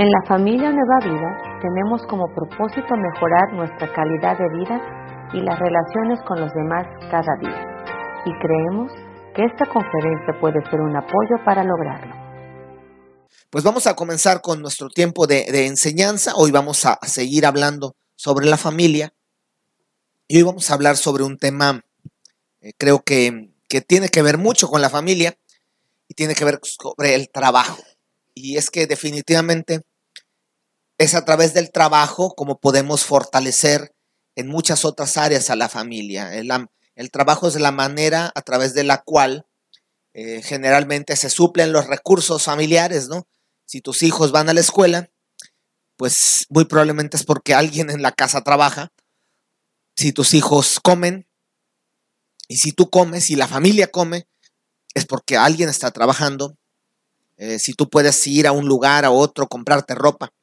En 0.00 0.08
la 0.10 0.26
familia 0.26 0.72
Nueva 0.72 0.98
Vida 1.04 1.60
tenemos 1.60 2.00
como 2.08 2.24
propósito 2.34 2.96
mejorar 2.96 3.52
nuestra 3.52 3.92
calidad 3.92 4.38
de 4.38 4.48
vida 4.58 4.80
y 5.34 5.42
las 5.42 5.58
relaciones 5.58 6.18
con 6.26 6.40
los 6.40 6.50
demás 6.54 6.86
cada 7.10 7.36
día. 7.38 7.84
Y 8.24 8.32
creemos 8.40 8.90
que 9.36 9.44
esta 9.44 9.66
conferencia 9.66 10.40
puede 10.40 10.64
ser 10.70 10.80
un 10.80 10.96
apoyo 10.96 11.44
para 11.44 11.62
lograrlo. 11.64 12.14
Pues 13.50 13.62
vamos 13.62 13.86
a 13.86 13.94
comenzar 13.94 14.40
con 14.40 14.62
nuestro 14.62 14.88
tiempo 14.88 15.26
de, 15.26 15.66
enseñanza. 15.66 16.32
Hoy 16.34 16.50
vamos 16.50 16.86
a 16.86 16.98
seguir 17.06 17.44
hablando 17.44 17.94
sobre 18.16 18.46
la 18.46 18.56
familia. 18.56 19.12
Y 20.28 20.38
hoy 20.38 20.44
vamos 20.44 20.70
a 20.70 20.74
hablar 20.74 20.96
sobre 20.96 21.24
un 21.24 21.36
tema, 21.36 21.84
eh, 22.62 22.72
creo 22.78 23.02
que, 23.02 23.52
que 23.68 23.82
tiene 23.82 24.08
que 24.08 24.22
ver 24.22 24.38
mucho 24.38 24.66
con 24.68 24.80
la 24.80 24.88
familia 24.88 25.36
y 26.08 26.14
tiene 26.14 26.34
que 26.34 26.46
ver 26.46 26.58
sobre 26.62 27.16
el 27.16 27.28
trabajo. 27.28 27.82
Y 28.32 28.56
es 28.56 28.70
que 28.70 28.86
definitivamente 28.86 29.82
es 31.00 31.14
a 31.14 31.24
través 31.24 31.54
del 31.54 31.72
trabajo 31.72 32.34
como 32.34 32.60
podemos 32.60 33.06
fortalecer 33.06 33.94
en 34.36 34.48
muchas 34.48 34.84
otras 34.84 35.16
áreas 35.16 35.48
a 35.48 35.56
la 35.56 35.70
familia. 35.70 36.34
El, 36.34 37.10
trabajo 37.10 37.48
es 37.48 37.58
la 37.58 37.72
manera 37.72 38.30
a 38.34 38.42
través 38.42 38.74
de 38.74 38.84
la 38.84 39.02
cual 39.02 39.46
eh, 40.12 40.42
generalmente 40.42 41.16
se 41.16 41.30
suplen 41.30 41.72
los 41.72 41.86
recursos 41.86 42.44
familiares, 42.44 43.08
¿no? 43.08 43.26
Si 43.64 43.80
tus 43.80 44.02
hijos 44.02 44.30
van 44.30 44.50
a 44.50 44.52
la 44.52 44.60
escuela, 44.60 45.10
pues 45.96 46.44
muy 46.50 46.66
probablemente 46.66 47.16
es 47.16 47.24
porque 47.24 47.54
alguien 47.54 47.88
en 47.88 48.02
la 48.02 48.12
casa 48.12 48.42
trabaja. 48.42 48.92
Si 49.96 50.12
tus 50.12 50.34
hijos 50.34 50.80
comen, 50.80 51.26
y 52.46 52.58
si 52.58 52.72
tú 52.72 52.90
comes 52.90 53.30
y 53.30 53.36
la 53.36 53.48
familia 53.48 53.90
come, 53.90 54.28
es 54.92 55.06
porque 55.06 55.38
alguien 55.38 55.70
está 55.70 55.92
trabajando. 55.92 56.58
Eh, 57.38 57.58
si 57.58 57.72
tú 57.72 57.88
puedes 57.88 58.26
ir 58.26 58.46
a 58.46 58.52
un 58.52 58.68
lugar, 58.68 59.06
a 59.06 59.10
otro, 59.10 59.46
comprarte 59.46 59.94
ropa. 59.94 60.34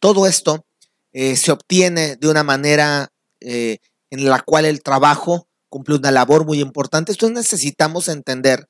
Todo 0.00 0.26
esto 0.26 0.66
eh, 1.12 1.36
se 1.36 1.52
obtiene 1.52 2.16
de 2.16 2.28
una 2.28 2.42
manera 2.42 3.12
eh, 3.40 3.78
en 4.10 4.28
la 4.28 4.40
cual 4.40 4.64
el 4.64 4.82
trabajo 4.82 5.48
cumple 5.68 5.96
una 5.96 6.10
labor 6.10 6.44
muy 6.44 6.60
importante. 6.60 7.12
Entonces 7.12 7.36
necesitamos 7.36 8.08
entender 8.08 8.68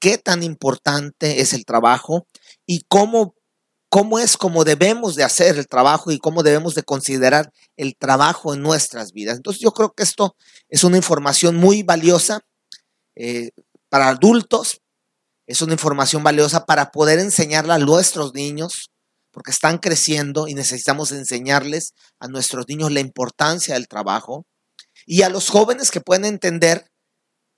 qué 0.00 0.18
tan 0.18 0.42
importante 0.42 1.40
es 1.40 1.52
el 1.52 1.64
trabajo 1.64 2.26
y 2.66 2.84
cómo, 2.88 3.34
cómo 3.88 4.18
es 4.18 4.36
como 4.36 4.64
debemos 4.64 5.14
de 5.14 5.24
hacer 5.24 5.58
el 5.58 5.68
trabajo 5.68 6.10
y 6.10 6.18
cómo 6.18 6.42
debemos 6.42 6.74
de 6.74 6.82
considerar 6.82 7.52
el 7.76 7.96
trabajo 7.96 8.54
en 8.54 8.62
nuestras 8.62 9.12
vidas. 9.12 9.36
Entonces 9.36 9.62
yo 9.62 9.72
creo 9.72 9.92
que 9.92 10.02
esto 10.02 10.34
es 10.68 10.82
una 10.82 10.96
información 10.96 11.56
muy 11.56 11.82
valiosa 11.82 12.40
eh, 13.14 13.50
para 13.88 14.08
adultos, 14.08 14.80
es 15.46 15.60
una 15.62 15.72
información 15.72 16.22
valiosa 16.22 16.64
para 16.64 16.90
poder 16.90 17.18
enseñarla 17.18 17.74
a 17.74 17.78
nuestros 17.78 18.34
niños, 18.34 18.90
porque 19.30 19.50
están 19.50 19.78
creciendo 19.78 20.48
y 20.48 20.54
necesitamos 20.54 21.12
enseñarles 21.12 21.94
a 22.18 22.28
nuestros 22.28 22.66
niños 22.68 22.92
la 22.92 23.00
importancia 23.00 23.74
del 23.74 23.88
trabajo 23.88 24.46
y 25.06 25.22
a 25.22 25.28
los 25.28 25.48
jóvenes 25.48 25.90
que 25.90 26.00
pueden 26.00 26.24
entender 26.24 26.90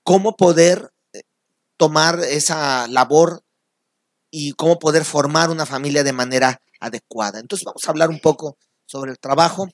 cómo 0.03 0.35
poder 0.35 0.91
eh, 1.13 1.21
tomar 1.77 2.19
esa 2.19 2.87
labor 2.87 3.43
y 4.31 4.53
cómo 4.53 4.79
poder 4.79 5.05
formar 5.05 5.49
una 5.49 5.65
familia 5.65 6.03
de 6.03 6.13
manera 6.13 6.61
adecuada. 6.79 7.39
Entonces 7.39 7.65
vamos 7.65 7.83
a 7.85 7.91
hablar 7.91 8.09
un 8.09 8.19
poco 8.19 8.57
sobre 8.85 9.11
el 9.11 9.19
trabajo 9.19 9.67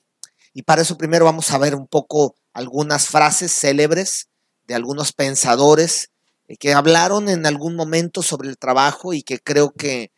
y 0.52 0.62
para 0.62 0.82
eso 0.82 0.96
primero 0.96 1.24
vamos 1.24 1.50
a 1.50 1.58
ver 1.58 1.74
un 1.74 1.86
poco 1.86 2.34
algunas 2.52 3.06
frases 3.08 3.52
célebres 3.52 4.28
de 4.66 4.74
algunos 4.74 5.12
pensadores 5.12 6.10
eh, 6.48 6.56
que 6.56 6.72
hablaron 6.72 7.28
en 7.28 7.46
algún 7.46 7.76
momento 7.76 8.22
sobre 8.22 8.48
el 8.48 8.58
trabajo 8.58 9.12
y 9.12 9.22
que 9.22 9.38
creo 9.38 9.70
que 9.70 10.10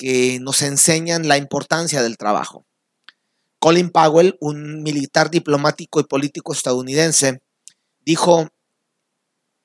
que 0.00 0.40
nos 0.40 0.62
enseñan 0.62 1.28
la 1.28 1.36
importancia 1.36 2.02
del 2.02 2.16
trabajo. 2.16 2.64
Colin 3.58 3.90
Powell, 3.90 4.38
un 4.40 4.82
militar 4.82 5.30
diplomático 5.30 6.00
y 6.00 6.04
político 6.04 6.54
estadounidense, 6.54 7.42
dijo, 8.00 8.48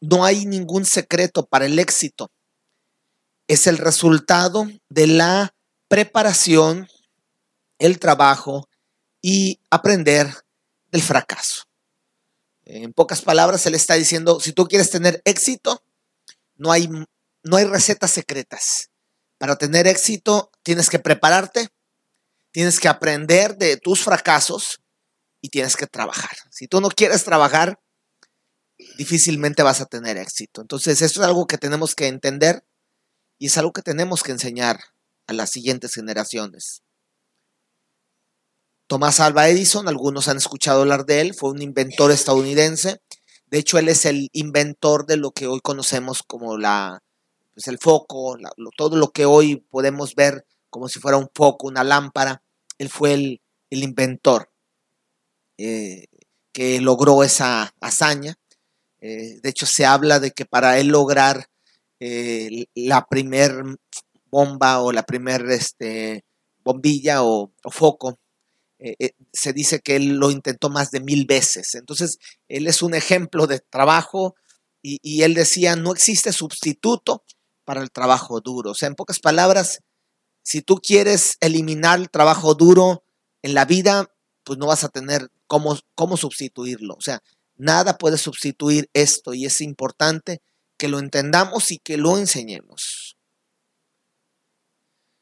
no 0.01 0.25
hay 0.25 0.45
ningún 0.45 0.84
secreto 0.84 1.45
para 1.45 1.68
el 1.68 1.79
éxito. 1.79 2.34
Es 3.47 3.66
el 3.66 3.78
resultado 3.78 4.68
de 4.90 5.07
la 5.07 5.56
preparación, 5.88 6.90
el 7.79 7.97
trabajo 7.97 8.68
y 9.22 9.62
aprender 9.69 10.34
del 10.91 11.01
fracaso. 11.01 11.63
En 12.66 12.91
pocas 12.91 13.22
palabras, 13.22 13.66
él 13.68 13.75
está 13.75 13.94
diciendo, 13.94 14.41
si 14.41 14.51
tú 14.51 14.68
quieres 14.68 14.90
tener 14.90 15.22
éxito, 15.24 15.81
no 16.57 16.74
hay, 16.74 16.90
no 16.90 17.56
hay 17.56 17.63
recetas 17.63 18.12
secretas. 18.12 18.90
Para 19.38 19.56
tener 19.57 19.88
éxito 19.88 20.51
tienes 20.63 20.90
que 20.90 21.00
prepararte, 21.00 21.69
tienes 22.51 22.79
que 22.79 22.88
aprender 22.88 23.57
de 23.57 23.78
tus 23.78 24.03
fracasos 24.03 24.81
y 25.41 25.50
tienes 25.50 25.75
que 25.75 25.88
trabajar. 25.88 26.31
Si 26.51 26.68
tú 26.68 26.81
no 26.81 26.90
quieres 26.90 27.23
trabajar, 27.23 27.79
difícilmente 28.97 29.63
vas 29.63 29.81
a 29.81 29.85
tener 29.85 30.18
éxito. 30.18 30.62
Entonces, 30.62 31.01
esto 31.01 31.22
es 31.22 31.28
algo 31.28 31.47
que 31.47 31.57
tenemos 31.57 31.95
que 31.95 32.07
entender 32.07 32.66
y 33.38 33.47
es 33.47 33.57
algo 33.57 33.74
que 33.74 33.81
tenemos 33.81 34.24
que 34.24 34.31
enseñar 34.31 34.79
a 35.28 35.34
las 35.34 35.50
siguientes 35.50 35.94
generaciones. 35.94 36.81
Tomás 38.88 39.19
Alva 39.19 39.50
Edison, 39.50 39.88
algunos 39.88 40.28
han 40.28 40.38
escuchado 40.38 40.81
hablar 40.81 41.06
de 41.06 41.22
él, 41.22 41.34
fue 41.34 41.50
un 41.50 41.62
inventor 41.62 42.12
estadounidense. 42.12 43.01
De 43.47 43.57
hecho, 43.57 43.78
él 43.79 43.90
es 43.90 44.06
el 44.06 44.29
inventor 44.31 45.06
de 45.06 45.18
lo 45.18 45.31
que 45.31 45.47
hoy 45.47 45.59
conocemos 45.59 46.22
como 46.24 46.57
la 46.57 47.01
pues 47.55 47.67
el 47.69 47.79
foco, 47.79 48.38
todo 48.75 48.97
lo 48.97 49.11
que 49.11 49.25
hoy 49.25 49.55
podemos 49.55 50.13
ver 50.13 50.45
como 50.69 50.89
si 50.89 50.99
fuera 50.99 51.17
un 51.17 51.29
foco, 51.33 51.67
una 51.67 51.85
lámpara, 51.85 52.43
él 52.77 52.89
fue 52.89 53.13
el, 53.13 53.41
inventor 53.69 54.51
eh, 55.57 56.05
que 56.51 56.81
logró 56.81 57.23
esa 57.23 57.73
hazaña. 57.79 58.35
Eh, 58.99 59.39
de 59.41 59.49
hecho, 59.49 59.65
se 59.65 59.85
habla 59.85 60.19
de 60.19 60.31
que 60.31 60.45
para 60.45 60.77
él 60.79 60.88
lograr 60.88 61.47
eh, 62.01 62.65
la 62.75 63.05
primer 63.05 63.53
bomba 64.29 64.81
o 64.81 64.91
la 64.91 65.03
primer 65.03 65.49
este, 65.49 66.25
bombilla 66.61 67.23
o, 67.23 67.53
foco, 67.71 68.19
se 69.31 69.53
dice 69.53 69.79
que 69.79 69.95
él 69.95 70.17
lo 70.17 70.29
intentó 70.29 70.69
más 70.69 70.91
de 70.91 70.99
mil 70.99 71.25
veces. 71.25 71.75
Entonces, 71.75 72.17
él 72.49 72.67
es 72.67 72.83
un 72.83 72.94
ejemplo 72.94 73.47
de 73.47 73.59
trabajo 73.59 74.35
y, 74.81 74.99
y 75.01 75.23
él 75.23 75.33
decía, 75.33 75.77
no 75.77 75.94
existe 75.94 76.33
sustituto 76.33 77.23
para 77.65 77.81
el 77.81 77.91
trabajo 77.91 78.39
duro. 78.39 78.71
O 78.71 78.75
sea, 78.75 78.87
en 78.87 78.95
pocas 78.95 79.19
palabras, 79.19 79.81
si 80.43 80.61
tú 80.61 80.77
quieres 80.77 81.37
eliminar 81.41 81.99
el 81.99 82.09
trabajo 82.09 82.53
duro 82.53 83.03
en 83.41 83.53
la 83.53 83.65
vida, 83.65 84.11
pues 84.43 84.57
no 84.59 84.67
vas 84.67 84.83
a 84.83 84.89
tener 84.89 85.29
cómo, 85.47 85.77
cómo 85.95 86.15
sustituirlo. 86.15 86.95
O 86.95 87.01
sea, 87.01 87.21
nada 87.57 87.97
puede 87.97 88.17
sustituir 88.17 88.89
esto 88.93 89.33
y 89.33 89.45
es 89.45 89.59
importante 89.59 90.41
que 90.77 90.87
lo 90.87 90.99
entendamos 90.99 91.71
y 91.71 91.79
que 91.79 91.97
lo 91.97 92.17
enseñemos. 92.17 93.17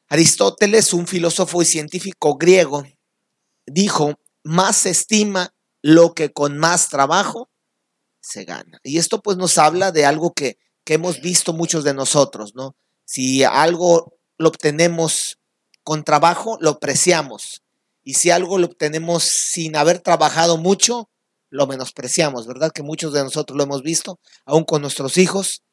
Aristóteles, 0.10 0.94
un 0.94 1.08
filósofo 1.08 1.62
y 1.62 1.66
científico 1.66 2.36
griego, 2.36 2.86
dijo, 3.66 4.20
más 4.44 4.78
se 4.78 4.90
estima 4.92 5.56
lo 5.82 6.14
que 6.14 6.32
con 6.32 6.58
más 6.58 6.90
trabajo 6.90 7.50
se 8.22 8.46
gana. 8.46 8.80
Y 8.84 8.98
esto 8.98 9.22
pues 9.22 9.38
nos 9.38 9.58
habla 9.58 9.92
de 9.92 10.06
algo 10.06 10.34
que 10.34 10.58
que 10.84 10.96
hemos 10.96 11.22
visto 11.22 11.54
muchos 11.54 11.84
de 11.84 11.94
nosotros, 11.94 12.56
¿no? 12.56 12.76
Si 13.06 13.44
algo 13.44 14.18
lo 14.38 14.50
obtenemos 14.50 15.40
con 15.84 16.04
trabajo, 16.04 16.58
lo 16.60 16.72
apreciamos. 16.72 17.64
Y 18.04 18.16
si 18.16 18.32
algo 18.32 18.58
lo 18.58 18.68
obtenemos 18.68 19.24
sin 19.24 19.76
haber 19.76 20.00
trabajado 20.00 20.58
mucho, 20.58 21.10
lo 21.50 21.68
menospreciamos, 21.68 22.48
¿verdad? 22.48 22.72
Que 22.72 22.84
muchos 22.84 23.14
de 23.14 23.24
nosotros 23.24 23.56
lo 23.56 23.64
hemos 23.64 23.84
visto, 23.84 24.20
aún 24.46 24.66
con 24.66 24.82
nuestros 24.82 25.18
hijos. 25.18 25.64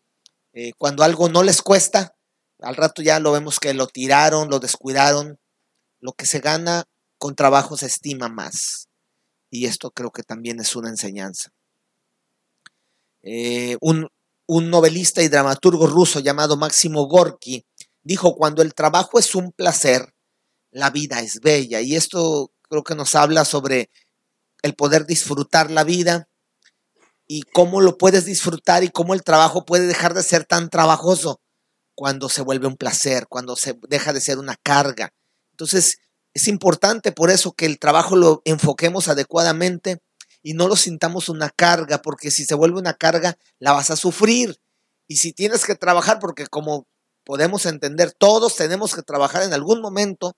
Eh, 0.52 0.72
cuando 0.76 1.02
algo 1.02 1.28
no 1.28 1.42
les 1.42 1.62
cuesta, 1.62 2.14
al 2.60 2.76
rato 2.76 3.02
ya 3.02 3.18
lo 3.18 3.32
vemos 3.32 3.58
que 3.58 3.72
lo 3.74 3.86
tiraron, 3.86 4.50
lo 4.50 4.60
descuidaron. 4.60 5.38
Lo 6.00 6.12
que 6.12 6.26
se 6.26 6.40
gana 6.40 6.84
con 7.18 7.34
trabajo 7.34 7.76
se 7.76 7.86
estima 7.86 8.28
más. 8.28 8.88
Y 9.50 9.66
esto 9.66 9.90
creo 9.90 10.10
que 10.10 10.22
también 10.22 10.60
es 10.60 10.76
una 10.76 10.88
enseñanza. 10.88 11.50
Eh, 13.22 13.76
un, 13.80 14.08
un 14.52 14.68
novelista 14.68 15.22
y 15.22 15.28
dramaturgo 15.28 15.86
ruso 15.86 16.18
llamado 16.18 16.56
Máximo 16.56 17.06
Gorky 17.06 17.64
dijo, 18.02 18.34
cuando 18.34 18.62
el 18.62 18.74
trabajo 18.74 19.20
es 19.20 19.36
un 19.36 19.52
placer, 19.52 20.12
la 20.72 20.90
vida 20.90 21.20
es 21.20 21.38
bella. 21.40 21.80
Y 21.82 21.94
esto 21.94 22.50
creo 22.68 22.82
que 22.82 22.96
nos 22.96 23.14
habla 23.14 23.44
sobre 23.44 23.90
el 24.62 24.74
poder 24.74 25.06
disfrutar 25.06 25.70
la 25.70 25.84
vida 25.84 26.28
y 27.28 27.42
cómo 27.42 27.80
lo 27.80 27.96
puedes 27.96 28.24
disfrutar 28.24 28.82
y 28.82 28.88
cómo 28.88 29.14
el 29.14 29.22
trabajo 29.22 29.64
puede 29.64 29.86
dejar 29.86 30.14
de 30.14 30.24
ser 30.24 30.44
tan 30.46 30.68
trabajoso 30.68 31.40
cuando 31.94 32.28
se 32.28 32.42
vuelve 32.42 32.66
un 32.66 32.76
placer, 32.76 33.28
cuando 33.28 33.54
se 33.54 33.78
deja 33.88 34.12
de 34.12 34.20
ser 34.20 34.40
una 34.40 34.56
carga. 34.56 35.14
Entonces, 35.52 35.98
es 36.34 36.48
importante 36.48 37.12
por 37.12 37.30
eso 37.30 37.52
que 37.52 37.66
el 37.66 37.78
trabajo 37.78 38.16
lo 38.16 38.42
enfoquemos 38.44 39.06
adecuadamente 39.06 40.02
y 40.42 40.54
no 40.54 40.68
lo 40.68 40.76
sintamos 40.76 41.28
una 41.28 41.50
carga, 41.50 42.02
porque 42.02 42.30
si 42.30 42.44
se 42.44 42.54
vuelve 42.54 42.78
una 42.78 42.94
carga, 42.94 43.36
la 43.58 43.72
vas 43.72 43.90
a 43.90 43.96
sufrir. 43.96 44.60
Y 45.06 45.16
si 45.16 45.32
tienes 45.32 45.64
que 45.64 45.74
trabajar, 45.74 46.18
porque 46.18 46.46
como 46.46 46.86
podemos 47.24 47.66
entender, 47.66 48.12
todos 48.12 48.56
tenemos 48.56 48.94
que 48.94 49.02
trabajar 49.02 49.42
en 49.42 49.52
algún 49.52 49.80
momento, 49.80 50.36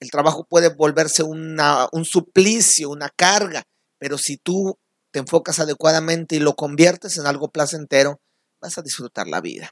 el 0.00 0.10
trabajo 0.10 0.44
puede 0.44 0.68
volverse 0.68 1.22
una, 1.22 1.88
un 1.92 2.04
suplicio, 2.04 2.90
una 2.90 3.08
carga, 3.08 3.64
pero 3.98 4.18
si 4.18 4.36
tú 4.36 4.78
te 5.10 5.20
enfocas 5.20 5.58
adecuadamente 5.60 6.36
y 6.36 6.40
lo 6.40 6.54
conviertes 6.54 7.16
en 7.16 7.26
algo 7.26 7.50
placentero, 7.50 8.20
vas 8.60 8.76
a 8.76 8.82
disfrutar 8.82 9.26
la 9.28 9.40
vida. 9.40 9.70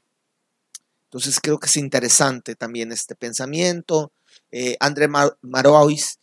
Entonces 1.05 1.39
creo 1.39 1.59
que 1.59 1.67
es 1.67 1.77
interesante 1.77 2.55
también 2.55 2.91
este 2.91 3.15
pensamiento. 3.15 4.11
Eh, 4.51 4.75
André 4.79 5.07
Marois 5.41 6.17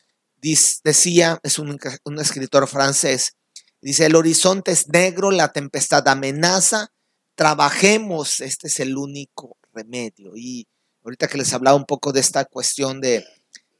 decía, 0.82 1.38
es 1.42 1.58
un, 1.58 1.78
escritor 2.20 2.66
francés, 2.66 3.36
dice, 3.80 4.06
el 4.06 4.16
horizonte 4.16 4.72
es 4.72 4.88
negro, 4.88 5.30
la 5.30 5.52
tempestad 5.52 6.06
amenaza, 6.08 6.92
trabajemos, 7.34 8.40
este 8.40 8.66
es 8.66 8.80
el 8.80 8.96
único 8.96 9.56
remedio. 9.72 10.32
Y 10.34 10.66
ahorita 11.04 11.28
que 11.28 11.38
les 11.38 11.52
hablaba 11.52 11.76
un 11.76 11.86
poco 11.86 12.12
de 12.12 12.20
esta 12.20 12.44
cuestión 12.44 13.00
de, 13.00 13.24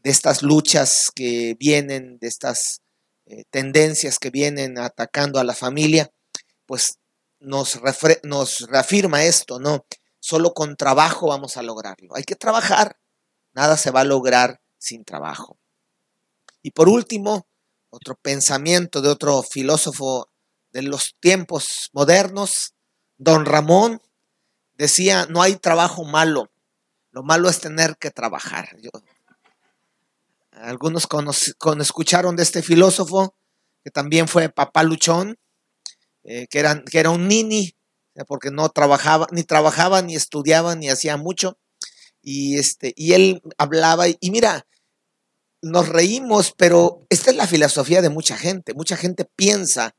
estas 0.04 0.42
luchas 0.42 1.10
que 1.14 1.56
vienen, 1.58 2.18
de 2.18 2.28
estas 2.28 2.80
eh, 3.26 3.44
tendencias 3.50 4.18
que 4.18 4.30
vienen 4.30 4.78
atacando 4.78 5.38
a 5.38 5.44
la 5.44 5.54
familia, 5.54 6.10
pues 6.66 6.98
nos, 7.38 7.80
nos 8.24 8.60
reafirma 8.68 9.24
esto, 9.24 9.60
¿no? 9.60 9.84
Solo 10.20 10.54
con 10.54 10.76
trabajo 10.76 11.28
vamos 11.28 11.56
a 11.56 11.62
lograrlo. 11.62 12.14
Hay 12.14 12.22
que 12.24 12.36
trabajar. 12.36 12.96
Nada 13.52 13.76
se 13.76 13.90
va 13.90 14.00
a 14.00 14.04
lograr 14.04 14.60
sin 14.78 15.04
trabajo. 15.04 15.58
Y 16.62 16.70
por 16.70 16.88
último, 16.88 17.46
otro 17.90 18.14
pensamiento 18.14 19.02
de 19.02 19.08
otro 19.08 19.42
filósofo 19.42 20.30
de 20.72 20.82
los 20.82 21.16
tiempos 21.20 21.90
modernos, 21.92 22.74
don 23.18 23.44
Ramón, 23.44 24.00
decía, 24.74 25.26
no 25.28 25.42
hay 25.42 25.56
trabajo 25.56 26.04
malo, 26.04 26.50
lo 27.10 27.22
malo 27.22 27.48
es 27.48 27.60
tener 27.60 27.96
que 27.98 28.10
trabajar. 28.10 28.70
algunos 30.52 31.06
escucharon 31.80 32.36
de 32.36 32.42
este 32.42 32.62
filósofo, 32.62 33.34
que 33.84 33.90
también 33.90 34.28
fue 34.28 34.48
papá 34.48 34.82
luchón, 34.82 35.38
eh, 36.24 36.46
que, 36.48 36.82
que 36.90 36.98
era 36.98 37.10
un 37.10 37.28
nini, 37.28 37.76
porque 38.26 38.50
no 38.50 38.68
trabajaba, 38.68 39.26
ni 39.30 39.42
trabajaba, 39.42 40.02
ni 40.02 40.14
estudiaba, 40.14 40.74
ni 40.76 40.88
hacía 40.88 41.16
mucho. 41.16 41.58
Y, 42.22 42.58
este, 42.58 42.92
y 42.96 43.14
él 43.14 43.42
hablaba, 43.58 44.06
y 44.08 44.30
mira, 44.30 44.66
nos 45.62 45.88
reímos, 45.88 46.52
pero 46.56 47.06
esta 47.08 47.30
es 47.30 47.36
la 47.36 47.46
filosofía 47.46 48.02
de 48.02 48.10
mucha 48.10 48.36
gente. 48.36 48.74
Mucha 48.74 48.96
gente 48.96 49.24
piensa 49.24 49.94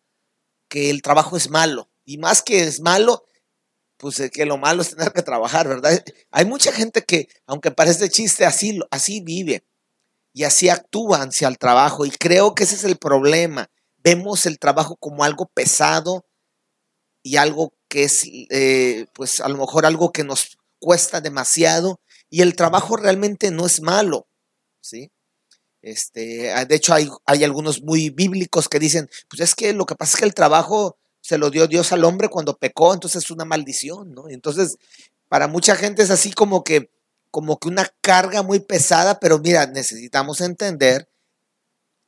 que 0.70 0.90
el 0.90 1.02
trabajo 1.02 1.38
es 1.38 1.50
malo. 1.50 1.90
Y 2.06 2.18
más 2.18 2.42
que 2.42 2.64
es 2.64 2.82
malo, 2.82 3.26
pues 3.98 4.20
eh, 4.20 4.30
que 4.30 4.46
lo 4.46 4.58
malo 4.58 4.82
es 4.82 4.90
tener 4.90 5.14
que 5.14 5.22
trabajar, 5.22 5.68
¿verdad? 5.68 6.04
Hay 6.32 6.46
mucha 6.46 6.74
gente 6.74 7.04
que, 7.04 7.30
aunque 7.48 7.72
parece 7.72 8.10
chiste, 8.10 8.46
así, 8.46 8.80
así 8.92 9.22
vive 9.22 9.66
y 10.34 10.44
así 10.44 10.68
actúa 10.68 11.24
hacia 11.24 11.48
el 11.48 11.58
trabajo. 11.58 12.06
Y 12.06 12.12
creo 12.12 12.54
que 12.54 12.66
ese 12.66 12.76
es 12.76 12.84
el 12.84 12.98
problema. 12.98 13.70
Vemos 13.98 14.46
el 14.46 14.60
trabajo 14.60 14.98
como 14.98 15.24
algo 15.24 15.46
pesado 15.46 16.26
y 17.24 17.38
algo 17.38 17.74
que 17.88 18.04
es, 18.04 18.26
eh, 18.50 19.06
pues 19.14 19.40
a 19.40 19.48
lo 19.48 19.58
mejor 19.58 19.86
algo 19.86 20.12
que 20.12 20.26
nos 20.26 20.58
cuesta 20.80 21.22
demasiado. 21.22 22.02
Y 22.30 22.42
el 22.42 22.58
trabajo 22.58 22.98
realmente 22.98 23.52
no 23.52 23.66
es 23.66 23.82
malo, 23.82 24.28
¿sí? 24.82 25.13
Este, 25.84 26.50
ah, 26.54 26.64
de 26.64 26.76
hecho, 26.76 26.94
hay, 26.94 27.10
hay 27.26 27.44
algunos 27.44 27.84
muy 27.84 28.10
bíblicos 28.10 28.70
que 28.70 28.80
dicen, 28.80 29.10
pues 29.30 29.42
es 29.42 29.54
que 29.54 29.74
lo 29.74 29.86
que 29.86 29.96
pasa 29.96 30.14
es 30.14 30.20
que 30.20 30.26
el 30.26 30.34
trabajo 30.34 30.98
se 31.20 31.38
lo 31.38 31.50
dio 31.50 31.68
Dios 31.68 31.92
al 31.92 32.06
hombre 32.06 32.30
cuando 32.30 32.58
pecó, 32.58 32.94
entonces 32.94 33.26
es 33.26 33.32
una 33.32 33.44
maldición, 33.44 34.14
¿no? 34.14 34.30
Entonces, 34.30 34.78
para 35.28 35.48
mucha 35.48 35.76
gente 35.76 36.02
es 36.02 36.10
así 36.10 36.32
como 36.32 36.64
que, 36.64 36.90
como 37.32 37.60
que 37.60 37.68
una 37.68 37.86
carga 38.00 38.44
muy 38.44 38.62
pesada, 38.62 39.20
pero 39.20 39.40
mira, 39.40 39.68
necesitamos 39.68 40.40
entender 40.40 41.10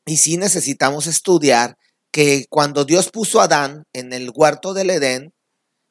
y 0.06 0.18
sí 0.18 0.38
necesitamos 0.38 1.06
estudiar 1.08 1.78
que 2.12 2.46
cuando 2.50 2.86
Dios 2.86 3.12
puso 3.12 3.42
a 3.42 3.46
Adán 3.46 3.86
en 3.92 4.14
el 4.14 4.32
huerto 4.34 4.74
del 4.74 4.90
Edén, 4.90 5.34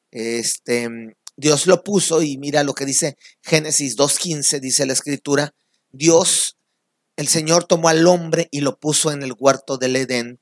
este, 0.09 0.89
Dios 1.37 1.67
lo 1.67 1.83
puso 1.83 2.23
y 2.23 2.37
mira 2.39 2.63
lo 2.63 2.73
que 2.73 2.85
dice 2.85 3.15
Génesis 3.43 3.95
2.15, 3.95 4.59
dice 4.59 4.87
la 4.87 4.93
escritura, 4.93 5.53
Dios 5.91 6.57
el 7.15 7.27
Señor 7.27 7.65
tomó 7.65 7.89
al 7.89 8.05
hombre 8.07 8.47
y 8.51 8.61
lo 8.61 8.79
puso 8.79 9.11
en 9.11 9.23
el 9.23 9.33
huerto 9.37 9.77
del 9.77 9.95
Edén 9.95 10.39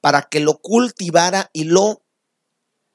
para 0.00 0.22
que 0.22 0.40
lo 0.40 0.58
cultivara 0.58 1.50
y 1.52 1.64
lo 1.64 2.04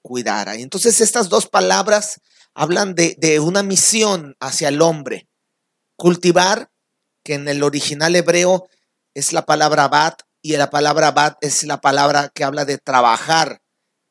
cuidara. 0.02 0.56
Y 0.56 0.62
entonces 0.62 1.02
estas 1.02 1.30
dos 1.30 1.48
palabras 1.48 2.22
hablan 2.54 2.96
de, 2.96 3.40
una 3.40 3.64
misión 3.64 4.36
hacia 4.40 4.70
el 4.70 4.82
hombre. 4.82 5.28
Cultivar, 5.96 6.72
que 7.24 7.36
en 7.36 7.48
el 7.48 7.64
original 7.64 8.16
hebreo 8.16 8.68
es 9.14 9.34
la 9.34 9.46
palabra 9.46 9.88
bat, 9.88 10.22
y 10.42 10.56
la 10.56 10.70
palabra 10.70 11.12
bat 11.12 11.38
es 11.42 11.64
la 11.64 11.82
palabra 11.82 12.30
que 12.30 12.44
habla 12.44 12.64
de 12.64 12.78
trabajar 12.78 13.62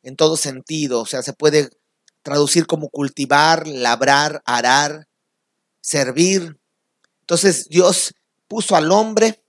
en 0.03 0.17
todo 0.17 0.37
sentido. 0.37 1.01
O 1.01 1.07
sea, 1.07 1.23
se 1.23 1.33
puede 1.33 1.71
traducir 2.23 2.67
como 2.67 2.91
cultivar, 2.91 3.67
labrar, 3.67 4.43
arar, 4.45 5.09
servir. 5.81 6.59
Entonces 7.21 7.69
Dios 7.69 8.13
puso 8.49 8.77
al 8.77 8.91
hombre 8.91 9.45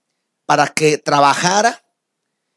para 0.46 0.68
que 0.68 0.98
trabajara 0.98 1.84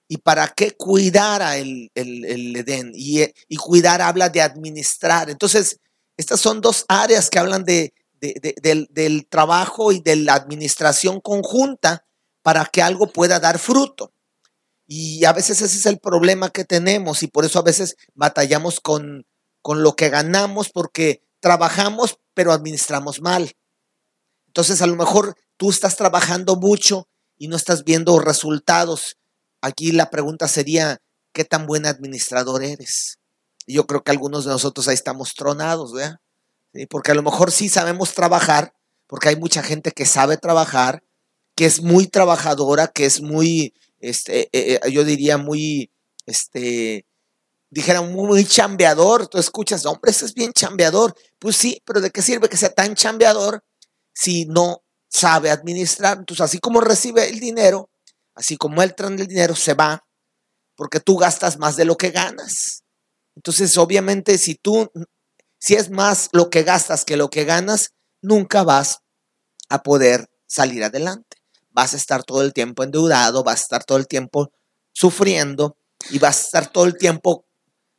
y 0.08 0.18
para 0.18 0.48
que 0.48 0.72
cuidara 0.72 1.56
el, 1.56 1.90
Edén. 1.94 2.92
Y, 2.94 3.22
y, 3.48 3.56
cuidar 3.56 4.02
habla 4.02 4.28
de 4.28 4.42
administrar. 4.42 5.30
Entonces, 5.30 5.80
estas 6.16 6.40
son 6.40 6.60
dos 6.60 6.84
áreas 6.88 7.30
que 7.30 7.38
hablan 7.38 7.64
de, 7.64 7.94
del, 8.20 8.88
del 8.90 9.26
trabajo 9.26 9.92
y 9.92 10.00
de 10.00 10.16
la 10.16 10.34
administración 10.34 11.20
conjunta 11.20 12.04
para 12.42 12.64
que 12.66 12.82
algo 12.82 13.06
pueda 13.06 13.40
dar 13.40 13.58
fruto. 13.58 14.12
Y 14.86 15.24
a 15.24 15.32
veces 15.32 15.62
ese 15.62 15.78
es 15.78 15.86
el 15.86 15.98
problema 15.98 16.50
que 16.50 16.64
tenemos 16.64 17.22
y 17.22 17.28
por 17.28 17.44
eso 17.44 17.58
a 17.58 17.62
veces 17.62 17.96
batallamos 18.14 18.80
con, 18.80 19.26
con 19.62 19.82
lo 19.82 19.96
que 19.96 20.10
ganamos 20.10 20.68
porque 20.70 21.22
trabajamos 21.40 22.18
pero 22.34 22.52
administramos 22.52 23.20
mal. 23.20 23.52
Entonces 24.48 24.82
a 24.82 24.86
lo 24.86 24.96
mejor 24.96 25.36
tú 25.56 25.70
estás 25.70 25.96
trabajando 25.96 26.56
mucho 26.56 27.08
y 27.38 27.48
no 27.48 27.56
estás 27.56 27.84
viendo 27.84 28.18
resultados. 28.18 29.18
Aquí 29.60 29.92
la 29.92 30.10
pregunta 30.10 30.48
sería, 30.48 31.00
¿qué 31.32 31.44
tan 31.44 31.66
buen 31.66 31.86
administrador 31.86 32.62
eres? 32.62 33.18
yo 33.66 33.86
creo 33.86 34.02
que 34.02 34.10
algunos 34.10 34.44
de 34.44 34.50
nosotros 34.50 34.88
ahí 34.88 34.94
estamos 34.94 35.34
tronados, 35.34 35.92
¿verdad? 35.92 36.20
Porque 36.88 37.12
a 37.12 37.14
lo 37.14 37.22
mejor 37.22 37.52
sí 37.52 37.68
sabemos 37.68 38.14
trabajar, 38.14 38.74
porque 39.06 39.28
hay 39.28 39.36
mucha 39.36 39.62
gente 39.62 39.92
que 39.92 40.06
sabe 40.06 40.36
trabajar, 40.36 41.02
que 41.54 41.66
es 41.66 41.82
muy 41.82 42.06
trabajadora, 42.06 42.88
que 42.88 43.04
es 43.04 43.20
muy, 43.20 43.74
este, 44.00 44.48
eh, 44.52 44.80
eh, 44.82 44.90
yo 44.90 45.04
diría 45.04 45.36
muy, 45.36 45.90
este, 46.26 47.06
dijera 47.70 48.00
muy, 48.00 48.44
chambeador. 48.46 49.28
Tú 49.28 49.38
escuchas, 49.38 49.84
hombre, 49.84 50.10
ese 50.10 50.24
es 50.24 50.34
bien 50.34 50.52
chambeador. 50.52 51.14
Pues 51.38 51.56
sí, 51.56 51.82
pero 51.84 52.00
¿de 52.00 52.10
qué 52.10 52.22
sirve 52.22 52.48
que 52.48 52.56
sea 52.56 52.72
tan 52.72 52.94
chambeador 52.94 53.62
si 54.14 54.46
no 54.46 54.82
sabe 55.12 55.50
administrar. 55.50 56.18
Entonces, 56.18 56.42
así 56.42 56.58
como 56.58 56.80
recibe 56.80 57.28
el 57.28 57.38
dinero, 57.38 57.90
así 58.34 58.56
como 58.56 58.82
él 58.82 58.94
trae 58.94 59.10
el 59.10 59.26
dinero, 59.26 59.54
se 59.54 59.74
va, 59.74 60.04
porque 60.74 61.00
tú 61.00 61.16
gastas 61.16 61.58
más 61.58 61.76
de 61.76 61.84
lo 61.84 61.96
que 61.96 62.10
ganas. 62.10 62.82
Entonces, 63.36 63.76
obviamente, 63.76 64.38
si 64.38 64.54
tú, 64.54 64.90
si 65.58 65.74
es 65.74 65.90
más 65.90 66.30
lo 66.32 66.50
que 66.50 66.62
gastas 66.62 67.04
que 67.04 67.16
lo 67.16 67.28
que 67.28 67.44
ganas, 67.44 67.92
nunca 68.22 68.62
vas 68.62 69.00
a 69.68 69.82
poder 69.82 70.28
salir 70.46 70.82
adelante. 70.82 71.38
Vas 71.70 71.94
a 71.94 71.96
estar 71.96 72.24
todo 72.24 72.42
el 72.42 72.52
tiempo 72.52 72.82
endeudado, 72.82 73.44
vas 73.44 73.60
a 73.60 73.62
estar 73.62 73.84
todo 73.84 73.98
el 73.98 74.06
tiempo 74.06 74.50
sufriendo 74.92 75.76
y 76.10 76.18
vas 76.18 76.38
a 76.38 76.44
estar 76.44 76.72
todo 76.72 76.84
el 76.84 76.96
tiempo, 76.98 77.46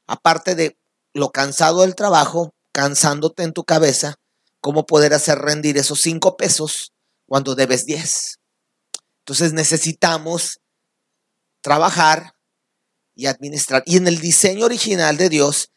aparte 0.08 0.55
de 0.55 0.77
lo 1.13 1.32
cansado 1.32 1.82
del 1.82 1.96
trabajo, 1.96 2.53
cansándote 2.72 3.43
en 3.43 3.53
tu 3.53 3.63
cabeza, 3.63 4.15
cómo 4.60 4.86
poder 4.86 5.13
hacer 5.13 5.39
rendir 5.39 5.77
esos 5.77 6.01
cinco 6.01 6.38
pesos 6.38 6.92
cuando 7.33 7.55
debes 7.55 7.87
10. 7.87 8.37
Entonces 9.21 9.53
necesitamos 9.53 10.59
trabajar 11.63 12.35
y 13.15 13.25
administrar. 13.25 13.81
Y 13.87 13.97
en 13.97 14.07
el 14.07 14.19
diseño 14.19 14.65
original 14.65 15.17
de 15.17 15.29
Dios, 15.29 15.71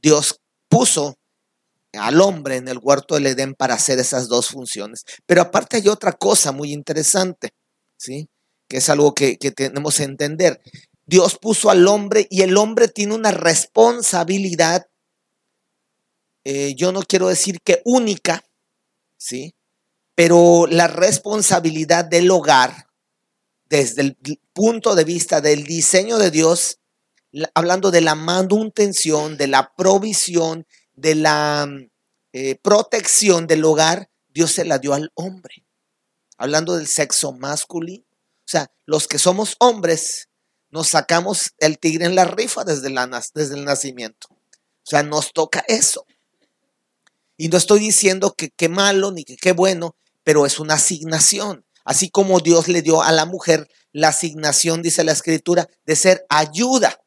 Dios 0.00 0.40
puso 0.70 1.18
al 1.92 2.22
hombre 2.22 2.56
en 2.56 2.68
el 2.68 2.78
huerto 2.80 3.16
del 3.16 3.26
Edén 3.26 3.52
para 3.52 3.74
hacer 3.74 3.98
esas 3.98 4.28
dos 4.28 4.48
funciones. 4.48 5.04
Pero 5.26 5.42
aparte 5.42 5.76
hay 5.76 5.88
otra 5.88 6.12
cosa 6.12 6.52
muy 6.52 6.72
interesante, 6.72 7.50
¿sí? 7.98 8.30
Que 8.66 8.78
es 8.78 8.88
algo 8.88 9.12
que, 9.12 9.36
tenemos 9.36 9.98
que 9.98 10.04
entender. 10.04 10.62
Dios 11.04 11.36
puso 11.38 11.68
al 11.68 11.86
hombre 11.86 12.26
y 12.30 12.40
el 12.40 12.56
hombre 12.56 12.88
tiene 12.88 13.12
una 13.12 13.30
responsabilidad, 13.30 14.86
eh, 16.44 16.74
yo 16.74 16.92
no 16.92 17.02
quiero 17.02 17.28
decir 17.28 17.60
que 17.62 17.82
única, 17.84 18.42
¿sí? 19.18 19.54
Pero 20.14 20.66
la 20.68 20.86
responsabilidad 20.86 22.04
del 22.04 22.30
hogar, 22.30 22.88
desde 23.68 24.02
el 24.02 24.16
punto 24.52 24.94
de 24.94 25.04
vista 25.04 25.40
del 25.40 25.64
diseño 25.64 26.18
de 26.18 26.30
Dios, 26.30 26.78
hablando 27.54 27.90
de 27.90 28.00
la 28.00 28.14
manutención, 28.14 29.36
de 29.36 29.48
la 29.48 29.74
provisión, 29.74 30.66
de 30.94 31.14
la 31.16 31.68
eh, 32.32 32.56
protección 32.56 33.46
del 33.46 33.64
hogar, 33.64 34.10
Dios 34.28 34.52
se 34.52 34.64
la 34.64 34.78
dio 34.78 34.94
al 34.94 35.12
hombre. 35.14 35.64
hablando 36.36 36.76
del 36.76 36.88
sexo 36.88 37.32
masculino. 37.32 38.04
O 38.10 38.48
sea, 38.48 38.70
los 38.86 39.06
que 39.06 39.18
somos 39.18 39.56
hombres, 39.60 40.28
nos 40.70 40.88
sacamos 40.88 41.52
el 41.58 41.78
tigre 41.78 42.04
en 42.04 42.16
la 42.16 42.24
rifa 42.24 42.64
desde, 42.64 42.90
la, 42.90 43.06
desde 43.32 43.54
el 43.54 43.64
nacimiento. 43.64 44.26
O 44.30 44.90
sea, 44.90 45.04
nos 45.04 45.32
toca 45.32 45.64
eso. 45.68 46.04
Y 47.36 47.48
no 47.48 47.56
estoy 47.56 47.78
diciendo 47.78 48.34
que 48.34 48.50
qué 48.50 48.68
malo 48.68 49.12
ni 49.12 49.24
que 49.24 49.36
qué 49.36 49.52
bueno, 49.52 49.96
pero 50.24 50.46
es 50.46 50.58
una 50.58 50.74
asignación. 50.74 51.64
Así 51.84 52.10
como 52.10 52.40
Dios 52.40 52.66
le 52.68 52.82
dio 52.82 53.02
a 53.02 53.12
la 53.12 53.26
mujer 53.26 53.68
la 53.92 54.08
asignación, 54.08 54.82
dice 54.82 55.04
la 55.04 55.12
escritura, 55.12 55.68
de 55.84 55.94
ser 55.94 56.26
ayuda. 56.28 56.98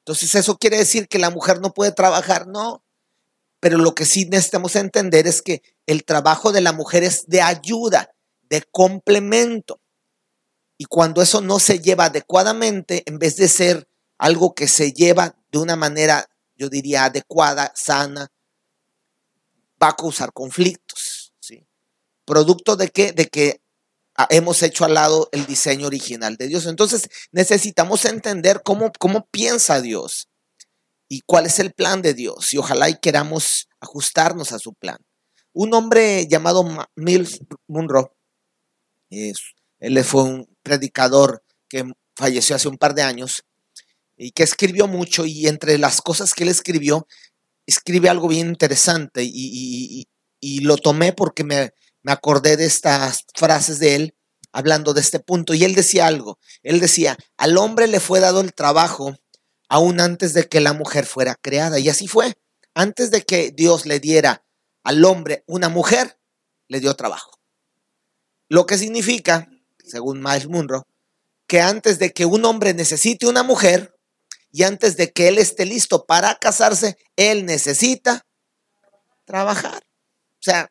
Entonces, 0.00 0.34
¿eso 0.34 0.58
quiere 0.58 0.76
decir 0.76 1.08
que 1.08 1.18
la 1.18 1.30
mujer 1.30 1.60
no 1.60 1.72
puede 1.72 1.92
trabajar? 1.92 2.46
No. 2.48 2.84
Pero 3.60 3.78
lo 3.78 3.94
que 3.94 4.04
sí 4.04 4.26
necesitamos 4.26 4.76
entender 4.76 5.26
es 5.26 5.40
que 5.40 5.62
el 5.86 6.04
trabajo 6.04 6.52
de 6.52 6.60
la 6.60 6.72
mujer 6.72 7.02
es 7.02 7.26
de 7.26 7.40
ayuda, 7.40 8.10
de 8.42 8.62
complemento. 8.70 9.80
Y 10.76 10.84
cuando 10.84 11.22
eso 11.22 11.40
no 11.40 11.58
se 11.58 11.80
lleva 11.80 12.06
adecuadamente, 12.06 13.02
en 13.06 13.18
vez 13.18 13.36
de 13.36 13.48
ser 13.48 13.88
algo 14.16 14.54
que 14.54 14.68
se 14.68 14.92
lleva 14.92 15.36
de 15.50 15.58
una 15.58 15.76
manera, 15.76 16.28
yo 16.56 16.68
diría, 16.68 17.04
adecuada, 17.04 17.72
sana, 17.74 18.28
va 19.82 19.88
a 19.88 19.96
causar 19.96 20.32
conflictos. 20.32 21.07
¿Producto 22.28 22.76
de 22.76 22.90
qué? 22.90 23.12
De 23.12 23.28
que 23.28 23.62
hemos 24.28 24.62
hecho 24.62 24.84
al 24.84 24.92
lado 24.92 25.30
el 25.32 25.46
diseño 25.46 25.86
original 25.86 26.36
de 26.36 26.48
Dios. 26.48 26.66
Entonces 26.66 27.08
necesitamos 27.32 28.04
entender 28.04 28.60
cómo, 28.62 28.92
cómo 28.98 29.26
piensa 29.30 29.80
Dios 29.80 30.28
y 31.08 31.22
cuál 31.22 31.46
es 31.46 31.58
el 31.58 31.72
plan 31.72 32.02
de 32.02 32.12
Dios. 32.12 32.52
Y 32.52 32.58
ojalá 32.58 32.90
y 32.90 32.98
queramos 33.00 33.70
ajustarnos 33.80 34.52
a 34.52 34.58
su 34.58 34.74
plan. 34.74 34.98
Un 35.54 35.72
hombre 35.72 36.26
llamado 36.28 36.68
Mills 36.96 37.40
Munro, 37.66 38.14
él 39.08 40.04
fue 40.04 40.24
un 40.24 40.54
predicador 40.62 41.42
que 41.66 41.90
falleció 42.14 42.56
hace 42.56 42.68
un 42.68 42.76
par 42.76 42.94
de 42.94 43.04
años 43.04 43.42
y 44.18 44.32
que 44.32 44.42
escribió 44.42 44.86
mucho 44.86 45.24
y 45.24 45.46
entre 45.46 45.78
las 45.78 46.02
cosas 46.02 46.34
que 46.34 46.44
él 46.44 46.50
escribió, 46.50 47.08
escribe 47.64 48.10
algo 48.10 48.28
bien 48.28 48.48
interesante 48.48 49.22
y, 49.24 50.06
y 50.40 50.60
lo 50.60 50.76
tomé 50.76 51.14
porque 51.14 51.42
me, 51.42 51.72
me 52.02 52.12
acordé 52.12 52.56
de 52.56 52.66
estas 52.66 53.24
frases 53.34 53.78
de 53.78 53.94
él 53.94 54.14
hablando 54.52 54.94
de 54.94 55.00
este 55.00 55.20
punto 55.20 55.54
y 55.54 55.64
él 55.64 55.74
decía 55.74 56.06
algo. 56.06 56.38
Él 56.62 56.80
decía, 56.80 57.16
al 57.36 57.56
hombre 57.58 57.86
le 57.86 58.00
fue 58.00 58.20
dado 58.20 58.40
el 58.40 58.54
trabajo 58.54 59.14
aún 59.68 60.00
antes 60.00 60.34
de 60.34 60.48
que 60.48 60.60
la 60.60 60.72
mujer 60.72 61.06
fuera 61.06 61.34
creada. 61.34 61.78
Y 61.78 61.88
así 61.88 62.08
fue. 62.08 62.34
Antes 62.74 63.10
de 63.10 63.22
que 63.22 63.50
Dios 63.50 63.86
le 63.86 64.00
diera 64.00 64.44
al 64.84 65.04
hombre 65.04 65.44
una 65.46 65.68
mujer, 65.68 66.18
le 66.68 66.80
dio 66.80 66.94
trabajo. 66.94 67.38
Lo 68.48 68.66
que 68.66 68.78
significa, 68.78 69.48
según 69.84 70.22
Miles 70.22 70.48
Munro, 70.48 70.86
que 71.46 71.60
antes 71.60 71.98
de 71.98 72.12
que 72.12 72.24
un 72.24 72.44
hombre 72.44 72.74
necesite 72.74 73.26
una 73.26 73.42
mujer 73.42 73.94
y 74.50 74.62
antes 74.62 74.96
de 74.96 75.12
que 75.12 75.28
él 75.28 75.38
esté 75.38 75.66
listo 75.66 76.06
para 76.06 76.36
casarse, 76.36 76.96
él 77.16 77.44
necesita 77.44 78.26
trabajar. 79.24 79.82
O 79.84 80.42
sea, 80.42 80.70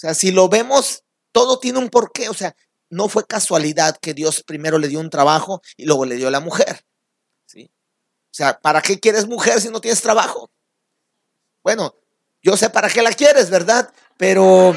sea, 0.00 0.14
si 0.14 0.30
lo 0.30 0.48
vemos, 0.48 1.04
todo 1.30 1.58
tiene 1.58 1.78
un 1.78 1.90
porqué. 1.90 2.30
O 2.30 2.34
sea, 2.34 2.56
no 2.88 3.08
fue 3.10 3.26
casualidad 3.26 3.98
que 4.00 4.14
Dios 4.14 4.42
primero 4.42 4.78
le 4.78 4.88
dio 4.88 4.98
un 4.98 5.10
trabajo 5.10 5.60
y 5.76 5.84
luego 5.84 6.06
le 6.06 6.16
dio 6.16 6.30
la 6.30 6.40
mujer. 6.40 6.86
¿sí? 7.44 7.70
O 7.70 8.32
sea, 8.32 8.58
¿para 8.58 8.80
qué 8.80 8.98
quieres 8.98 9.28
mujer 9.28 9.60
si 9.60 9.68
no 9.68 9.78
tienes 9.78 10.00
trabajo? 10.00 10.50
Bueno, 11.62 11.94
yo 12.42 12.56
sé 12.56 12.70
para 12.70 12.88
qué 12.88 13.02
la 13.02 13.12
quieres, 13.12 13.50
¿verdad? 13.50 13.92
Pero, 14.16 14.74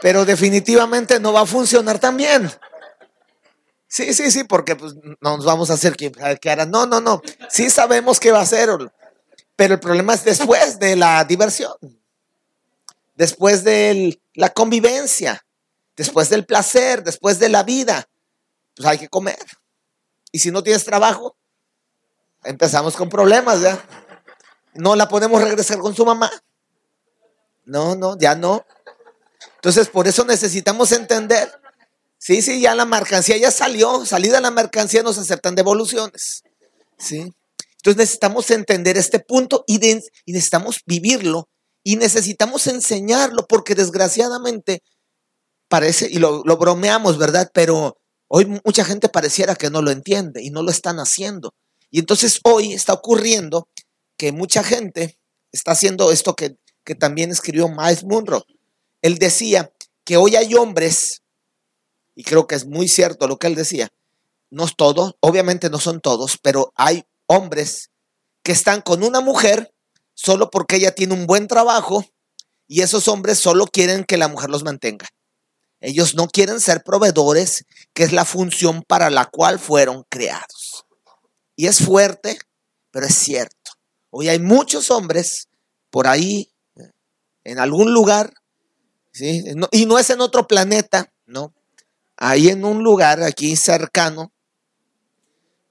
pero 0.00 0.24
definitivamente 0.24 1.20
no 1.20 1.34
va 1.34 1.42
a 1.42 1.46
funcionar 1.46 1.98
tan 1.98 2.16
bien. 2.16 2.50
Sí, 3.88 4.14
sí, 4.14 4.30
sí, 4.30 4.44
porque 4.44 4.74
pues, 4.74 4.94
no 5.20 5.36
nos 5.36 5.44
vamos 5.44 5.68
a 5.68 5.74
hacer 5.74 5.96
que, 5.96 6.10
que 6.40 6.50
hará. 6.50 6.64
No, 6.64 6.86
no, 6.86 7.02
no. 7.02 7.20
Sí 7.50 7.68
sabemos 7.68 8.18
qué 8.18 8.32
va 8.32 8.38
a 8.38 8.44
hacer. 8.44 8.70
Pero 9.54 9.74
el 9.74 9.80
problema 9.80 10.14
es 10.14 10.24
después 10.24 10.78
de 10.78 10.96
la 10.96 11.24
diversión 11.24 11.99
después 13.20 13.64
de 13.64 14.18
la 14.32 14.48
convivencia, 14.48 15.44
después 15.94 16.30
del 16.30 16.46
placer, 16.46 17.04
después 17.04 17.38
de 17.38 17.50
la 17.50 17.64
vida, 17.64 18.08
pues 18.74 18.88
hay 18.88 18.96
que 18.96 19.10
comer. 19.10 19.36
Y 20.32 20.38
si 20.38 20.50
no 20.50 20.62
tienes 20.62 20.86
trabajo, 20.86 21.36
empezamos 22.44 22.96
con 22.96 23.10
problemas, 23.10 23.60
¿ya? 23.60 23.78
No 24.72 24.96
la 24.96 25.06
podemos 25.06 25.42
regresar 25.42 25.80
con 25.80 25.94
su 25.94 26.06
mamá. 26.06 26.30
No, 27.66 27.94
no, 27.94 28.16
ya 28.18 28.34
no. 28.34 28.64
Entonces, 29.56 29.90
por 29.90 30.08
eso 30.08 30.24
necesitamos 30.24 30.90
entender. 30.92 31.52
Sí, 32.16 32.40
sí, 32.40 32.62
ya 32.62 32.74
la 32.74 32.86
mercancía 32.86 33.36
ya 33.36 33.50
salió. 33.50 34.06
Salida 34.06 34.40
la 34.40 34.50
mercancía 34.50 35.02
nos 35.02 35.18
aceptan 35.18 35.54
devoluciones. 35.54 36.42
Sí. 36.96 37.34
Entonces 37.76 37.98
necesitamos 37.98 38.50
entender 38.50 38.96
este 38.96 39.20
punto 39.20 39.62
y, 39.66 39.78
y 40.24 40.32
necesitamos 40.32 40.80
vivirlo 40.86 41.50
y 41.82 41.96
necesitamos 41.96 42.66
enseñarlo 42.66 43.46
porque 43.46 43.74
desgraciadamente 43.74 44.82
parece, 45.68 46.08
y 46.10 46.18
lo, 46.18 46.42
bromeamos, 46.42 47.16
¿verdad? 47.16 47.50
Pero 47.54 47.96
hoy 48.28 48.46
mucha 48.64 48.84
gente 48.84 49.08
pareciera 49.08 49.54
que 49.54 49.70
no 49.70 49.82
lo 49.82 49.90
entiende 49.90 50.42
y 50.42 50.50
no 50.50 50.62
lo 50.62 50.70
están 50.70 50.98
haciendo. 50.98 51.54
Y 51.90 52.00
entonces 52.00 52.40
hoy 52.44 52.72
está 52.72 52.92
ocurriendo 52.92 53.68
que 54.16 54.32
mucha 54.32 54.62
gente 54.62 55.18
está 55.52 55.72
haciendo 55.72 56.12
esto 56.12 56.34
que, 56.34 56.56
que 56.84 56.94
también 56.94 57.30
escribió 57.30 57.68
Miles 57.68 58.04
Munro. 58.04 58.44
Él 59.00 59.18
decía 59.18 59.72
que 60.04 60.16
hoy 60.16 60.36
hay 60.36 60.54
hombres, 60.54 61.22
y 62.14 62.24
creo 62.24 62.46
que 62.46 62.56
es 62.56 62.66
muy 62.66 62.88
cierto 62.88 63.26
lo 63.26 63.38
que 63.38 63.46
él 63.46 63.54
decía, 63.54 63.88
no 64.50 64.64
es 64.64 64.76
todo, 64.76 65.16
obviamente 65.20 65.70
no 65.70 65.78
son 65.78 66.00
todos, 66.00 66.36
pero 66.42 66.72
hay 66.74 67.04
hombres 67.26 67.90
que 68.42 68.52
están 68.52 68.82
con 68.82 69.02
una 69.04 69.20
mujer 69.20 69.72
solo 70.14 70.50
porque 70.50 70.76
ella 70.76 70.94
tiene 70.94 71.14
un 71.14 71.26
buen 71.26 71.48
trabajo 71.48 72.04
y 72.66 72.82
esos 72.82 73.08
hombres 73.08 73.38
solo 73.38 73.66
quieren 73.66 74.04
que 74.04 74.16
la 74.16 74.28
mujer 74.28 74.50
los 74.50 74.62
mantenga. 74.62 75.08
Ellos 75.80 76.14
no 76.14 76.28
quieren 76.28 76.60
ser 76.60 76.84
proveedores, 76.84 77.64
que 77.94 78.02
es 78.02 78.12
la 78.12 78.24
función 78.24 78.82
para 78.82 79.08
la 79.08 79.26
cual 79.26 79.58
fueron 79.58 80.04
creados. 80.08 80.84
Y 81.56 81.66
es 81.66 81.84
fuerte, 81.84 82.38
pero 82.90 83.06
es 83.06 83.14
cierto. 83.14 83.72
Hoy 84.10 84.28
hay 84.28 84.38
muchos 84.38 84.90
hombres 84.90 85.48
por 85.90 86.06
ahí, 86.06 86.52
en 87.44 87.58
algún 87.58 87.92
lugar, 87.94 88.34
¿sí? 89.12 89.44
y 89.72 89.86
no 89.86 89.98
es 89.98 90.10
en 90.10 90.20
otro 90.20 90.46
planeta, 90.46 91.12
¿no? 91.26 91.54
Ahí 92.16 92.48
en 92.48 92.64
un 92.64 92.82
lugar 92.82 93.22
aquí 93.22 93.56
cercano, 93.56 94.32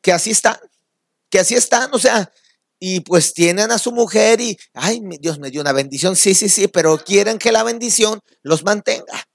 que 0.02 0.12
así 0.12 0.32
están, 0.32 0.58
que 1.30 1.40
así 1.40 1.56
están, 1.56 1.94
o 1.94 2.00
sea, 2.00 2.32
y 2.80 3.02
pues 3.02 3.34
tienen 3.34 3.72
a 3.72 3.78
su 3.78 3.92
mujer 3.92 4.40
y, 4.40 4.58
ay, 4.74 5.02
Dios 5.20 5.38
me 5.40 5.52
dio 5.52 5.62
una 5.62 5.74
bendición, 5.74 6.16
sí, 6.16 6.34
sí, 6.34 6.48
sí, 6.48 6.68
pero 6.68 6.98
quieren 6.98 7.38
que 7.38 7.52
la 7.52 7.64
bendición 7.64 8.22
los 8.42 8.64
mantenga 8.64 9.28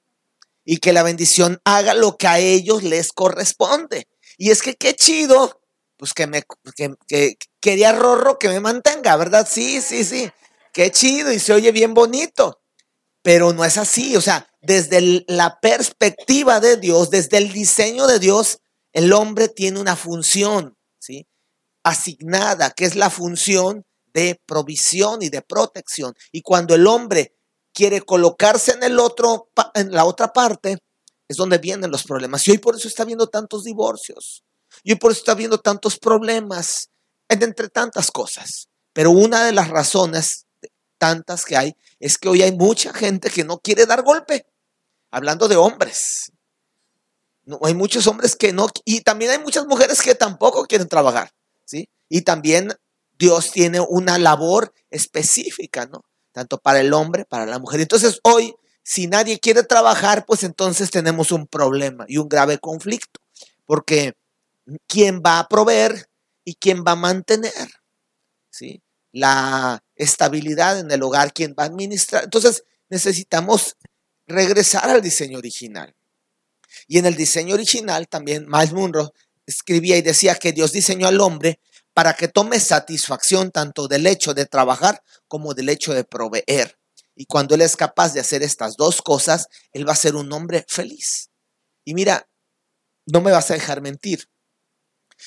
y 0.65 0.79
que 0.79 0.95
la 0.95 1.03
bendición 1.03 1.61
haga 1.65 1.93
lo 1.95 2.17
que 2.17 2.27
a 2.27 2.39
ellos 2.39 2.83
les 2.83 3.13
corresponde. 3.13 4.09
Y 4.39 4.51
es 4.51 4.63
que 4.63 4.75
qué 4.75 4.95
chido, 4.97 5.61
pues 5.99 6.15
que 6.15 6.27
me, 6.27 6.43
que, 6.75 6.95
que 7.07 7.37
quería 7.61 7.93
Rorro 7.93 8.39
que 8.39 8.49
me 8.49 8.61
mantenga, 8.61 9.17
¿verdad? 9.17 9.47
Sí, 9.49 9.83
sí, 9.83 10.05
sí, 10.05 10.31
qué 10.73 10.91
chido 10.91 11.31
y 11.31 11.39
se 11.39 11.53
oye 11.53 11.71
bien 11.71 11.93
bonito, 11.93 12.63
pero 13.23 13.53
no 13.53 13.65
es 13.65 13.77
así, 13.77 14.17
o 14.17 14.21
sea, 14.23 14.49
desde 14.63 15.25
la 15.29 15.61
perspectiva 15.61 16.61
de 16.61 16.79
Dios, 16.79 17.11
desde 17.11 17.37
el 17.37 17.53
diseño 17.53 18.07
de 18.07 18.19
Dios, 18.19 18.61
el 18.93 19.13
hombre 19.13 19.49
tiene 19.49 19.81
una 19.81 19.97
función, 19.97 20.77
¿sí? 20.99 21.27
Asignada, 21.85 22.71
que 22.71 22.85
es 22.85 22.97
la 22.97 23.11
función 23.11 23.85
de 24.13 24.41
provisión 24.47 25.23
y 25.23 25.29
de 25.29 25.43
protección. 25.43 26.15
Y 26.33 26.43
cuando 26.43 26.75
el 26.75 26.87
hombre 26.87 27.37
quiere 27.73 28.01
colocarse 28.01 28.73
en 28.73 28.83
el 28.83 28.99
otro, 28.99 29.51
en 29.75 29.93
la 29.93 30.05
otra 30.05 30.33
parte, 30.33 30.79
es 31.29 31.37
donde 31.37 31.59
vienen 31.59 31.91
los 31.91 32.05
problemas. 32.05 32.47
Y 32.47 32.53
hoy 32.53 32.59
por 32.59 32.75
eso 32.77 32.89
está 32.89 33.05
viendo 33.05 33.29
tantos 33.29 33.65
divorcios. 33.65 34.45
Y 34.83 34.93
hoy 34.93 34.99
por 34.99 35.13
eso 35.13 35.21
está 35.21 35.35
viendo 35.35 35.59
tantos 35.59 35.99
problemas, 35.99 36.91
entre 37.29 37.69
tantas 37.69 38.11
cosas. 38.11 38.69
Pero 38.93 39.11
una 39.11 39.45
de 39.45 39.53
las 39.53 39.69
razones 39.69 40.47
tantas 40.99 41.45
que 41.45 41.57
hay 41.57 41.77
es 41.99 42.17
que 42.19 42.29
hoy 42.29 42.43
hay 42.43 42.53
mucha 42.53 42.93
gente 42.93 43.31
que 43.31 43.45
no 43.45 43.59
quiere 43.59 43.87
dar 43.87 44.03
golpe. 44.03 44.47
Hablando 45.11 45.49
de 45.49 45.57
hombres. 45.57 46.33
No, 47.45 47.59
hay 47.63 47.75
muchos 47.75 48.07
hombres 48.07 48.37
que 48.37 48.53
no, 48.53 48.69
y 48.87 49.03
también 49.03 49.33
hay 49.33 49.39
muchas 49.39 49.67
mujeres 49.67 50.01
que 50.01 50.15
tampoco 50.15 50.65
quieren 50.65 50.89
trabajar. 50.89 51.31
Y 52.09 52.23
también 52.23 52.73
Dios 53.19 53.51
tiene 53.53 53.81
una 53.81 54.19
labor 54.19 54.73
específica, 54.91 55.87
¿no? 55.87 56.05
Tanto 56.33 56.59
para 56.59 56.81
el 56.81 56.93
hombre, 56.93 57.25
para 57.25 57.47
la 57.47 57.59
mujer. 57.59 57.81
Entonces 57.81 58.21
hoy, 58.23 58.55
si 58.83 59.07
nadie 59.07 59.39
quiere 59.39 59.63
trabajar, 59.63 60.27
pues 60.27 60.43
entonces 60.43 60.91
tenemos 60.91 61.33
un 61.33 61.47
problema 61.47 62.05
y 62.09 62.19
un 62.19 62.29
grave 62.29 62.59
conflicto, 62.59 63.21
porque 63.67 64.15
¿quién 64.87 65.23
va 65.25 65.39
a 65.39 65.49
proveer 65.49 66.09
y 66.45 66.55
quién 66.55 66.85
va 66.87 66.93
a 66.93 66.97
mantener? 66.97 67.53
¿Sí? 68.51 68.83
La 69.13 69.83
estabilidad 69.95 70.79
en 70.79 70.91
el 70.91 71.03
hogar, 71.03 71.33
¿quién 71.33 71.55
va 71.59 71.65
a 71.65 71.67
administrar? 71.67 72.25
Entonces 72.25 72.65
necesitamos 72.89 73.77
regresar 74.27 74.91
al 74.91 75.03
diseño 75.03 75.39
original. 75.39 75.95
Y 76.89 76.99
en 76.99 77.07
el 77.07 77.15
diseño 77.15 77.55
original 77.55 78.09
también 78.09 78.47
Miles 78.49 78.73
Munro 78.73 79.13
escribía 79.47 79.97
y 79.97 80.03
decía 80.03 80.35
que 80.35 80.53
Dios 80.53 80.73
diseñó 80.73 81.07
al 81.07 81.21
hombre 81.21 81.61
para 81.93 82.15
que 82.15 82.29
tome 82.29 82.61
satisfacción 82.61 83.51
tanto 83.51 83.89
del 83.89 84.07
hecho 84.07 84.35
de 84.35 84.47
trabajar 84.47 85.03
como 85.29 85.55
del 85.55 85.69
hecho 85.69 85.95
de 85.95 86.05
proveer. 86.05 86.79
Y 87.15 87.27
cuando 87.27 87.55
él 87.55 87.61
es 87.61 87.77
capaz 87.77 88.13
de 88.13 88.21
hacer 88.21 88.43
estas 88.43 88.77
dos 88.77 89.01
cosas, 89.01 89.47
él 89.73 89.89
va 89.89 89.93
a 89.93 89.97
ser 89.97 90.17
un 90.17 90.33
hombre 90.33 90.65
feliz. 90.69 91.31
Y 91.85 91.95
mira, 91.95 92.29
no 93.07 93.21
me 93.21 93.31
vas 93.31 93.51
a 93.51 93.55
dejar 93.55 93.81
mentir. 93.81 94.29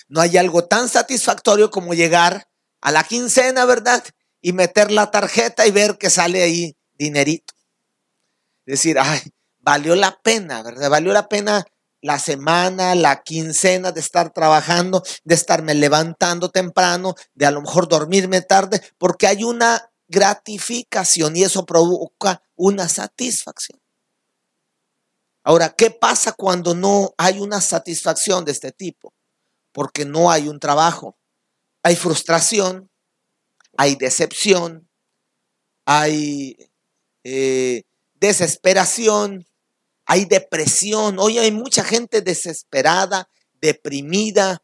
No 0.10 0.20
hay 0.20 0.38
algo 0.38 0.66
tan 0.66 0.90
satisfactorio 0.90 1.72
como 1.72 1.94
llegar 1.94 2.50
a 2.82 2.92
la 2.92 3.04
quincena, 3.04 3.66
¿verdad? 3.66 4.04
Y 4.42 4.52
meter 4.52 4.92
la 4.92 5.12
tarjeta 5.12 5.66
y 5.66 5.72
ver 5.72 5.98
que 5.98 6.10
sale 6.10 6.44
ahí 6.44 6.78
dinerito. 6.94 7.54
Decir, 8.66 8.98
ay, 9.00 9.22
valió 9.60 9.96
la 9.96 10.20
pena, 10.22 10.62
¿verdad? 10.62 10.90
Valió 10.90 11.14
la 11.14 11.30
pena 11.30 11.66
la 12.08 12.20
semana, 12.20 12.96
la 12.96 13.22
quincena 13.22 13.92
de 13.92 14.00
estar 14.00 14.32
trabajando, 14.32 15.04
de 15.26 15.36
estarme 15.36 15.76
levantando 15.76 16.50
temprano, 16.50 17.16
de 17.34 17.46
a 17.46 17.52
lo 17.52 17.62
mejor 17.62 17.90
dormirme 17.90 18.42
tarde, 18.42 18.82
porque 18.98 19.28
hay 19.28 19.44
una 19.44 19.92
gratificación 20.08 21.36
y 21.36 21.44
eso 21.44 21.66
provoca 21.66 22.42
una 22.56 22.88
satisfacción. 22.88 23.82
Ahora, 25.44 25.76
¿qué 25.78 25.92
pasa 25.92 26.32
cuando 26.32 26.74
no 26.74 27.14
hay 27.18 27.40
una 27.40 27.60
satisfacción 27.60 28.46
de 28.46 28.54
este 28.54 28.72
tipo? 28.72 29.14
Porque 29.74 30.06
no 30.06 30.32
hay 30.32 30.48
un 30.48 30.60
trabajo. 30.60 31.18
Hay 31.84 31.98
frustración, 31.98 32.90
hay 33.78 33.96
decepción, 33.96 34.90
hay 35.86 36.58
eh, 37.26 37.84
desesperación, 38.14 39.47
hay 40.08 40.26
depresión. 40.26 41.20
Hoy 41.20 41.38
hay 41.38 41.52
mucha 41.52 41.84
gente 41.84 42.22
desesperada, 42.22 43.30
deprimida, 43.62 44.64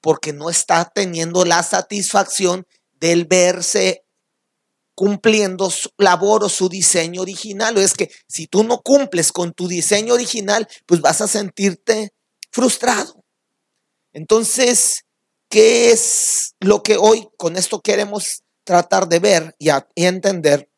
porque 0.00 0.32
no 0.32 0.50
está 0.50 0.90
teniendo 0.94 1.44
la 1.44 1.62
satisfacción 1.62 2.66
del 2.94 3.24
verse 3.24 4.02
cumpliendo 4.94 5.70
su 5.70 5.90
labor 5.98 6.42
o 6.42 6.48
su 6.48 6.68
diseño 6.68 7.22
original. 7.22 7.76
O 7.76 7.80
es 7.80 7.94
que 7.94 8.10
si 8.28 8.46
tú 8.46 8.64
no 8.64 8.82
cumples 8.82 9.30
con 9.30 9.52
tu 9.52 9.68
diseño 9.68 10.14
original, 10.14 10.66
pues 10.86 11.00
vas 11.00 11.20
a 11.20 11.28
sentirte 11.28 12.12
frustrado. 12.50 13.24
Entonces, 14.12 15.04
¿qué 15.48 15.92
es 15.92 16.54
lo 16.60 16.82
que 16.82 16.96
hoy 16.96 17.28
con 17.36 17.56
esto 17.56 17.80
queremos 17.80 18.42
tratar 18.64 19.06
de 19.08 19.20
ver 19.20 19.54
y, 19.58 19.68
y 19.94 20.04
entender? 20.04 20.68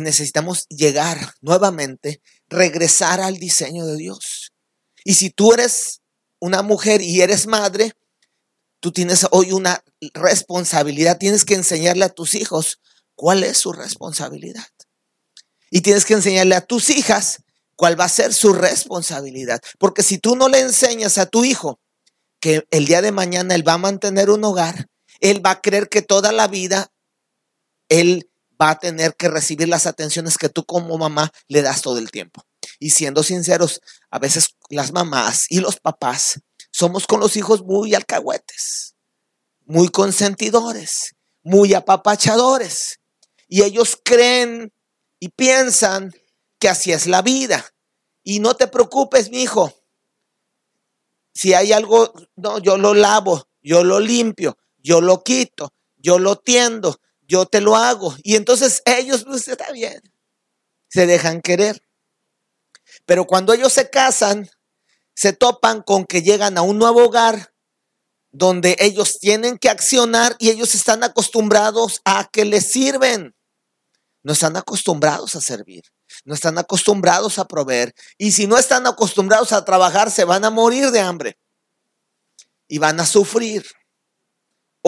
Necesitamos 0.00 0.66
llegar 0.68 1.34
nuevamente, 1.40 2.20
regresar 2.48 3.20
al 3.20 3.38
diseño 3.38 3.86
de 3.86 3.96
Dios. 3.96 4.52
Y 5.04 5.14
si 5.14 5.30
tú 5.30 5.52
eres 5.52 6.00
una 6.40 6.62
mujer 6.62 7.00
y 7.02 7.20
eres 7.20 7.46
madre, 7.46 7.92
tú 8.80 8.92
tienes 8.92 9.26
hoy 9.30 9.52
una 9.52 9.82
responsabilidad, 10.14 11.18
tienes 11.18 11.44
que 11.44 11.54
enseñarle 11.54 12.04
a 12.04 12.10
tus 12.10 12.34
hijos 12.34 12.80
cuál 13.14 13.44
es 13.44 13.58
su 13.58 13.72
responsabilidad. 13.72 14.66
Y 15.70 15.80
tienes 15.80 16.04
que 16.04 16.14
enseñarle 16.14 16.54
a 16.54 16.64
tus 16.64 16.90
hijas 16.90 17.42
cuál 17.74 17.98
va 17.98 18.04
a 18.04 18.08
ser 18.08 18.32
su 18.32 18.52
responsabilidad. 18.52 19.60
Porque 19.78 20.02
si 20.02 20.18
tú 20.18 20.36
no 20.36 20.48
le 20.48 20.60
enseñas 20.60 21.18
a 21.18 21.26
tu 21.26 21.44
hijo 21.44 21.80
que 22.40 22.66
el 22.70 22.86
día 22.86 23.02
de 23.02 23.12
mañana 23.12 23.54
él 23.54 23.66
va 23.66 23.74
a 23.74 23.78
mantener 23.78 24.30
un 24.30 24.44
hogar, 24.44 24.88
él 25.20 25.44
va 25.44 25.52
a 25.52 25.60
creer 25.60 25.88
que 25.88 26.02
toda 26.02 26.32
la 26.32 26.46
vida 26.46 26.92
él 27.88 28.28
va 28.60 28.70
a 28.70 28.78
tener 28.78 29.14
que 29.16 29.28
recibir 29.28 29.68
las 29.68 29.86
atenciones 29.86 30.38
que 30.38 30.48
tú 30.48 30.64
como 30.64 30.96
mamá 30.98 31.32
le 31.48 31.62
das 31.62 31.82
todo 31.82 31.98
el 31.98 32.10
tiempo. 32.10 32.44
Y 32.78 32.90
siendo 32.90 33.22
sinceros, 33.22 33.80
a 34.10 34.18
veces 34.18 34.56
las 34.68 34.92
mamás 34.92 35.46
y 35.48 35.60
los 35.60 35.78
papás 35.78 36.40
somos 36.70 37.06
con 37.06 37.20
los 37.20 37.36
hijos 37.36 37.62
muy 37.62 37.94
alcahuetes, 37.94 38.94
muy 39.64 39.88
consentidores, 39.88 41.14
muy 41.42 41.74
apapachadores. 41.74 43.00
Y 43.48 43.62
ellos 43.62 43.98
creen 44.02 44.72
y 45.20 45.28
piensan 45.28 46.12
que 46.58 46.68
así 46.68 46.92
es 46.92 47.06
la 47.06 47.22
vida. 47.22 47.64
Y 48.22 48.40
no 48.40 48.54
te 48.54 48.66
preocupes, 48.66 49.30
mi 49.30 49.42
hijo. 49.42 49.72
Si 51.32 51.54
hay 51.54 51.72
algo, 51.72 52.12
no, 52.34 52.58
yo 52.58 52.76
lo 52.76 52.94
lavo, 52.94 53.48
yo 53.62 53.84
lo 53.84 54.00
limpio, 54.00 54.58
yo 54.78 55.00
lo 55.00 55.22
quito, 55.22 55.72
yo 55.96 56.18
lo 56.18 56.36
tiendo, 56.36 56.98
yo 57.26 57.46
te 57.46 57.60
lo 57.60 57.76
hago. 57.76 58.14
Y 58.22 58.36
entonces 58.36 58.82
ellos, 58.84 59.24
pues 59.24 59.46
está 59.48 59.72
bien, 59.72 60.02
se 60.88 61.06
dejan 61.06 61.40
querer. 61.40 61.82
Pero 63.04 63.26
cuando 63.26 63.52
ellos 63.52 63.72
se 63.72 63.90
casan, 63.90 64.48
se 65.14 65.32
topan 65.32 65.82
con 65.82 66.04
que 66.04 66.22
llegan 66.22 66.58
a 66.58 66.62
un 66.62 66.78
nuevo 66.78 67.04
hogar 67.04 67.52
donde 68.30 68.76
ellos 68.78 69.18
tienen 69.18 69.58
que 69.58 69.70
accionar 69.70 70.36
y 70.38 70.50
ellos 70.50 70.74
están 70.74 71.02
acostumbrados 71.02 72.02
a 72.04 72.28
que 72.30 72.44
les 72.44 72.70
sirven. 72.70 73.34
No 74.22 74.32
están 74.32 74.56
acostumbrados 74.56 75.36
a 75.36 75.40
servir, 75.40 75.84
no 76.24 76.34
están 76.34 76.58
acostumbrados 76.58 77.38
a 77.38 77.46
proveer. 77.46 77.94
Y 78.18 78.32
si 78.32 78.46
no 78.46 78.58
están 78.58 78.86
acostumbrados 78.86 79.52
a 79.52 79.64
trabajar, 79.64 80.10
se 80.10 80.24
van 80.24 80.44
a 80.44 80.50
morir 80.50 80.90
de 80.90 81.00
hambre 81.00 81.38
y 82.68 82.78
van 82.78 83.00
a 83.00 83.06
sufrir. 83.06 83.64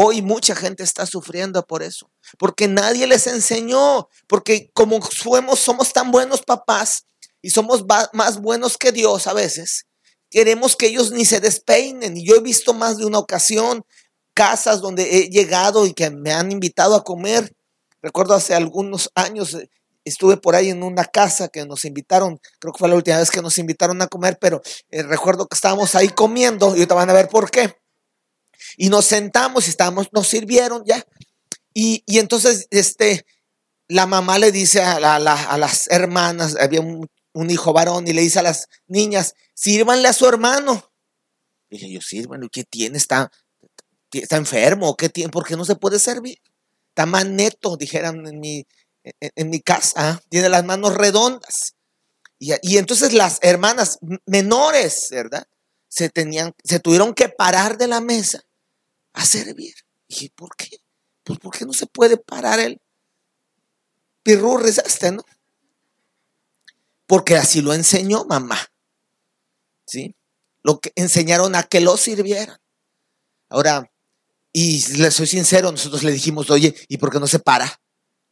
Hoy 0.00 0.22
mucha 0.22 0.54
gente 0.54 0.84
está 0.84 1.06
sufriendo 1.06 1.66
por 1.66 1.82
eso, 1.82 2.08
porque 2.38 2.68
nadie 2.68 3.06
les 3.08 3.26
enseñó, 3.26 4.08
porque 4.28 4.70
como 4.72 5.00
somos, 5.02 5.58
somos 5.58 5.92
tan 5.92 6.12
buenos 6.12 6.42
papás 6.42 7.06
y 7.42 7.50
somos 7.50 7.84
más 8.12 8.40
buenos 8.40 8.78
que 8.78 8.92
Dios 8.92 9.26
a 9.26 9.32
veces, 9.32 9.88
Queremos 10.30 10.76
que 10.76 10.87
ellos 10.87 11.11
ni 11.11 11.24
se 11.24 11.40
despeinen. 11.40 12.16
Y 12.16 12.26
yo 12.26 12.37
he 12.37 12.40
visto 12.40 12.74
más 12.74 12.98
de 12.98 13.06
una 13.06 13.18
ocasión 13.18 13.84
casas 14.34 14.80
donde 14.80 15.18
he 15.18 15.30
llegado 15.30 15.87
y 15.87 15.94
que 15.94 16.11
me 16.11 16.32
han 16.32 16.52
invitado 16.52 16.94
a 16.94 17.02
comer. 17.02 17.52
Recuerdo 18.02 18.34
hace 18.34 18.54
algunos 18.54 19.11
años 19.14 19.54
eh, 19.54 19.68
estuve 20.04 20.37
por 20.37 20.54
ahí 20.54 20.68
en 20.68 20.82
una 20.82 21.04
casa 21.04 21.48
que 21.48 21.66
nos 21.66 21.84
invitaron, 21.84 22.38
creo 22.61 22.72
que 22.72 22.78
fue 22.78 22.88
la 22.88 22.94
última 22.94 23.18
vez 23.18 23.30
que 23.30 23.42
nos 23.42 23.58
invitaron 23.58 24.00
a 24.00 24.06
comer, 24.06 24.38
pero 24.40 24.62
eh, 24.90 25.02
recuerdo 25.02 25.46
que 25.48 25.56
estábamos 25.56 25.94
ahí 25.94 26.08
comiendo 26.11 26.68
y 26.68 26.80
ahorita 26.80 26.94
van 26.94 27.11
a 27.11 27.14
ver 27.14 27.28
por 27.28 27.50
qué. 27.50 27.74
Y 28.78 28.88
nos 28.88 29.04
sentamos 29.04 29.66
y 29.66 29.70
estábamos, 29.70 30.08
nos 30.12 30.26
sirvieron 30.26 30.84
ya. 30.86 31.04
Y, 31.74 32.02
entonces, 32.06 32.66
este, 32.70 33.26
la 33.88 34.06
mamá 34.06 34.38
le 34.38 34.52
dice 34.52 34.80
a, 34.80 34.96
a 35.16 35.58
las 35.58 35.90
hermanas, 35.90 36.56
había 36.58 36.80
un 36.80 37.06
un 37.38 37.50
hijo 37.50 37.72
varón 37.72 38.08
y 38.08 38.12
le 38.12 38.22
dice 38.22 38.40
a 38.40 38.42
las 38.42 38.68
niñas, 38.88 39.34
sírvanle 39.54 40.08
a 40.08 40.12
su 40.12 40.26
hermano. 40.26 40.92
Dije 41.70 41.88
yo, 41.88 42.00
sírvanle, 42.00 42.48
¿qué 42.50 42.64
tiene? 42.64 42.98
¿Está, 42.98 43.30
está 44.10 44.36
enfermo? 44.36 44.96
¿Qué 44.96 45.08
tiene? 45.08 45.30
¿Por 45.30 45.46
qué 45.46 45.56
no 45.56 45.64
se 45.64 45.76
puede 45.76 46.00
servir? 46.00 46.40
Está 46.88 47.06
neto, 47.24 47.76
dijeran 47.76 48.26
en 48.26 48.40
mi, 48.40 48.66
en, 49.20 49.50
mi 49.50 49.60
casa. 49.60 50.20
Tiene 50.28 50.48
las 50.48 50.64
manos 50.64 50.94
redondas. 50.94 51.76
Y, 52.40 52.54
y, 52.62 52.78
entonces 52.78 53.12
las 53.12 53.38
hermanas 53.42 54.00
menores, 54.26 55.08
¿verdad? 55.10 55.46
Se, 55.88 56.08
tenían, 56.08 56.54
se 56.64 56.80
tuvieron 56.80 57.14
que 57.14 57.28
parar 57.28 57.78
de 57.78 57.86
la 57.86 58.00
mesa 58.00 58.47
a 59.18 59.24
servir. 59.24 59.74
dije, 60.09 60.31
¿por 60.35 60.57
qué? 60.57 60.78
Pues 61.24 61.38
¿por 61.38 61.57
qué 61.57 61.66
no 61.66 61.72
se 61.72 61.87
puede 61.87 62.16
parar 62.16 62.61
el 62.61 62.81
pirurris 64.22 64.78
este, 64.78 65.12
no? 65.12 65.24
porque 67.07 67.37
así 67.37 67.61
lo 67.61 67.72
enseñó 67.72 68.24
mamá. 68.26 68.59
¿Sí? 69.87 70.14
Lo 70.62 70.78
que 70.78 70.92
enseñaron 70.94 71.54
a 71.54 71.62
que 71.62 71.81
lo 71.81 71.96
sirvieran. 71.96 72.59
Ahora, 73.48 73.90
y 74.52 74.87
le 74.98 75.11
soy 75.11 75.26
sincero, 75.26 75.72
nosotros 75.72 76.02
le 76.04 76.12
dijimos, 76.12 76.50
oye, 76.50 76.74
¿y 76.87 76.98
por 76.98 77.11
qué 77.11 77.18
no 77.18 77.26
se 77.26 77.38
para? 77.38 77.81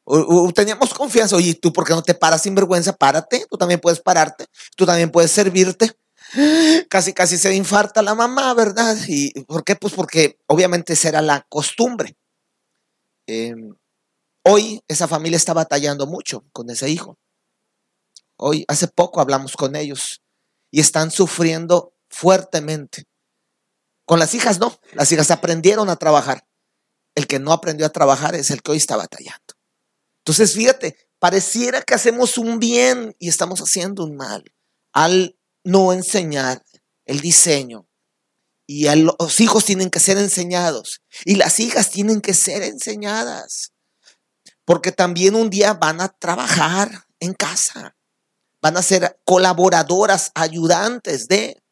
O, 0.04 0.52
teníamos 0.52 0.94
confianza, 0.94 1.34
oye, 1.34 1.54
¿tú 1.54 1.72
por 1.72 1.84
qué 1.84 1.94
no 1.94 2.02
te 2.02 2.14
paras 2.14 2.42
sin 2.42 2.54
vergüenza? 2.54 2.92
Párate, 2.92 3.44
tú 3.50 3.56
también 3.56 3.80
puedes 3.80 3.98
pararte, 3.98 4.46
tú 4.76 4.86
también 4.86 5.10
puedes 5.10 5.32
servirte. 5.32 5.90
Casi, 6.88 7.12
casi 7.12 7.38
se 7.38 7.54
infarta 7.54 8.02
la 8.02 8.14
mamá, 8.14 8.52
¿verdad? 8.54 8.96
¿Y 9.06 9.30
por 9.44 9.64
qué? 9.64 9.76
Pues 9.76 9.94
porque 9.94 10.38
obviamente 10.46 10.92
esa 10.92 11.08
era 11.08 11.22
la 11.22 11.42
costumbre. 11.48 12.16
Em, 13.26 13.74
hoy 14.44 14.82
esa 14.88 15.08
familia 15.08 15.36
está 15.36 15.52
batallando 15.52 16.06
mucho 16.06 16.44
con 16.52 16.70
ese 16.70 16.88
hijo. 16.88 17.18
Hoy, 18.36 18.64
hace 18.68 18.88
poco 18.88 19.20
hablamos 19.20 19.56
con 19.56 19.76
ellos 19.76 20.22
y 20.70 20.80
están 20.80 21.10
sufriendo 21.10 21.94
fuertemente. 22.10 23.04
Con 24.04 24.18
las 24.18 24.34
hijas 24.34 24.58
no, 24.58 24.78
las 24.92 25.10
hijas 25.10 25.30
aprendieron 25.30 25.88
a 25.88 25.96
trabajar. 25.96 26.46
El 27.14 27.26
que 27.26 27.38
no 27.38 27.52
aprendió 27.52 27.86
a 27.86 27.90
trabajar 27.90 28.34
es 28.34 28.50
el 28.50 28.62
que 28.62 28.72
hoy 28.72 28.76
está 28.76 28.96
batallando. 28.96 29.54
Entonces, 30.18 30.52
fíjate, 30.54 30.96
pareciera 31.18 31.82
que 31.82 31.94
hacemos 31.94 32.36
un 32.36 32.58
bien 32.58 33.16
y 33.18 33.28
estamos 33.28 33.60
haciendo 33.60 34.04
un 34.04 34.16
mal 34.16 34.44
al 34.92 35.36
no 35.66 35.92
enseñar 35.92 36.64
el 37.04 37.20
diseño. 37.20 37.86
Y 38.66 38.88
los 38.96 39.40
hijos 39.40 39.64
tienen 39.64 39.90
que 39.90 40.00
ser 40.00 40.18
enseñados 40.18 41.02
y 41.24 41.36
las 41.36 41.60
hijas 41.60 41.90
tienen 41.90 42.20
que 42.20 42.34
ser 42.34 42.62
enseñadas. 42.62 43.72
Porque 44.64 44.90
también 44.90 45.36
un 45.36 45.50
día 45.50 45.74
van 45.74 46.00
a 46.00 46.08
trabajar 46.08 47.06
en 47.20 47.32
casa 47.34 47.96
van 48.66 48.76
a 48.76 48.82
ser 48.82 49.20
colaboradoras, 49.24 50.32
ayudantes 50.34 51.28
de. 51.28 51.62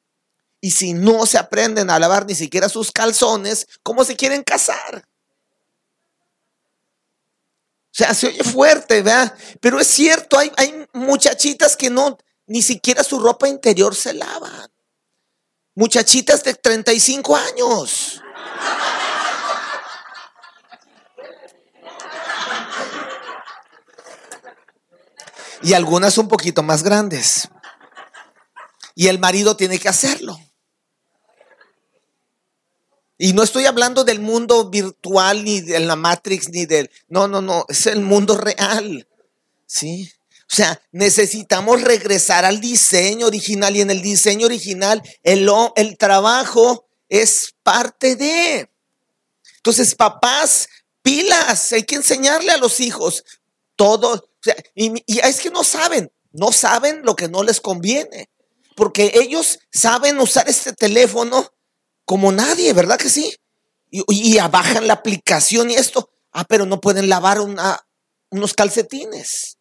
Y 0.61 0.71
si 0.71 0.95
no 0.95 1.27
se 1.27 1.39
aprenden 1.39 1.91
a 1.91 1.99
lavar 1.99 2.25
ni 2.25 2.37
siquiera 2.37 2.69
sus 2.69 2.93
calzones, 2.93 3.67
¿cómo 3.83 4.05
se 4.05 4.15
quieren 4.15 4.45
casar? 4.45 5.05
O 7.87 7.97
sea, 7.97 8.15
se 8.15 8.29
oye 8.29 8.45
fuerte, 8.45 9.03
¿verdad? 9.03 9.37
Pero 9.61 9.81
es 9.81 9.89
cierto, 9.89 10.39
hay, 10.39 10.53
hay 10.57 10.87
muchachitas 10.93 11.77
que 11.77 11.91
no, 11.91 12.17
ni 12.47 12.63
siquiera 12.63 13.03
su 13.03 13.19
ropa 13.19 13.49
interior 13.49 13.95
se 13.95 14.15
lavan. 14.15 14.71
Muchachitas 15.75 16.45
de 16.45 16.55
35 16.55 17.37
años. 17.37 18.21
Y 25.63 25.73
algunas 25.73 26.19
un 26.19 26.29
poquito 26.29 26.63
más 26.63 26.83
grandes. 26.83 27.49
Y 28.95 29.09
el 29.09 29.19
marido 29.19 29.57
tiene 29.57 29.79
que 29.79 29.89
hacerlo. 29.89 30.39
Y 33.17 33.33
no 33.33 33.43
estoy 33.43 33.65
hablando 33.65 34.05
del 34.05 34.21
mundo 34.21 34.69
virtual 34.69 35.45
ni 35.45 35.61
de 35.61 35.81
la 35.81 35.97
Matrix 35.97 36.51
ni 36.51 36.67
del... 36.67 36.91
No, 37.09 37.29
no, 37.29 37.41
no, 37.41 37.65
es 37.69 37.87
el 37.87 38.01
mundo 38.01 38.37
real. 38.37 39.09
¿Sí? 39.67 40.13
O 40.55 40.57
sea, 40.57 40.81
necesitamos 40.93 41.83
regresar 41.83 42.45
al 42.45 42.61
diseño 42.61 43.27
original 43.27 43.75
y 43.75 43.81
en 43.81 43.91
el 43.91 44.03
diseño 44.03 44.47
original 44.47 45.03
el, 45.25 45.51
el 45.75 45.99
trabajo 45.99 46.87
es 47.09 47.57
parte 47.65 48.15
de. 48.15 48.71
Entonces, 49.57 49.97
papás, 49.97 50.69
pilas, 51.03 51.73
hay 51.73 51.83
que 51.83 51.97
enseñarle 51.97 52.53
a 52.53 52.57
los 52.59 52.79
hijos 52.79 53.25
todo. 53.75 54.31
y, 54.77 54.93
y 55.13 55.19
es 55.27 55.41
que 55.41 55.51
no 55.51 55.65
saben, 55.65 56.13
no 56.31 56.53
saben 56.53 57.03
lo 57.03 57.17
que 57.17 57.27
no 57.27 57.43
les 57.43 57.61
conviene, 57.61 58.31
porque 58.77 59.11
ellos 59.15 59.59
saben 59.73 60.21
usar 60.21 60.49
este 60.49 60.73
teléfono 60.73 61.53
como 62.05 62.31
nadie, 62.31 62.73
¿verdad 62.75 62.97
que 62.97 63.11
sí? 63.11 63.35
Y, 63.91 64.05
y 64.09 64.39
bajan 64.39 64.87
la 64.87 64.95
aplicación 64.95 65.73
y 65.73 65.75
esto. 65.75 66.11
Ah, 66.31 66.45
pero 66.45 66.65
no 66.65 66.81
pueden 66.81 67.09
lavar 67.09 67.41
unos 67.41 68.55
calcetines. 68.55 69.54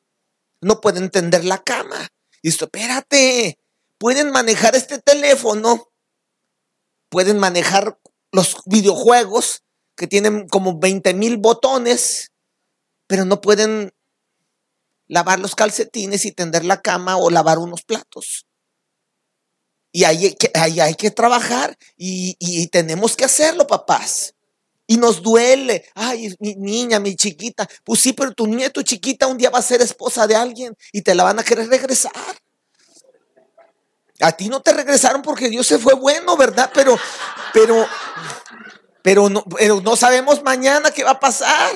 No 0.64 0.82
pueden 0.82 1.10
tender 1.10 1.46
la 1.46 1.62
cama. 1.62 2.10
Y 2.42 2.50
esto, 2.50 2.66
espérate, 2.66 3.60
pueden 3.98 4.32
manejar 4.32 4.76
este 4.76 5.00
teléfono, 5.00 5.92
pueden 7.10 7.40
manejar 7.40 8.00
los 8.32 8.58
videojuegos 8.66 9.64
que 9.96 10.08
tienen 10.08 10.48
como 10.48 10.80
20 10.80 11.14
mil 11.14 11.38
botones, 11.38 12.32
pero 13.08 13.26
no 13.26 13.40
pueden 13.42 13.94
lavar 15.08 15.40
los 15.40 15.56
calcetines 15.56 16.26
y 16.26 16.32
tender 16.32 16.66
la 16.66 16.82
cama 16.82 17.18
o 17.18 17.30
lavar 17.30 17.60
unos 17.60 17.84
platos. 17.84 18.46
Y 19.92 20.06
ahí 20.06 20.26
hay 20.26 20.34
que, 20.34 20.52
hay 20.54 20.96
que 20.96 21.12
trabajar 21.12 21.78
y, 21.96 22.68
tenemos 22.68 23.16
que 23.16 23.26
hacerlo, 23.26 23.68
papás. 23.68 24.34
Y 24.86 24.98
nos 24.98 25.22
duele. 25.22 25.86
Ay, 25.96 26.36
mi 26.40 26.56
niña, 26.56 27.00
mi 27.00 27.16
chiquita. 27.16 27.68
Pues 27.84 28.02
sí, 28.02 28.14
pero 28.14 28.32
tu 28.32 28.48
niña, 28.48 28.70
tu 28.70 28.82
chiquita, 28.82 29.28
un 29.28 29.38
día 29.38 29.50
va 29.50 29.60
a 29.60 29.64
ser 29.64 29.82
esposa 29.82 30.28
de 30.28 30.36
alguien 30.36 30.76
y 30.92 31.02
te 31.02 31.16
la 31.16 31.24
van 31.24 31.40
a 31.40 31.44
querer 31.44 31.70
regresar. 31.70 32.12
A 34.20 34.32
ti 34.32 34.50
no 34.50 34.62
te 34.62 34.74
regresaron 34.74 35.22
porque 35.22 35.50
Dios 35.50 35.68
se 35.68 35.80
fue 35.80 35.94
bueno, 35.94 36.38
¿verdad? 36.38 36.72
Pero, 36.74 36.98
pero, 37.54 37.88
pero 39.02 39.30
no, 39.30 39.44
pero 39.44 39.82
no 39.82 39.96
sabemos 39.96 40.44
mañana 40.44 40.92
qué 40.92 41.04
va 41.04 41.12
a 41.12 41.20
pasar. 41.20 41.72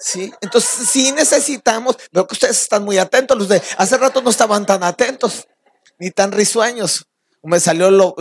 Sí, 0.00 0.32
entonces 0.40 0.88
sí 0.88 1.12
necesitamos. 1.12 1.96
Veo 2.10 2.26
que 2.26 2.34
ustedes 2.34 2.62
están 2.62 2.84
muy 2.84 2.96
atentos. 2.96 3.36
Los 3.36 3.48
de 3.48 3.62
hace 3.76 3.98
rato 3.98 4.22
no 4.22 4.30
estaban 4.30 4.64
tan 4.64 4.82
atentos 4.82 5.46
ni 5.98 6.10
tan 6.10 6.32
risueños. 6.32 7.06
Me 7.42 7.60
salió 7.60 7.90
lo, 7.90 8.14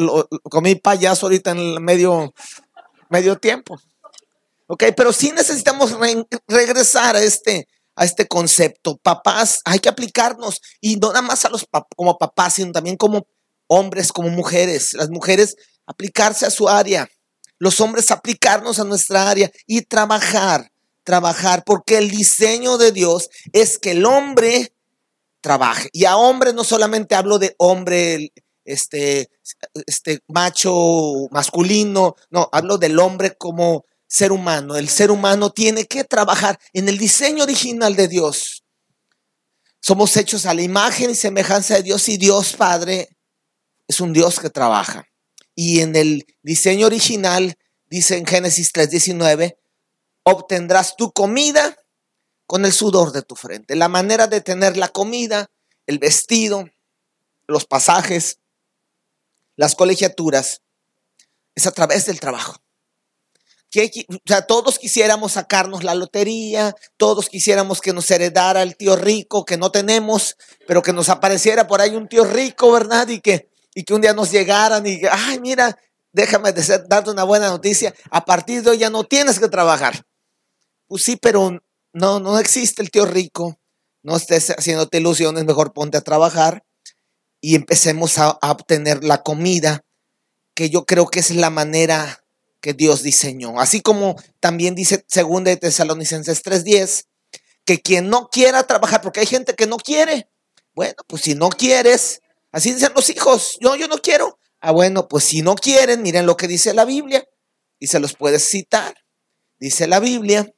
comí 0.43 0.75
payaso 0.75 1.25
ahorita 1.25 1.51
en 1.51 1.57
el 1.57 1.79
medio, 1.79 2.33
medio 3.09 3.37
tiempo. 3.37 3.79
Ok, 4.67 4.83
pero 4.95 5.11
sí 5.11 5.31
necesitamos 5.31 5.97
regresar 6.47 7.15
a 7.15 7.21
este, 7.21 7.67
a 7.95 8.05
este 8.05 8.27
concepto. 8.27 8.97
Papás, 8.97 9.61
hay 9.65 9.79
que 9.79 9.89
aplicarnos 9.89 10.61
y 10.79 10.95
no 10.97 11.07
nada 11.07 11.23
más 11.23 11.43
a 11.43 11.49
los 11.49 11.65
como 11.95 12.17
papás, 12.17 12.53
sino 12.55 12.71
también 12.71 12.95
como 12.95 13.27
hombres, 13.67 14.11
como 14.11 14.29
mujeres. 14.29 14.93
Las 14.93 15.09
mujeres 15.09 15.55
aplicarse 15.85 16.45
a 16.45 16.51
su 16.51 16.69
área. 16.69 17.09
Los 17.57 17.81
hombres 17.81 18.11
aplicarnos 18.11 18.79
a 18.79 18.85
nuestra 18.85 19.29
área 19.29 19.51
y 19.65 19.81
trabajar, 19.81 20.71
trabajar, 21.03 21.63
porque 21.65 21.97
el 21.97 22.09
diseño 22.09 22.77
de 22.77 22.91
Dios 22.91 23.29
es 23.51 23.77
que 23.77 23.91
el 23.91 24.05
hombre 24.05 24.71
trabaje. 25.41 25.89
Y 25.91 26.05
a 26.05 26.15
hombre 26.15 26.53
no 26.53 26.63
solamente 26.63 27.15
hablo 27.15 27.39
de 27.39 27.55
hombre, 27.57 28.31
este, 28.65 29.29
este 29.87 30.19
macho 30.27 31.27
masculino, 31.31 32.15
no, 32.29 32.49
hablo 32.51 32.77
del 32.77 32.99
hombre 32.99 33.35
como 33.37 33.85
ser 34.07 34.31
humano. 34.31 34.75
El 34.75 34.89
ser 34.89 35.11
humano 35.11 35.51
tiene 35.51 35.85
que 35.85 36.03
trabajar 36.03 36.59
en 36.73 36.89
el 36.89 36.97
diseño 36.97 37.43
original 37.43 37.95
de 37.95 38.07
Dios. 38.07 38.63
Somos 39.81 40.17
hechos 40.17 40.45
a 40.45 40.53
la 40.53 40.61
imagen 40.61 41.11
y 41.11 41.15
semejanza 41.15 41.75
de 41.75 41.83
Dios 41.83 42.09
y 42.09 42.17
Dios 42.17 42.53
Padre 42.53 43.09
es 43.87 44.01
un 44.01 44.13
Dios 44.13 44.39
que 44.39 44.49
trabaja. 44.49 45.05
Y 45.55 45.81
en 45.81 45.95
el 45.95 46.25
diseño 46.41 46.87
original, 46.87 47.57
dice 47.87 48.17
en 48.17 48.25
Génesis 48.25 48.71
3:19, 48.71 49.57
obtendrás 50.23 50.95
tu 50.95 51.11
comida 51.11 51.77
con 52.45 52.65
el 52.65 52.73
sudor 52.73 53.11
de 53.11 53.21
tu 53.21 53.35
frente. 53.35 53.75
La 53.75 53.89
manera 53.89 54.27
de 54.27 54.41
tener 54.41 54.77
la 54.77 54.89
comida, 54.89 55.51
el 55.85 55.99
vestido, 55.99 56.69
los 57.47 57.65
pasajes, 57.65 58.39
las 59.59 59.75
colegiaturas, 59.75 60.61
es 61.53 61.67
a 61.67 61.71
través 61.71 62.05
del 62.05 62.21
trabajo. 62.21 62.55
Que, 63.69 63.91
todos 64.47 64.79
quisiéramos 64.79 65.33
sacarnos 65.33 65.83
la 65.83 65.95
lotería, 65.95 66.73
todos 66.95 67.27
quisiéramos 67.27 67.81
que 67.81 67.91
nos 67.91 68.09
heredara 68.09 68.63
el 68.63 68.77
tío 68.77 68.95
rico 68.95 69.43
que 69.43 69.57
no 69.57 69.69
tenemos, 69.69 70.37
pero 70.65 70.81
que 70.81 70.93
nos 70.93 71.09
apareciera 71.09 71.67
por 71.67 71.81
ahí 71.81 71.93
un 71.93 72.07
tío 72.07 72.23
rico, 72.23 72.71
¿verdad? 72.71 73.09
Y 73.09 73.19
que, 73.19 73.49
y 73.75 73.83
que 73.83 73.93
un 73.93 73.99
día 73.99 74.13
nos 74.13 74.31
llegaran 74.31 74.87
y, 74.87 75.01
ay, 75.11 75.41
mira, 75.41 75.77
déjame 76.13 76.53
darte 76.53 77.11
una 77.11 77.25
buena 77.25 77.49
noticia, 77.49 77.93
a 78.11 78.23
partir 78.23 78.63
de 78.63 78.69
hoy 78.69 78.77
ya 78.77 78.89
no 78.89 79.03
tienes 79.03 79.39
que 79.39 79.49
trabajar. 79.49 80.05
Pues 80.87 81.03
sí, 81.03 81.17
pero 81.17 81.61
no, 81.91 82.21
no 82.21 82.39
existe 82.39 82.81
el 82.81 82.91
tío 82.91 83.05
rico. 83.05 83.59
No 84.03 84.15
estés 84.15 84.51
haciéndote 84.51 84.99
ilusiones, 84.99 85.43
mejor 85.43 85.73
ponte 85.73 85.97
a 85.97 86.01
trabajar 86.01 86.63
y 87.41 87.55
empecemos 87.55 88.17
a, 88.17 88.37
obtener 88.41 89.03
la 89.03 89.23
comida, 89.23 89.85
que 90.53 90.69
yo 90.69 90.85
creo 90.85 91.07
que 91.07 91.19
es 91.19 91.31
la 91.31 91.49
manera 91.49 92.23
que 92.61 92.73
Dios 92.73 93.03
diseñó. 93.03 93.59
Así 93.59 93.81
como 93.81 94.15
también 94.39 94.75
dice 94.75 95.05
2 95.13 95.43
de 95.43 95.57
Tesalonicenses 95.57 96.43
3:10, 96.43 97.05
que 97.65 97.81
quien 97.81 98.09
no 98.09 98.29
quiera 98.29 98.63
trabajar, 98.67 99.01
porque 99.01 99.21
hay 99.21 99.25
gente 99.25 99.55
que 99.55 99.67
no 99.67 99.77
quiere. 99.77 100.29
Bueno, 100.73 100.95
pues 101.07 101.21
si 101.23 101.35
no 101.35 101.49
quieres, 101.49 102.21
así 102.51 102.73
dicen 102.73 102.91
los 102.95 103.09
hijos, 103.09 103.57
yo, 103.61 103.75
yo 103.75 103.87
no 103.87 103.97
quiero. 103.97 104.39
Ah, 104.59 104.71
bueno, 104.71 105.07
pues 105.07 105.23
si 105.23 105.41
no 105.41 105.55
quieren, 105.55 106.01
miren 106.01 106.25
lo 106.25 106.35
que 106.35 106.47
dice 106.47 106.73
la 106.73 106.85
Biblia 106.85 107.25
y 107.79 107.87
se 107.87 107.99
los 107.99 108.15
puedes 108.15 108.43
citar. 108.43 108.95
Dice 109.57 109.87
la 109.87 109.99
Biblia 109.99 110.53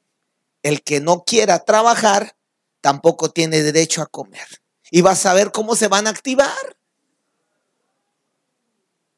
el 0.62 0.82
que 0.82 1.00
no 1.00 1.24
quiera 1.24 1.64
trabajar 1.64 2.36
tampoco 2.80 3.30
tiene 3.30 3.62
derecho 3.62 4.02
a 4.02 4.06
comer. 4.06 4.61
Y 4.94 5.00
vas 5.00 5.24
a 5.24 5.32
ver 5.32 5.52
cómo 5.52 5.74
se 5.74 5.88
van 5.88 6.06
a 6.06 6.10
activar. 6.10 6.76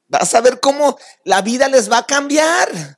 Vas 0.06 0.32
a 0.32 0.40
ver 0.40 0.60
cómo 0.60 0.96
la 1.24 1.42
vida 1.42 1.68
les 1.68 1.90
va 1.90 1.98
a 1.98 2.06
cambiar. 2.06 2.96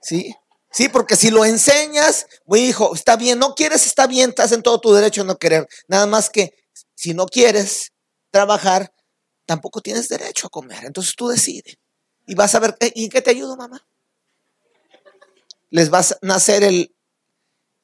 ¿Sí? 0.00 0.32
Sí, 0.70 0.88
porque 0.88 1.16
si 1.16 1.32
lo 1.32 1.44
enseñas, 1.44 2.28
mi 2.46 2.60
hijo, 2.60 2.94
está 2.94 3.16
bien, 3.16 3.40
no 3.40 3.56
quieres, 3.56 3.84
está 3.84 4.06
bien, 4.06 4.30
estás 4.30 4.52
en 4.52 4.62
todo 4.62 4.80
tu 4.80 4.92
derecho 4.92 5.22
a 5.22 5.24
no 5.24 5.38
querer. 5.38 5.66
Nada 5.88 6.06
más 6.06 6.30
que 6.30 6.54
si 6.94 7.14
no 7.14 7.26
quieres 7.26 7.90
trabajar, 8.30 8.94
tampoco 9.44 9.80
tienes 9.80 10.08
derecho 10.08 10.46
a 10.46 10.50
comer. 10.50 10.84
Entonces 10.84 11.16
tú 11.16 11.26
decides. 11.26 11.78
Y 12.28 12.36
vas 12.36 12.54
a 12.54 12.60
ver, 12.60 12.76
¿y 12.94 13.08
qué 13.08 13.22
te 13.22 13.30
ayudo, 13.32 13.56
mamá? 13.56 13.84
Les 15.70 15.90
vas 15.90 16.12
a 16.12 16.18
nacer 16.22 16.62
el, 16.62 16.94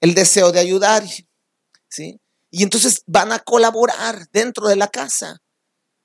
el 0.01 0.15
deseo 0.15 0.53
de 0.53 0.61
ayudar, 0.61 1.03
¿sí? 1.89 2.21
Y 2.51 2.63
entonces 2.63 3.03
van 3.07 3.33
a 3.33 3.39
colaborar 3.39 4.27
dentro 4.33 4.69
de 4.69 4.77
la 4.77 4.89
casa, 4.89 5.43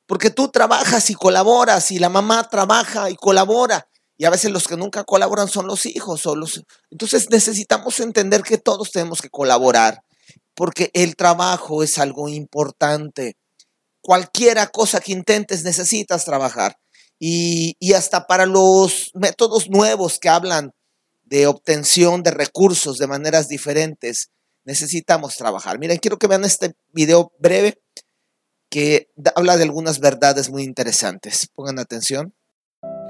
porque 0.06 0.30
tú 0.30 0.50
trabajas 0.50 1.10
y 1.10 1.16
colaboras 1.16 1.92
y 1.92 2.00
la 2.00 2.10
mamá 2.10 2.50
trabaja 2.50 3.10
y 3.10 3.16
colabora. 3.16 3.88
Y 4.18 4.26
a 4.26 4.30
veces 4.30 4.52
los 4.52 4.68
que 4.68 4.78
nunca 4.78 5.04
colaboran 5.04 5.48
son 5.48 5.68
los 5.68 5.86
hijos. 5.86 6.24
Entonces 6.92 7.30
necesitamos 7.30 8.00
entender 8.00 8.44
que 8.44 8.58
todos 8.58 8.92
tenemos 8.92 9.22
que 9.22 9.30
colaborar, 9.30 10.04
porque 10.54 10.92
el 10.94 11.16
trabajo 11.16 11.82
es 11.82 11.98
algo 11.98 12.30
importante. 12.30 13.38
Cualquiera 14.02 14.68
cosa 14.68 15.00
que 15.00 15.14
intentes 15.14 15.64
necesitas 15.64 16.26
trabajar. 16.26 16.78
Y 17.18 17.94
hasta 17.94 18.28
para 18.28 18.46
los 18.46 19.12
métodos 19.14 19.70
nuevos 19.70 20.20
que 20.20 20.30
hablan 20.30 20.74
de 21.24 21.48
obtención 21.48 22.22
de 22.22 22.32
recursos 22.32 22.98
de 22.98 23.08
maneras 23.08 23.48
diferentes, 23.48 24.30
necesitamos 24.66 25.36
trabajar. 25.36 25.80
Miren, 25.80 25.98
quiero 25.98 26.18
que 26.18 26.28
vean 26.28 26.46
este 26.46 26.76
video 26.92 27.32
breve. 27.40 27.80
que 28.70 29.12
habla 29.36 29.56
de 29.56 29.64
algunas 29.64 30.00
verdades 30.00 30.50
muy 30.50 30.64
interesantes. 30.64 31.48
Pongan 31.54 31.78
atención. 31.78 32.34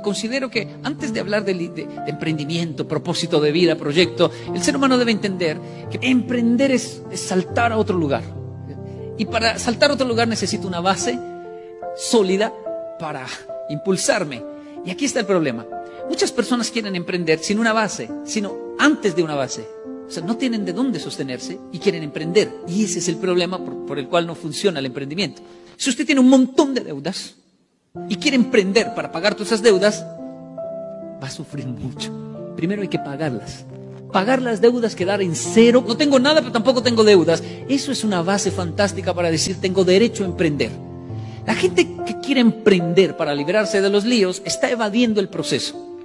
Considero 0.03 0.49
que 0.49 0.67
antes 0.83 1.13
de 1.13 1.21
hablar 1.21 1.45
de, 1.45 1.53
de, 1.53 1.87
emprendimiento, 2.05 2.85
propósito 2.85 3.39
de 3.39 3.53
vida, 3.53 3.77
proyecto, 3.77 4.29
el 4.53 4.61
ser 4.61 4.75
humano 4.75 4.97
debe 4.97 5.11
entender 5.11 5.57
que 5.89 5.99
emprender 6.01 6.71
es, 6.71 7.01
es 7.09 7.21
saltar 7.21 7.71
a 7.71 7.77
otro 7.77 7.97
lugar. 7.97 8.23
Y 9.17 9.25
para 9.25 9.57
saltar 9.57 9.91
a 9.91 9.93
otro 9.93 10.05
lugar 10.05 10.27
necesito 10.27 10.67
una 10.67 10.81
base 10.81 11.17
sólida 11.95 12.53
para 12.99 13.25
impulsarme. 13.69 14.43
Y 14.85 14.91
aquí 14.91 15.05
está 15.05 15.21
el 15.21 15.25
problema. 15.25 15.65
Muchas 16.09 16.31
personas 16.31 16.71
quieren 16.71 16.95
emprender 16.95 17.39
sin 17.39 17.59
una 17.59 17.71
base, 17.71 18.09
sino 18.25 18.75
antes 18.77 19.15
de 19.15 19.23
una 19.23 19.35
base. 19.35 19.65
O 20.07 20.11
sea, 20.11 20.23
no 20.23 20.37
tienen 20.37 20.65
de 20.65 20.73
dónde 20.73 20.99
sostenerse 20.99 21.59
y 21.71 21.79
quieren 21.79 22.03
emprender. 22.03 22.51
Y 22.67 22.83
ese 22.83 22.99
es 22.99 23.07
el 23.07 23.17
problema 23.17 23.63
por, 23.63 23.97
el 23.97 24.07
cual 24.07 24.27
no 24.27 24.35
funciona 24.35 24.79
el 24.79 24.85
emprendimiento. 24.85 25.41
Si 25.77 25.89
usted 25.89 26.05
tiene 26.05 26.21
un 26.21 26.29
montón 26.29 26.73
de 26.73 26.81
deudas, 26.81 27.35
y 28.09 28.15
quiere 28.15 28.35
emprender 28.35 28.93
para 28.95 29.11
pagar 29.11 29.35
todas 29.35 29.49
esas 29.49 29.61
deudas, 29.61 30.03
va 31.21 31.27
a 31.27 31.29
sufrir 31.29 31.67
mucho. 31.67 32.11
Primero 32.55 32.81
hay 32.81 32.87
que 32.87 32.99
pagarlas. 32.99 33.65
Pagar 34.11 34.41
las 34.41 34.61
deudas, 34.61 34.95
quedar 34.95 35.21
en 35.21 35.35
cero. 35.35 35.83
No 35.87 35.97
tengo 35.97 36.19
nada, 36.19 36.41
pero 36.41 36.51
tampoco 36.51 36.83
tengo 36.83 37.03
deudas. 37.03 37.43
Eso 37.67 37.91
es 37.91 38.03
una 38.03 38.21
base 38.21 38.51
fantástica 38.51 39.13
para 39.13 39.31
decir 39.31 39.57
tengo 39.59 39.83
derecho 39.83 40.23
a 40.23 40.27
emprender. 40.27 40.71
La 41.45 41.55
gente 41.55 41.95
que 42.05 42.19
quiere 42.19 42.41
emprender 42.41 43.17
para 43.17 43.35
librarse 43.35 43.81
de 43.81 43.89
los 43.89 44.05
líos 44.05 44.41
está 44.45 44.69
evadiendo 44.69 45.19
el 45.19 45.29
proceso. 45.29 45.97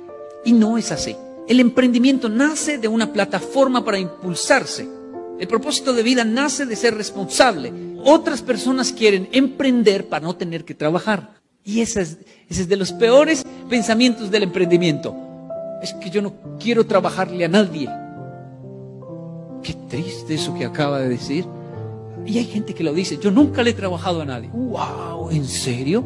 Y 0.44 0.52
no 0.52 0.78
es 0.78 0.90
así. 0.90 1.16
El 1.48 1.60
emprendimiento 1.60 2.28
nace 2.28 2.76
de 2.76 2.88
una 2.88 3.10
plataforma 3.10 3.82
para 3.82 3.98
impulsarse. 3.98 4.86
El 5.40 5.48
propósito 5.48 5.94
de 5.94 6.02
vida 6.02 6.22
nace 6.22 6.66
de 6.66 6.76
ser 6.76 6.94
responsable. 6.94 7.72
Otras 8.04 8.42
personas 8.42 8.92
quieren 8.92 9.30
emprender 9.32 10.08
para 10.08 10.26
no 10.26 10.36
tener 10.36 10.66
que 10.66 10.74
trabajar. 10.74 11.36
Y 11.64 11.80
ese 11.80 12.02
es, 12.50 12.68
de 12.68 12.76
los 12.76 12.92
peores 12.92 13.46
pensamientos 13.70 14.30
del 14.30 14.42
emprendimiento. 14.42 15.16
Es 15.82 15.94
que 15.94 16.10
yo 16.10 16.20
no 16.20 16.34
quiero 16.60 16.84
trabajarle 16.84 17.46
a 17.46 17.48
nadie. 17.48 17.88
Qué 19.62 19.74
triste 19.88 20.34
eso 20.34 20.54
que 20.54 20.66
acaba 20.66 21.00
de 21.00 21.08
decir. 21.08 21.46
Y 22.26 22.36
hay 22.36 22.44
gente 22.44 22.74
que 22.74 22.84
lo 22.84 22.92
dice, 22.92 23.16
yo 23.16 23.30
nunca 23.30 23.62
le 23.62 23.70
he 23.70 23.74
trabajado 23.74 24.20
a 24.20 24.26
nadie. 24.26 24.50
¡Wow! 24.52 25.30
¿En 25.30 25.46
serio? 25.46 26.04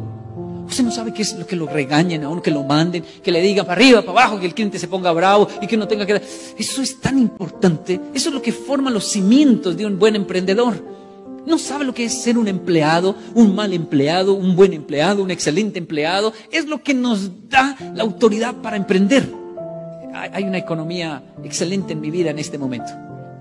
Usted 0.65 0.83
no 0.83 0.91
sabe 0.91 1.13
qué 1.13 1.21
es 1.21 1.37
lo 1.37 1.45
que 1.45 1.55
lo 1.55 1.67
regañen 1.67 2.23
a 2.23 2.29
uno, 2.29 2.41
que 2.41 2.51
lo 2.51 2.63
manden, 2.63 3.03
que 3.23 3.31
le 3.31 3.41
digan 3.41 3.65
para 3.65 3.79
arriba, 3.79 4.01
para 4.01 4.23
abajo, 4.23 4.39
que 4.39 4.45
el 4.45 4.53
cliente 4.53 4.79
se 4.79 4.87
ponga 4.87 5.11
bravo 5.11 5.47
y 5.61 5.67
que 5.67 5.77
no 5.77 5.87
tenga 5.87 6.05
que... 6.05 6.21
Eso 6.57 6.81
es 6.81 6.99
tan 6.99 7.19
importante. 7.19 7.99
Eso 8.13 8.29
es 8.29 8.35
lo 8.35 8.41
que 8.41 8.51
forma 8.51 8.89
los 8.89 9.09
cimientos 9.09 9.75
de 9.77 9.85
un 9.85 9.99
buen 9.99 10.15
emprendedor. 10.15 10.93
No 11.45 11.57
sabe 11.57 11.83
lo 11.83 11.93
que 11.93 12.05
es 12.05 12.13
ser 12.13 12.37
un 12.37 12.47
empleado, 12.47 13.15
un 13.35 13.53
mal 13.53 13.73
empleado, 13.73 14.33
un 14.33 14.55
buen 14.55 14.73
empleado, 14.73 15.21
un 15.21 15.31
excelente 15.31 15.79
empleado. 15.79 16.33
Es 16.51 16.65
lo 16.65 16.81
que 16.81 16.93
nos 16.93 17.49
da 17.49 17.75
la 17.93 18.03
autoridad 18.03 18.55
para 18.55 18.77
emprender. 18.77 19.29
Hay 20.13 20.43
una 20.43 20.59
economía 20.59 21.23
excelente 21.43 21.93
en 21.93 22.01
mi 22.01 22.11
vida 22.11 22.29
en 22.29 22.39
este 22.39 22.57
momento, 22.57 22.91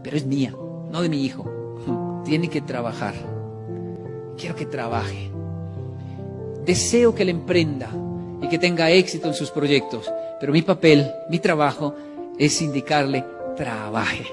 pero 0.03 0.17
es 0.17 0.27
mía, 0.27 0.55
no 0.91 1.03
de 1.03 1.09
mi 1.09 1.25
hijo. 1.25 2.23
Tiene 2.25 2.49
que 2.49 2.61
trabajar. 2.61 3.15
Quiero 4.37 4.57
que 4.57 4.67
trabaje. 4.67 5.32
Deseo 6.65 7.15
que 7.15 7.25
le 7.25 7.33
emprenda 7.33 7.91
y 8.41 8.49
que 8.49 8.59
tenga 8.59 8.91
éxito 8.91 9.29
en 9.29 9.35
sus 9.35 9.51
proyectos, 9.51 10.11
pero 10.41 10.53
mi 10.53 10.63
papel, 10.63 11.11
mi 11.29 11.39
trabajo 11.39 11.95
es 12.39 12.63
indicarle, 12.63 13.25
trabaje. 13.57 14.27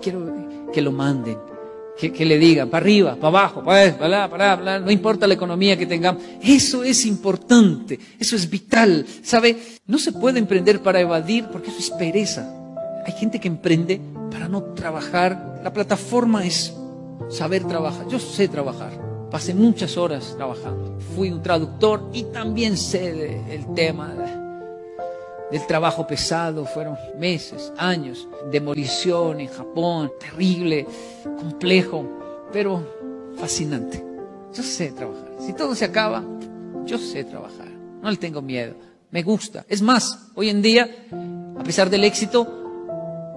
Quiero 0.00 0.70
que 0.72 0.80
lo 0.80 0.92
manden, 0.92 1.38
que, 1.96 2.24
le 2.24 2.38
digan, 2.38 2.68
para 2.70 2.82
arriba, 2.82 3.14
para 3.16 3.28
abajo, 3.28 3.62
para 3.62 3.96
para 3.96 4.28
para 4.30 4.56
para 4.56 4.78
no 4.78 4.90
importa 4.90 5.26
la 5.26 5.34
economía 5.34 5.76
que 5.76 5.86
tengamos. 5.86 6.22
Eso 6.42 6.82
es 6.82 7.04
importante, 7.04 7.98
eso 8.18 8.36
es 8.36 8.48
vital. 8.48 9.04
¿Sabe? 9.22 9.56
No 9.86 9.98
se 9.98 10.12
puede 10.12 10.38
emprender 10.38 10.80
para 10.80 11.00
evadir 11.00 11.46
porque 11.52 11.70
eso 11.70 11.78
es 11.78 11.90
pereza. 11.90 12.50
Hay 13.04 13.12
gente 13.12 13.38
que 13.38 13.48
emprende 13.48 14.00
para 14.30 14.48
no 14.48 14.62
trabajar. 14.74 15.60
La 15.62 15.72
plataforma 15.72 16.44
es 16.46 16.72
saber 17.28 17.64
trabajar. 17.64 18.08
Yo 18.08 18.18
sé 18.18 18.48
trabajar. 18.48 19.09
Pasé 19.30 19.54
muchas 19.54 19.96
horas 19.96 20.34
trabajando. 20.36 20.98
Fui 21.14 21.30
un 21.30 21.42
traductor 21.42 22.10
y 22.12 22.24
también 22.24 22.76
sé 22.76 23.40
el 23.54 23.74
tema 23.74 24.14
del 25.50 25.66
trabajo 25.66 26.06
pesado, 26.06 26.64
fueron 26.64 26.96
meses, 27.18 27.72
años, 27.76 28.28
demolición 28.50 29.40
en 29.40 29.48
Japón, 29.48 30.12
terrible, 30.18 30.86
complejo, 31.22 32.04
pero 32.52 32.84
fascinante. 33.36 34.04
Yo 34.52 34.62
sé 34.62 34.92
trabajar. 34.92 35.30
Si 35.40 35.52
todo 35.52 35.74
se 35.74 35.84
acaba, 35.84 36.24
yo 36.84 36.98
sé 36.98 37.24
trabajar. 37.24 37.68
No 38.02 38.10
le 38.10 38.16
tengo 38.16 38.42
miedo. 38.42 38.74
Me 39.10 39.22
gusta. 39.22 39.64
Es 39.68 39.82
más, 39.82 40.30
hoy 40.34 40.50
en 40.50 40.62
día, 40.62 40.88
a 41.58 41.62
pesar 41.62 41.90
del 41.90 42.04
éxito, 42.04 42.59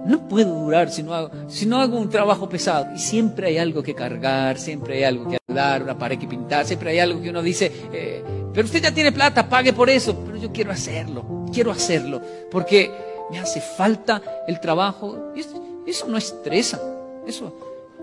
no 0.04 0.28
puedo 0.28 0.54
durar 0.54 0.90
si 0.90 1.02
no 1.02 1.14
hago, 1.14 1.30
si 1.48 1.66
no 1.66 1.80
hago 1.80 1.98
un 1.98 2.08
trabajo 2.08 2.48
pesado. 2.48 2.88
Y 2.94 2.98
siempre 2.98 3.48
hay 3.48 3.58
algo 3.58 3.82
que 3.82 3.94
cargar, 3.94 4.58
siempre 4.58 4.98
hay 4.98 5.04
algo 5.04 5.28
que 5.28 5.38
dar, 5.48 5.82
una 5.82 5.98
pared 5.98 6.18
que 6.18 6.26
pintar, 6.26 6.66
siempre 6.66 6.90
hay 6.90 6.98
algo 6.98 7.20
que 7.20 7.30
uno 7.30 7.42
dice, 7.42 7.70
eh, 7.92 8.22
pero 8.52 8.66
usted 8.66 8.82
ya 8.82 8.92
tiene 8.92 9.12
plata, 9.12 9.48
pague 9.48 9.72
por 9.72 9.88
eso. 9.90 10.16
Pero 10.24 10.36
yo 10.36 10.52
quiero 10.52 10.70
hacerlo, 10.70 11.46
quiero 11.52 11.70
hacerlo, 11.70 12.20
porque 12.50 12.90
me 13.30 13.38
hace 13.38 13.60
falta 13.60 14.22
el 14.46 14.60
trabajo. 14.60 15.32
Eso 15.86 16.06
no 16.08 16.16
estresa, 16.16 16.80
eso 17.26 17.54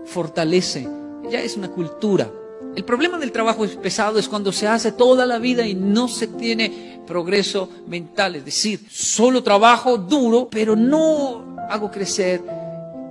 fortalece, 0.04 0.88
ya 1.30 1.40
es 1.40 1.56
una 1.56 1.68
cultura. 1.68 2.30
El 2.74 2.84
problema 2.84 3.18
del 3.18 3.32
trabajo 3.32 3.66
pesado 3.82 4.18
es 4.18 4.28
cuando 4.28 4.50
se 4.50 4.66
hace 4.66 4.92
toda 4.92 5.26
la 5.26 5.38
vida 5.38 5.66
y 5.66 5.74
no 5.74 6.08
se 6.08 6.26
tiene 6.26 7.02
progreso 7.06 7.68
mental, 7.86 8.36
es 8.36 8.44
decir, 8.44 8.80
solo 8.90 9.42
trabajo 9.42 9.98
duro, 9.98 10.48
pero 10.50 10.74
no 10.74 11.51
hago 11.72 11.90
crecer 11.90 12.42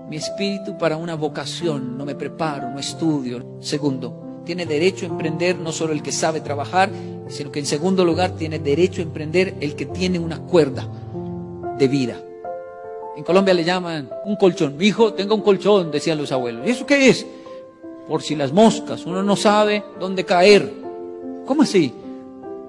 mi 0.08 0.18
espíritu 0.18 0.78
para 0.78 0.96
una 0.96 1.16
vocación, 1.16 1.98
no 1.98 2.06
me 2.06 2.14
preparo, 2.14 2.70
no 2.70 2.78
estudio. 2.78 3.58
Segundo, 3.60 4.42
tiene 4.46 4.68
derecho 4.68 5.06
a 5.06 5.10
emprender 5.10 5.58
no 5.58 5.72
solo 5.72 5.94
el 5.94 6.04
que 6.04 6.12
sabe 6.12 6.42
trabajar, 6.42 6.92
sino 7.28 7.52
que 7.52 7.60
en 7.60 7.66
segundo 7.66 8.06
lugar 8.06 8.36
tiene 8.36 8.60
derecho 8.60 9.02
a 9.02 9.06
emprender 9.06 9.56
el 9.62 9.76
que 9.76 9.88
tiene 9.88 10.20
una 10.20 10.42
cuerda 10.42 10.88
de 11.80 11.88
vida. 11.88 12.22
En 13.18 13.24
Colombia 13.24 13.56
le 13.56 13.64
llaman 13.64 14.10
un 14.26 14.36
colchón. 14.36 14.78
Mi 14.78 14.88
hijo, 14.88 15.14
tenga 15.14 15.34
un 15.34 15.42
colchón, 15.42 15.90
decían 15.90 16.20
los 16.20 16.32
abuelos. 16.32 16.68
¿Y 16.68 16.72
eso 16.72 16.86
qué 16.86 17.10
es? 17.10 17.26
Por 18.08 18.22
si 18.22 18.36
las 18.36 18.52
moscas, 18.52 19.08
uno 19.08 19.24
no 19.24 19.36
sabe 19.36 19.84
dónde 20.00 20.24
caer. 20.24 20.72
¿Cómo 21.48 21.64
así? 21.64 21.92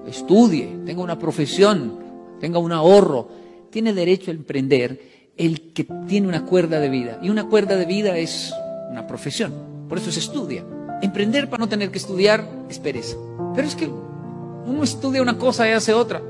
Estudie, 0.07 0.79
tenga 0.85 1.03
una 1.03 1.19
profesión, 1.19 1.99
tenga 2.39 2.57
un 2.57 2.71
ahorro. 2.71 3.27
Tiene 3.69 3.93
derecho 3.93 4.31
a 4.31 4.33
emprender 4.33 5.12
el 5.37 5.73
que 5.73 5.87
tiene 6.07 6.27
una 6.27 6.45
cuerda 6.45 6.79
de 6.79 6.89
vida. 6.89 7.19
Y 7.21 7.29
una 7.29 7.45
cuerda 7.45 7.75
de 7.75 7.85
vida 7.85 8.17
es 8.17 8.53
una 8.89 9.07
profesión. 9.07 9.53
Por 9.89 9.97
eso 9.97 10.11
se 10.11 10.19
estudia. 10.19 10.63
Emprender 11.01 11.49
para 11.49 11.61
no 11.61 11.69
tener 11.69 11.91
que 11.91 11.97
estudiar 11.97 12.47
es 12.69 12.79
pereza. 12.79 13.17
Pero 13.55 13.67
es 13.67 13.75
que 13.75 13.87
uno 13.87 14.83
estudia 14.83 15.21
una 15.21 15.37
cosa 15.37 15.67
y 15.67 15.71
hace 15.71 15.93
otra. 15.93 16.21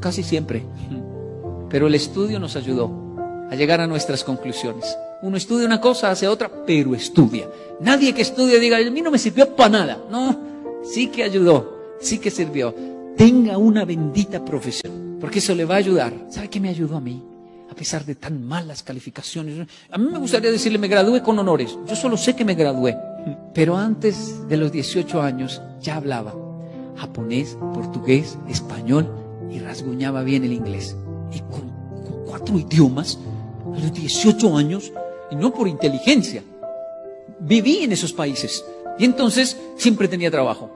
casi 0.00 0.22
siempre. 0.22 0.64
Pero 1.70 1.86
el 1.86 1.94
estudio 1.94 2.38
nos 2.38 2.56
ayudó 2.56 2.90
a 3.50 3.54
llegar 3.54 3.80
a 3.80 3.86
nuestras 3.86 4.24
conclusiones. 4.24 4.96
Uno 5.22 5.36
estudia 5.36 5.66
una 5.66 5.80
cosa, 5.80 6.10
hace 6.10 6.28
otra, 6.28 6.50
pero 6.66 6.94
estudia. 6.94 7.48
Nadie 7.80 8.14
que 8.14 8.22
estudie 8.22 8.60
diga, 8.60 8.78
a 8.78 8.90
mí 8.90 9.02
no 9.02 9.10
me 9.10 9.18
sirvió 9.18 9.54
para 9.56 9.70
nada. 9.70 9.98
No, 10.10 10.38
sí 10.84 11.08
que 11.08 11.24
ayudó, 11.24 11.96
sí 12.00 12.18
que 12.18 12.30
sirvió. 12.30 12.74
Tenga 13.16 13.58
una 13.58 13.84
bendita 13.84 14.44
profesión, 14.44 15.16
porque 15.20 15.40
eso 15.40 15.54
le 15.54 15.64
va 15.64 15.74
a 15.74 15.78
ayudar. 15.78 16.12
¿Sabe 16.28 16.48
qué 16.48 16.60
me 16.60 16.68
ayudó 16.68 16.96
a 16.96 17.00
mí? 17.00 17.22
A 17.70 17.74
pesar 17.74 18.04
de 18.04 18.14
tan 18.14 18.44
malas 18.46 18.82
calificaciones. 18.82 19.66
A 19.90 19.98
mí 19.98 20.08
me 20.10 20.18
gustaría 20.18 20.50
decirle, 20.50 20.78
me 20.78 20.88
gradué 20.88 21.22
con 21.22 21.38
honores. 21.38 21.76
Yo 21.86 21.96
solo 21.96 22.16
sé 22.16 22.34
que 22.34 22.44
me 22.44 22.54
gradué. 22.54 22.96
Pero 23.54 23.76
antes 23.76 24.48
de 24.48 24.56
los 24.56 24.72
18 24.72 25.20
años 25.20 25.60
ya 25.80 25.96
hablaba 25.96 26.34
japonés, 26.96 27.56
portugués, 27.74 28.38
español 28.48 29.08
y 29.50 29.60
rasguñaba 29.60 30.22
bien 30.22 30.44
el 30.44 30.52
inglés. 30.52 30.96
Y 31.32 31.40
con, 31.40 31.68
cuatro 32.26 32.58
idiomas, 32.58 33.18
a 33.74 33.78
los 33.78 33.92
18 33.92 34.56
años, 34.56 34.92
y 35.30 35.36
no 35.36 35.52
por 35.52 35.68
inteligencia. 35.68 36.42
Viví 37.40 37.84
en 37.84 37.92
esos 37.92 38.12
países. 38.12 38.64
Y 38.98 39.04
entonces 39.04 39.56
siempre 39.76 40.08
tenía 40.08 40.30
trabajo. 40.30 40.70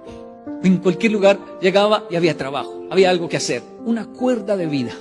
En 0.63 0.79
cualquier 0.79 1.13
lugar 1.13 1.39
llegaba 1.61 2.05
y 2.09 2.17
había 2.17 2.37
trabajo, 2.37 2.85
había 2.91 3.11
algo 3.11 3.29
que 3.29 3.37
hacer. 3.37 3.63
Una 3.85 4.07
cuerda 4.07 4.57
de 4.57 4.67
vida 4.67 4.93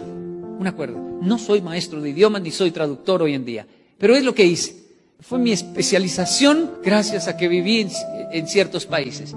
una 0.61 0.73
cuerda. 0.73 0.99
No 1.21 1.39
soy 1.39 1.59
maestro 1.59 2.01
de 2.01 2.11
idiomas 2.11 2.41
ni 2.43 2.51
soy 2.51 2.69
traductor 2.69 3.23
hoy 3.23 3.33
en 3.33 3.45
día, 3.45 3.65
pero 3.97 4.15
es 4.15 4.23
lo 4.23 4.35
que 4.35 4.45
hice. 4.45 4.75
Fue 5.19 5.39
mi 5.39 5.51
especialización 5.51 6.73
gracias 6.83 7.27
a 7.27 7.35
que 7.35 7.47
viví 7.47 7.87
en, 8.31 8.47
ciertos 8.47 8.85
países. 8.85 9.33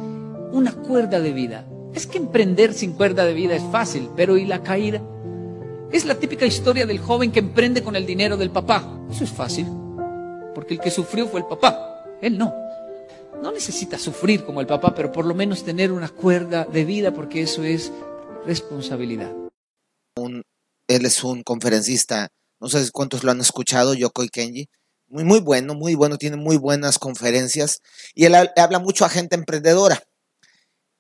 Una 0.52 0.72
cuerda 0.72 1.20
de 1.20 1.32
vida. 1.32 1.66
Es 1.94 2.06
que 2.06 2.18
emprender 2.18 2.74
sin 2.74 2.92
cuerda 2.92 3.24
de 3.24 3.32
vida 3.32 3.54
es 3.54 3.62
fácil, 3.72 4.08
pero 4.14 4.36
¿y 4.36 4.44
la 4.44 4.62
caída? 4.62 5.00
Es 5.90 6.04
la 6.04 6.16
típica 6.16 6.44
historia 6.44 6.86
del 6.86 6.98
joven 6.98 7.32
que 7.32 7.38
emprende 7.38 7.82
con 7.82 7.96
el 7.96 8.04
dinero 8.04 8.36
del 8.36 8.50
papá. 8.50 8.84
Eso 9.10 9.24
es 9.24 9.30
fácil, 9.30 9.66
porque 10.54 10.74
el 10.74 10.80
que 10.80 10.90
sufrió 10.90 11.26
fue 11.26 11.40
el 11.40 11.46
papá, 11.46 12.04
él 12.20 12.36
no. 12.36 12.52
no 13.42 13.52
necesita 13.52 13.98
sufrir 13.98 14.44
como 14.44 14.60
el 14.60 14.66
papá, 14.66 14.94
pero 14.94 15.10
por 15.10 15.24
lo 15.24 15.34
menos 15.34 15.64
tener 15.64 15.90
una 15.90 16.08
cuerda 16.08 16.66
de 16.70 16.84
vida 16.84 17.12
porque 17.12 17.42
eso 17.42 17.62
es 17.62 17.92
responsabilidad. 18.44 19.32
Él 20.88 21.06
es 21.06 21.24
un 21.24 21.42
conferencista, 21.42 22.28
no 22.60 22.68
sé 22.68 22.90
cuántos 22.92 23.24
lo 23.24 23.30
han 23.30 23.40
escuchado, 23.40 23.94
Yokoi 23.94 24.28
Kenji. 24.28 24.68
Muy, 25.08 25.24
muy 25.24 25.40
bueno, 25.40 25.74
muy 25.74 25.94
bueno, 25.94 26.18
tiene 26.18 26.36
muy 26.36 26.56
buenas 26.56 26.98
conferencias 26.98 27.80
y 28.14 28.24
él 28.24 28.34
habla 28.34 28.78
mucho 28.78 29.04
a 29.04 29.10
gente 29.10 29.36
emprendedora. 29.36 30.02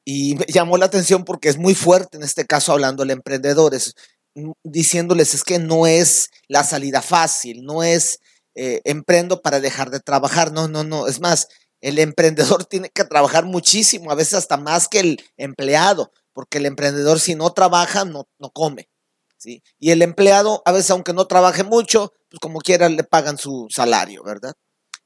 Y 0.04 0.34
me 0.34 0.44
llamó 0.46 0.76
la 0.76 0.86
atención 0.86 1.24
porque 1.24 1.48
es 1.48 1.56
muy 1.56 1.74
fuerte 1.74 2.18
en 2.18 2.22
este 2.22 2.44
caso 2.44 2.72
hablando 2.72 3.02
a 3.02 3.12
emprendedores, 3.12 3.94
mm, 4.34 4.52
diciéndoles 4.62 5.34
es 5.34 5.42
que 5.42 5.58
no 5.58 5.86
es 5.86 6.30
la 6.48 6.64
salida 6.64 7.00
fácil, 7.00 7.64
no 7.64 7.82
es 7.82 8.20
eh, 8.54 8.82
emprendo 8.84 9.40
para 9.42 9.60
dejar 9.60 9.90
de 9.90 10.00
trabajar, 10.00 10.52
no, 10.52 10.68
no, 10.68 10.84
no, 10.84 11.08
es 11.08 11.20
más, 11.20 11.48
el 11.80 11.98
emprendedor 11.98 12.64
tiene 12.66 12.90
que 12.90 13.04
trabajar 13.04 13.46
muchísimo, 13.46 14.10
a 14.10 14.14
veces 14.14 14.34
hasta 14.34 14.56
más 14.56 14.88
que 14.88 15.00
el 15.00 15.24
empleado, 15.36 16.12
porque 16.32 16.58
el 16.58 16.66
emprendedor 16.66 17.20
si 17.20 17.34
no 17.34 17.52
trabaja 17.52 18.04
no, 18.04 18.28
no 18.38 18.50
come. 18.50 18.88
Y 19.44 19.90
el 19.90 20.02
empleado, 20.02 20.62
a 20.64 20.72
veces 20.72 20.90
aunque 20.90 21.12
no 21.12 21.26
trabaje 21.26 21.64
mucho, 21.64 22.12
pues 22.30 22.40
como 22.40 22.60
quiera 22.60 22.88
le 22.88 23.04
pagan 23.04 23.38
su 23.38 23.66
salario, 23.70 24.22
¿verdad? 24.24 24.54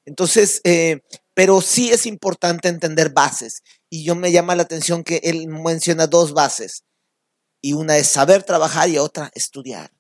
Entonces, 0.05 0.61
eh, 0.65 1.03
pero 1.35 1.61
sí 1.61 1.91
es 1.91 2.07
importante 2.07 2.69
entender 2.69 3.11
bases. 3.11 3.63
Y 3.91 4.05
yo 4.05 4.15
me 4.15 4.33
llama 4.33 4.57
la 4.57 4.63
atención 4.63 5.05
que 5.05 5.21
él 5.23 5.49
menciona 5.49 6.07
dos 6.07 6.33
bases. 6.33 6.85
Y 7.61 7.75
una 7.75 7.97
es 7.97 8.09
saber 8.09 8.43
trabajar 8.43 8.89
y 8.89 8.99
otra 8.99 9.31
estudiar. 9.35 9.93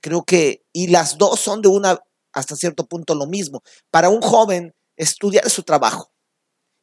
Creo 0.00 0.22
que, 0.24 0.64
y 0.72 0.88
las 0.88 1.18
dos 1.18 1.40
son 1.40 1.62
de 1.62 1.68
una, 1.68 1.98
hasta 2.32 2.54
cierto 2.54 2.86
punto 2.86 3.14
lo 3.14 3.26
mismo. 3.26 3.62
Para 3.90 4.08
un 4.08 4.20
joven, 4.20 4.74
estudiar 4.96 5.46
es 5.46 5.52
su 5.52 5.62
trabajo. 5.62 6.12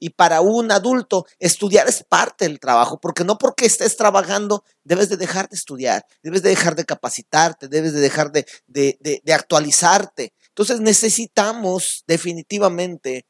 Y 0.04 0.10
para 0.10 0.42
un 0.42 0.70
adulto, 0.70 1.26
estudiar 1.40 1.88
es 1.88 2.04
parte 2.04 2.44
del 2.44 2.60
trabajo, 2.60 3.00
porque 3.00 3.24
no 3.24 3.38
porque 3.38 3.66
estés 3.66 3.96
trabajando 3.96 4.66
debes 4.84 5.08
de 5.08 5.16
dejar 5.16 5.48
de 5.48 5.56
estudiar, 5.56 6.06
debes 6.22 6.44
de 6.44 6.50
dejar 6.50 6.76
de 6.76 6.84
capacitarte, 6.84 7.70
debes 7.70 7.94
de 7.94 8.02
dejar 8.02 8.34
de, 8.34 8.46
de, 8.68 8.98
de 9.24 9.34
actualizarte. 9.34 10.34
Entonces 10.50 10.82
necesitamos 10.82 12.04
definitivamente 12.06 13.26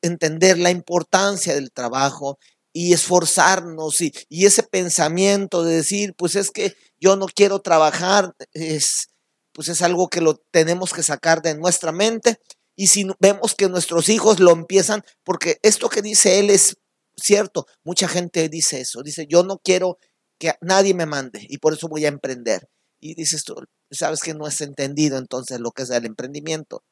entender 0.00 0.58
la 0.58 0.70
importancia 0.70 1.54
del 1.54 1.72
trabajo 1.72 2.38
y 2.72 2.92
esforzarnos 2.92 4.00
y, 4.00 4.14
y, 4.28 4.46
ese 4.46 4.62
pensamiento 4.62 5.64
de 5.64 5.74
decir, 5.74 6.14
pues 6.16 6.36
es 6.36 6.52
que 6.52 6.76
yo 7.00 7.16
no 7.16 7.26
quiero 7.26 7.62
trabajar, 7.62 8.32
es, 8.52 9.08
pues 9.52 9.66
es 9.66 9.82
algo 9.82 10.06
que 10.06 10.20
lo 10.20 10.36
tenemos 10.52 10.92
que 10.92 11.02
sacar 11.02 11.42
de 11.42 11.56
nuestra 11.56 11.90
mente 11.90 12.38
y 12.80 12.86
si 12.86 13.04
vemos 13.18 13.56
que 13.56 13.68
nuestros 13.68 14.08
hijos 14.08 14.38
lo 14.38 14.52
empiezan, 14.52 15.02
porque 15.24 15.58
esto 15.64 15.88
que 15.88 16.00
dice 16.00 16.38
él 16.38 16.48
es 16.48 16.76
cierto, 17.16 17.66
mucha 17.82 18.06
gente 18.06 18.48
dice 18.48 18.80
eso, 18.80 19.02
dice, 19.02 19.26
yo 19.28 19.42
no 19.42 19.58
quiero 19.58 19.98
que 20.38 20.52
nadie 20.60 20.94
me 20.94 21.04
mande 21.04 21.44
y 21.48 21.58
por 21.58 21.72
eso 21.72 21.88
voy 21.88 22.04
a 22.04 22.08
emprender. 22.08 22.68
Y 23.00 23.16
dices 23.16 23.42
tú, 23.42 23.56
sabes 23.90 24.20
que 24.20 24.32
no 24.32 24.46
has 24.46 24.60
entendido 24.60 25.18
entonces 25.18 25.58
lo 25.58 25.72
que 25.72 25.82
es 25.82 25.90
el 25.90 26.06
emprendimiento 26.06 26.84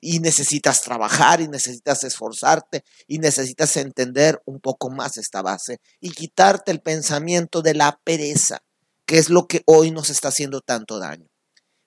y 0.00 0.20
necesitas 0.20 0.82
trabajar 0.82 1.40
y 1.40 1.48
necesitas 1.48 2.04
esforzarte 2.04 2.84
y 3.08 3.18
necesitas 3.18 3.76
entender 3.78 4.40
un 4.44 4.60
poco 4.60 4.90
más 4.90 5.16
esta 5.16 5.42
base 5.42 5.80
y 6.00 6.10
quitarte 6.10 6.70
el 6.70 6.80
pensamiento 6.80 7.62
de 7.62 7.74
la 7.74 7.98
pereza, 8.04 8.62
que 9.04 9.18
es 9.18 9.28
lo 9.28 9.48
que 9.48 9.64
hoy 9.66 9.90
nos 9.90 10.08
está 10.08 10.28
haciendo 10.28 10.60
tanto 10.60 11.00
daño. 11.00 11.26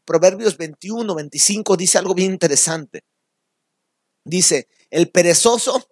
Proverbios 0.04 0.58
21, 0.58 1.16
25 1.16 1.78
dice 1.78 2.00
algo 2.00 2.14
bien 2.14 2.34
interesante. 2.34 3.06
Dice, 4.24 4.68
el 4.90 5.10
perezoso 5.10 5.88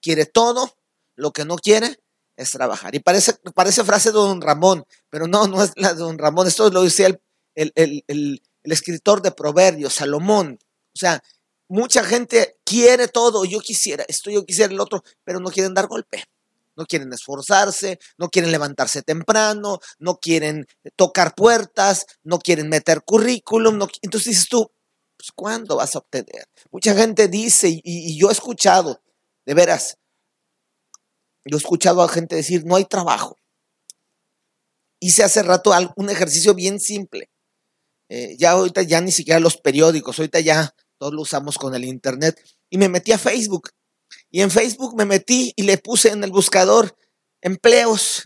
quiere 0.00 0.26
todo, 0.26 0.76
lo 1.16 1.32
que 1.32 1.44
no 1.44 1.56
quiere 1.56 2.00
es 2.36 2.50
trabajar. 2.52 2.94
Y 2.94 3.00
parece, 3.00 3.34
parece 3.54 3.84
frase 3.84 4.10
de 4.10 4.14
don 4.14 4.40
Ramón, 4.40 4.84
pero 5.08 5.26
no, 5.26 5.46
no 5.46 5.62
es 5.62 5.72
la 5.76 5.92
de 5.94 6.00
don 6.00 6.18
Ramón, 6.18 6.46
esto 6.46 6.70
lo 6.70 6.82
decía 6.82 7.06
el, 7.06 7.20
el, 7.54 7.72
el, 7.74 8.42
el 8.62 8.72
escritor 8.72 9.22
de 9.22 9.32
Proverbios, 9.32 9.94
Salomón. 9.94 10.58
O 10.94 10.98
sea, 10.98 11.22
mucha 11.68 12.04
gente 12.04 12.58
quiere 12.64 13.08
todo, 13.08 13.44
yo 13.44 13.60
quisiera 13.60 14.04
esto, 14.08 14.30
yo 14.30 14.44
quisiera 14.44 14.72
el 14.72 14.80
otro, 14.80 15.04
pero 15.24 15.40
no 15.40 15.50
quieren 15.50 15.74
dar 15.74 15.86
golpe. 15.86 16.24
No 16.76 16.86
quieren 16.86 17.12
esforzarse, 17.12 17.98
no 18.16 18.30
quieren 18.30 18.52
levantarse 18.52 19.02
temprano, 19.02 19.80
no 19.98 20.18
quieren 20.18 20.66
tocar 20.96 21.34
puertas, 21.34 22.06
no 22.22 22.38
quieren 22.38 22.70
meter 22.70 23.02
currículum. 23.02 23.76
No, 23.76 23.86
entonces 24.00 24.28
dices 24.28 24.48
tú, 24.48 24.70
pues 25.20 25.32
¿cuándo 25.34 25.76
vas 25.76 25.94
a 25.94 25.98
obtener? 25.98 26.48
Mucha 26.70 26.94
gente 26.94 27.28
dice, 27.28 27.68
y, 27.84 28.18
yo 28.18 28.30
he 28.30 28.32
escuchado, 28.32 29.02
de 29.44 29.52
veras, 29.52 29.98
yo 31.44 31.56
he 31.56 31.58
escuchado 31.58 32.02
a 32.02 32.08
gente 32.08 32.36
decir, 32.36 32.64
no 32.64 32.76
hay 32.76 32.86
trabajo. 32.86 33.36
Hice 34.98 35.22
hace 35.22 35.42
rato 35.42 35.72
un 35.96 36.08
ejercicio 36.08 36.54
bien 36.54 36.80
simple. 36.80 37.30
Eh, 38.08 38.34
ya 38.38 38.52
ahorita 38.52 38.80
ya 38.82 39.02
ni 39.02 39.12
siquiera 39.12 39.40
los 39.40 39.58
periódicos, 39.58 40.18
ahorita 40.18 40.40
ya 40.40 40.74
todos 40.98 41.12
lo 41.12 41.20
usamos 41.20 41.58
con 41.58 41.74
el 41.74 41.84
Internet, 41.84 42.42
y 42.70 42.78
me 42.78 42.88
metí 42.88 43.12
a 43.12 43.18
Facebook. 43.18 43.70
Y 44.30 44.40
en 44.40 44.50
Facebook 44.50 44.96
me 44.96 45.04
metí 45.04 45.52
y 45.54 45.64
le 45.64 45.76
puse 45.76 46.10
en 46.10 46.24
el 46.24 46.30
buscador 46.30 46.96
empleos. 47.42 48.22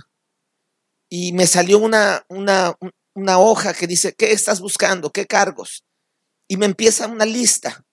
Y 1.08 1.32
me 1.32 1.48
salió 1.48 1.78
una, 1.78 2.24
una, 2.28 2.76
una 3.14 3.38
hoja 3.40 3.74
que 3.74 3.88
dice, 3.88 4.14
¿qué 4.14 4.30
estás 4.30 4.60
buscando? 4.60 5.10
¿Qué 5.10 5.26
cargos? 5.26 5.84
Y 6.48 6.56
me 6.56 6.66
empieza 6.66 7.06
una 7.06 7.24
lista. 7.24 7.84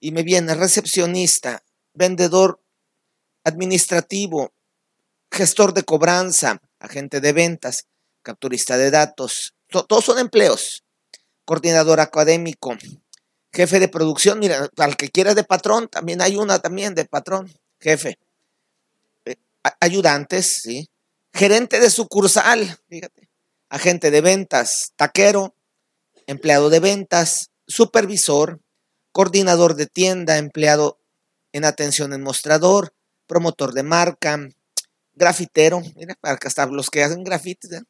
Y 0.00 0.12
me 0.12 0.22
viene 0.22 0.54
recepcionista, 0.54 1.64
vendedor 1.94 2.60
administrativo, 3.44 4.52
gestor 5.30 5.72
de 5.74 5.84
cobranza, 5.84 6.60
agente 6.78 7.20
de 7.20 7.32
ventas, 7.32 7.86
capturista 8.22 8.76
de 8.76 8.90
datos. 8.90 9.54
Todos 9.68 10.04
son 10.04 10.18
empleos. 10.18 10.84
Coordinador 11.44 12.00
académico, 12.00 12.76
jefe 13.52 13.78
de 13.78 13.88
producción, 13.88 14.38
mira, 14.38 14.68
al 14.78 14.96
que 14.96 15.10
quiera 15.10 15.34
de 15.34 15.44
patrón, 15.44 15.88
también 15.88 16.20
hay 16.22 16.36
una 16.36 16.58
también 16.58 16.94
de 16.94 17.04
patrón, 17.04 17.52
jefe. 17.80 18.18
Eh, 19.26 19.36
ayudantes, 19.80 20.46
¿sí? 20.62 20.88
Gerente 21.32 21.80
de 21.80 21.90
sucursal, 21.90 22.78
fíjate. 22.88 23.28
Agente 23.68 24.10
de 24.10 24.20
ventas, 24.20 24.92
taquero, 24.96 25.54
empleado 26.26 26.70
de 26.70 26.80
ventas, 26.80 27.50
supervisor, 27.66 28.60
coordinador 29.12 29.74
de 29.76 29.86
tienda, 29.86 30.38
empleado 30.38 30.98
en 31.52 31.64
atención 31.64 32.12
en 32.12 32.22
mostrador, 32.22 32.94
promotor 33.26 33.72
de 33.72 33.82
marca, 33.82 34.48
grafitero, 35.14 35.80
mira, 35.96 36.16
para 36.20 36.38
hasta 36.42 36.66
los 36.66 36.90
que 36.90 37.04
hacen 37.04 37.24
grafitis, 37.24 37.72
¿eh? 37.72 37.82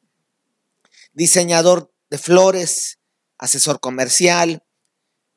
diseñador 1.13 1.91
de 2.09 2.17
flores, 2.17 2.99
asesor 3.37 3.79
comercial, 3.79 4.65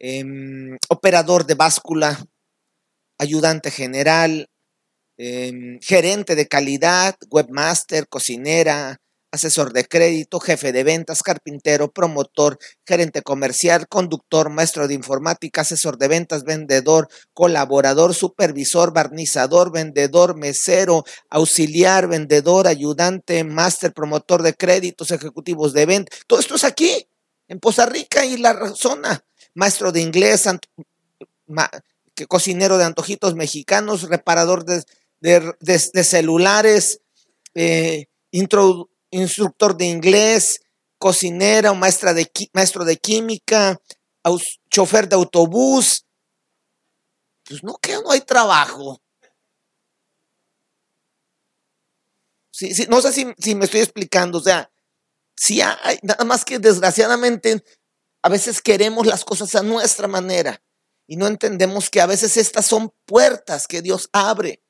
Em, 0.00 0.78
operador 0.88 1.44
de 1.44 1.54
báscula, 1.54 2.24
ayudante 3.18 3.72
general, 3.72 4.48
em, 5.16 5.80
gerente 5.80 6.36
de 6.36 6.46
calidad, 6.46 7.16
webmaster, 7.30 8.06
cocinera, 8.08 9.00
asesor 9.30 9.72
de 9.72 9.84
crédito, 9.84 10.40
jefe 10.40 10.72
de 10.72 10.84
ventas, 10.84 11.22
carpintero, 11.22 11.90
promotor, 11.92 12.58
gerente 12.86 13.22
comercial, 13.22 13.86
conductor, 13.88 14.50
maestro 14.50 14.88
de 14.88 14.94
informática, 14.94 15.60
asesor 15.60 15.98
de 15.98 16.08
ventas, 16.08 16.44
vendedor, 16.44 17.08
colaborador, 17.34 18.14
supervisor, 18.14 18.92
barnizador, 18.92 19.70
vendedor, 19.70 20.36
mesero, 20.36 21.04
auxiliar, 21.28 22.08
vendedor, 22.08 22.66
ayudante, 22.66 23.44
máster, 23.44 23.92
promotor 23.92 24.42
de 24.42 24.54
créditos, 24.54 25.10
ejecutivos 25.10 25.72
de 25.72 25.86
venta. 25.86 26.16
Todo 26.26 26.40
esto 26.40 26.54
es 26.54 26.64
aquí, 26.64 27.08
en 27.48 27.60
Poza 27.60 27.86
Rica 27.86 28.24
y 28.24 28.36
la 28.38 28.74
zona 28.74 29.24
maestro 29.54 29.92
de 29.92 30.00
inglés, 30.00 30.48
cocinero 32.28 32.78
de 32.78 32.84
antojitos 32.84 33.34
mexicanos, 33.34 34.08
reparador 34.08 34.64
de, 34.64 36.04
celulares, 36.04 37.00
eh, 37.54 38.06
instructor 39.10 39.76
de 39.76 39.86
inglés, 39.86 40.60
cocinera 40.98 41.72
maestra 41.74 42.14
de, 42.14 42.30
maestro 42.52 42.84
de 42.84 42.96
química, 42.96 43.80
chofer 44.70 45.08
de 45.08 45.16
autobús. 45.16 46.04
Pues 47.44 47.62
no, 47.62 47.76
que 47.78 47.94
no 47.94 48.10
hay 48.10 48.20
trabajo. 48.20 49.00
Sí, 52.50 52.72
no 52.88 53.00
sé 53.00 53.12
si, 53.12 53.26
si, 53.38 53.54
me 53.54 53.66
estoy 53.66 53.80
explicando, 53.80 54.38
o 54.38 54.40
sea, 54.40 54.70
sí 55.36 55.60
hay, 55.60 55.98
nada 56.02 56.24
más 56.24 56.44
que 56.44 56.58
desgraciadamente 56.58 57.62
a 58.22 58.28
veces 58.28 58.60
queremos 58.60 59.06
las 59.06 59.24
cosas 59.24 59.54
a 59.54 59.62
nuestra 59.62 60.08
manera 60.08 60.60
y 61.06 61.16
no 61.16 61.26
entendemos 61.26 61.88
que 61.88 62.00
a 62.00 62.06
veces 62.06 62.36
estas 62.36 62.66
son 62.66 62.92
puertas 63.06 63.66
que 63.66 63.80
Dios 63.80 64.10
abre. 64.12 64.62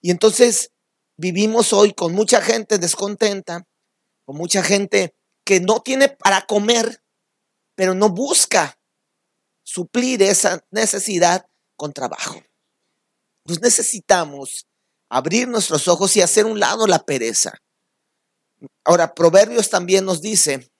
Y 0.00 0.10
entonces 0.10 0.70
vivimos 1.16 1.72
hoy 1.72 1.92
con 1.92 2.12
mucha 2.12 2.40
gente 2.40 2.78
descontenta, 2.78 3.66
con 4.24 4.36
mucha 4.36 4.62
gente 4.62 5.14
que 5.44 5.60
no 5.60 5.80
tiene 5.80 6.08
para 6.08 6.46
comer, 6.46 7.02
pero 7.74 7.94
no 7.94 8.08
busca 8.08 8.78
suplir 9.62 10.22
esa 10.22 10.64
necesidad 10.70 11.46
con 11.76 11.92
trabajo. 11.92 12.42
pues 13.46 13.60
necesitamos 13.60 14.66
abrir 15.10 15.48
nuestros 15.48 15.86
ojos 15.86 16.16
y 16.16 16.22
hacer 16.22 16.46
un 16.46 16.58
lado 16.58 16.86
la 16.86 17.04
pereza. 17.04 17.52
Ahora, 18.84 19.14
Proverbios 19.14 19.68
también 19.68 20.06
nos 20.06 20.22
dice, 20.22 20.72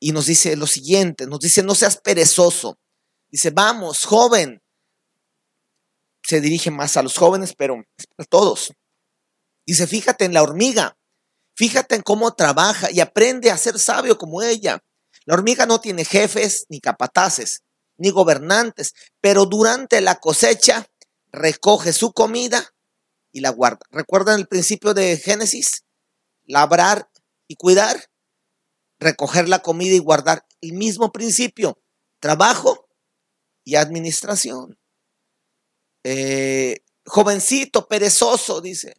y 0.00 0.12
nos 0.12 0.26
dice 0.26 0.56
lo 0.56 0.66
siguiente, 0.66 1.26
nos 1.26 1.40
dice, 1.40 1.62
no 1.62 1.74
seas 1.74 1.96
perezoso. 2.00 2.78
Dice, 3.28 3.50
vamos, 3.50 4.04
joven. 4.04 4.62
Se 6.22 6.40
dirige 6.40 6.70
más 6.70 6.96
a 6.96 7.02
los 7.02 7.16
jóvenes, 7.16 7.54
pero 7.56 7.82
a 8.18 8.24
todos. 8.24 8.72
Dice, 9.66 9.86
fíjate 9.86 10.24
en 10.24 10.34
la 10.34 10.42
hormiga, 10.42 10.96
fíjate 11.60 11.94
en 11.94 12.00
cómo 12.00 12.32
trabaja 12.32 12.90
y 12.90 13.00
aprende 13.00 13.50
a 13.50 13.58
ser 13.58 13.78
sabio 13.78 14.16
como 14.16 14.40
ella. 14.40 14.82
La 15.26 15.34
hormiga 15.34 15.66
no 15.66 15.78
tiene 15.78 16.06
jefes 16.06 16.64
ni 16.70 16.80
capataces, 16.80 17.64
ni 17.98 18.08
gobernantes, 18.08 18.94
pero 19.20 19.44
durante 19.44 20.00
la 20.00 20.14
cosecha 20.20 20.86
recoge 21.30 21.92
su 21.92 22.14
comida 22.14 22.74
y 23.30 23.40
la 23.40 23.50
guarda. 23.50 23.80
¿Recuerdan 23.90 24.38
el 24.38 24.48
principio 24.48 24.94
de 24.94 25.18
Génesis? 25.18 25.84
Labrar 26.46 27.10
y 27.46 27.56
cuidar, 27.56 28.06
recoger 28.98 29.46
la 29.46 29.58
comida 29.58 29.94
y 29.94 29.98
guardar. 29.98 30.46
El 30.62 30.72
mismo 30.72 31.12
principio, 31.12 31.78
trabajo 32.20 32.88
y 33.64 33.74
administración. 33.74 34.78
Eh, 36.04 36.78
jovencito, 37.04 37.86
perezoso, 37.86 38.62
dice, 38.62 38.94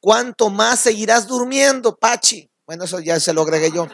¿cuánto 0.00 0.50
más 0.50 0.80
seguirás 0.80 1.26
durmiendo, 1.26 1.96
Pachi? 1.96 2.50
Bueno, 2.66 2.84
eso 2.84 3.00
ya 3.00 3.18
se 3.20 3.32
lo 3.32 3.42
agregué 3.42 3.70
yo. 3.70 3.86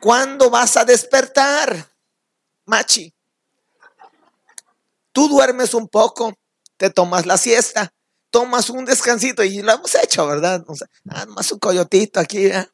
¿Cuándo 0.00 0.50
vas 0.50 0.76
a 0.76 0.84
despertar, 0.84 1.90
Machi? 2.66 3.14
Tú 5.12 5.28
duermes 5.28 5.74
un 5.74 5.88
poco, 5.88 6.34
te 6.76 6.90
tomas 6.90 7.26
la 7.26 7.36
siesta, 7.36 7.92
tomas 8.30 8.70
un 8.70 8.84
descansito 8.84 9.42
y 9.42 9.60
lo 9.60 9.72
hemos 9.72 9.94
hecho, 9.96 10.26
¿verdad? 10.26 10.64
O 10.66 10.74
ah, 11.10 11.26
más 11.26 11.50
un 11.52 11.58
coyotito 11.58 12.20
aquí, 12.20 12.46
¿eh? 12.46 12.66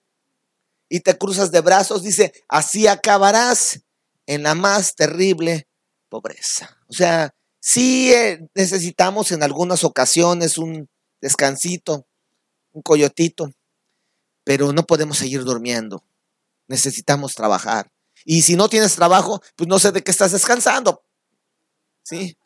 y 0.88 1.00
te 1.00 1.16
cruzas 1.18 1.50
de 1.50 1.60
brazos, 1.60 2.02
dice, 2.02 2.32
así 2.48 2.86
acabarás 2.86 3.80
en 4.26 4.42
la 4.42 4.54
más 4.54 4.94
terrible 4.94 5.68
pobreza. 6.08 6.76
O 6.88 6.92
sea, 6.92 7.34
sí 7.60 8.12
eh, 8.12 8.46
necesitamos 8.54 9.32
en 9.32 9.42
algunas 9.42 9.84
ocasiones 9.84 10.58
un 10.58 10.88
descansito, 11.20 12.06
un 12.72 12.82
coyotito, 12.82 13.50
pero 14.44 14.72
no 14.72 14.84
podemos 14.84 15.18
seguir 15.18 15.44
durmiendo. 15.44 16.04
Necesitamos 16.68 17.34
trabajar. 17.34 17.90
Y 18.24 18.42
si 18.42 18.56
no 18.56 18.68
tienes 18.68 18.94
trabajo, 18.94 19.42
pues 19.56 19.68
no 19.68 19.78
sé 19.78 19.92
de 19.92 20.02
qué 20.02 20.10
estás 20.10 20.32
descansando. 20.32 21.02
¿Sí? 22.02 22.36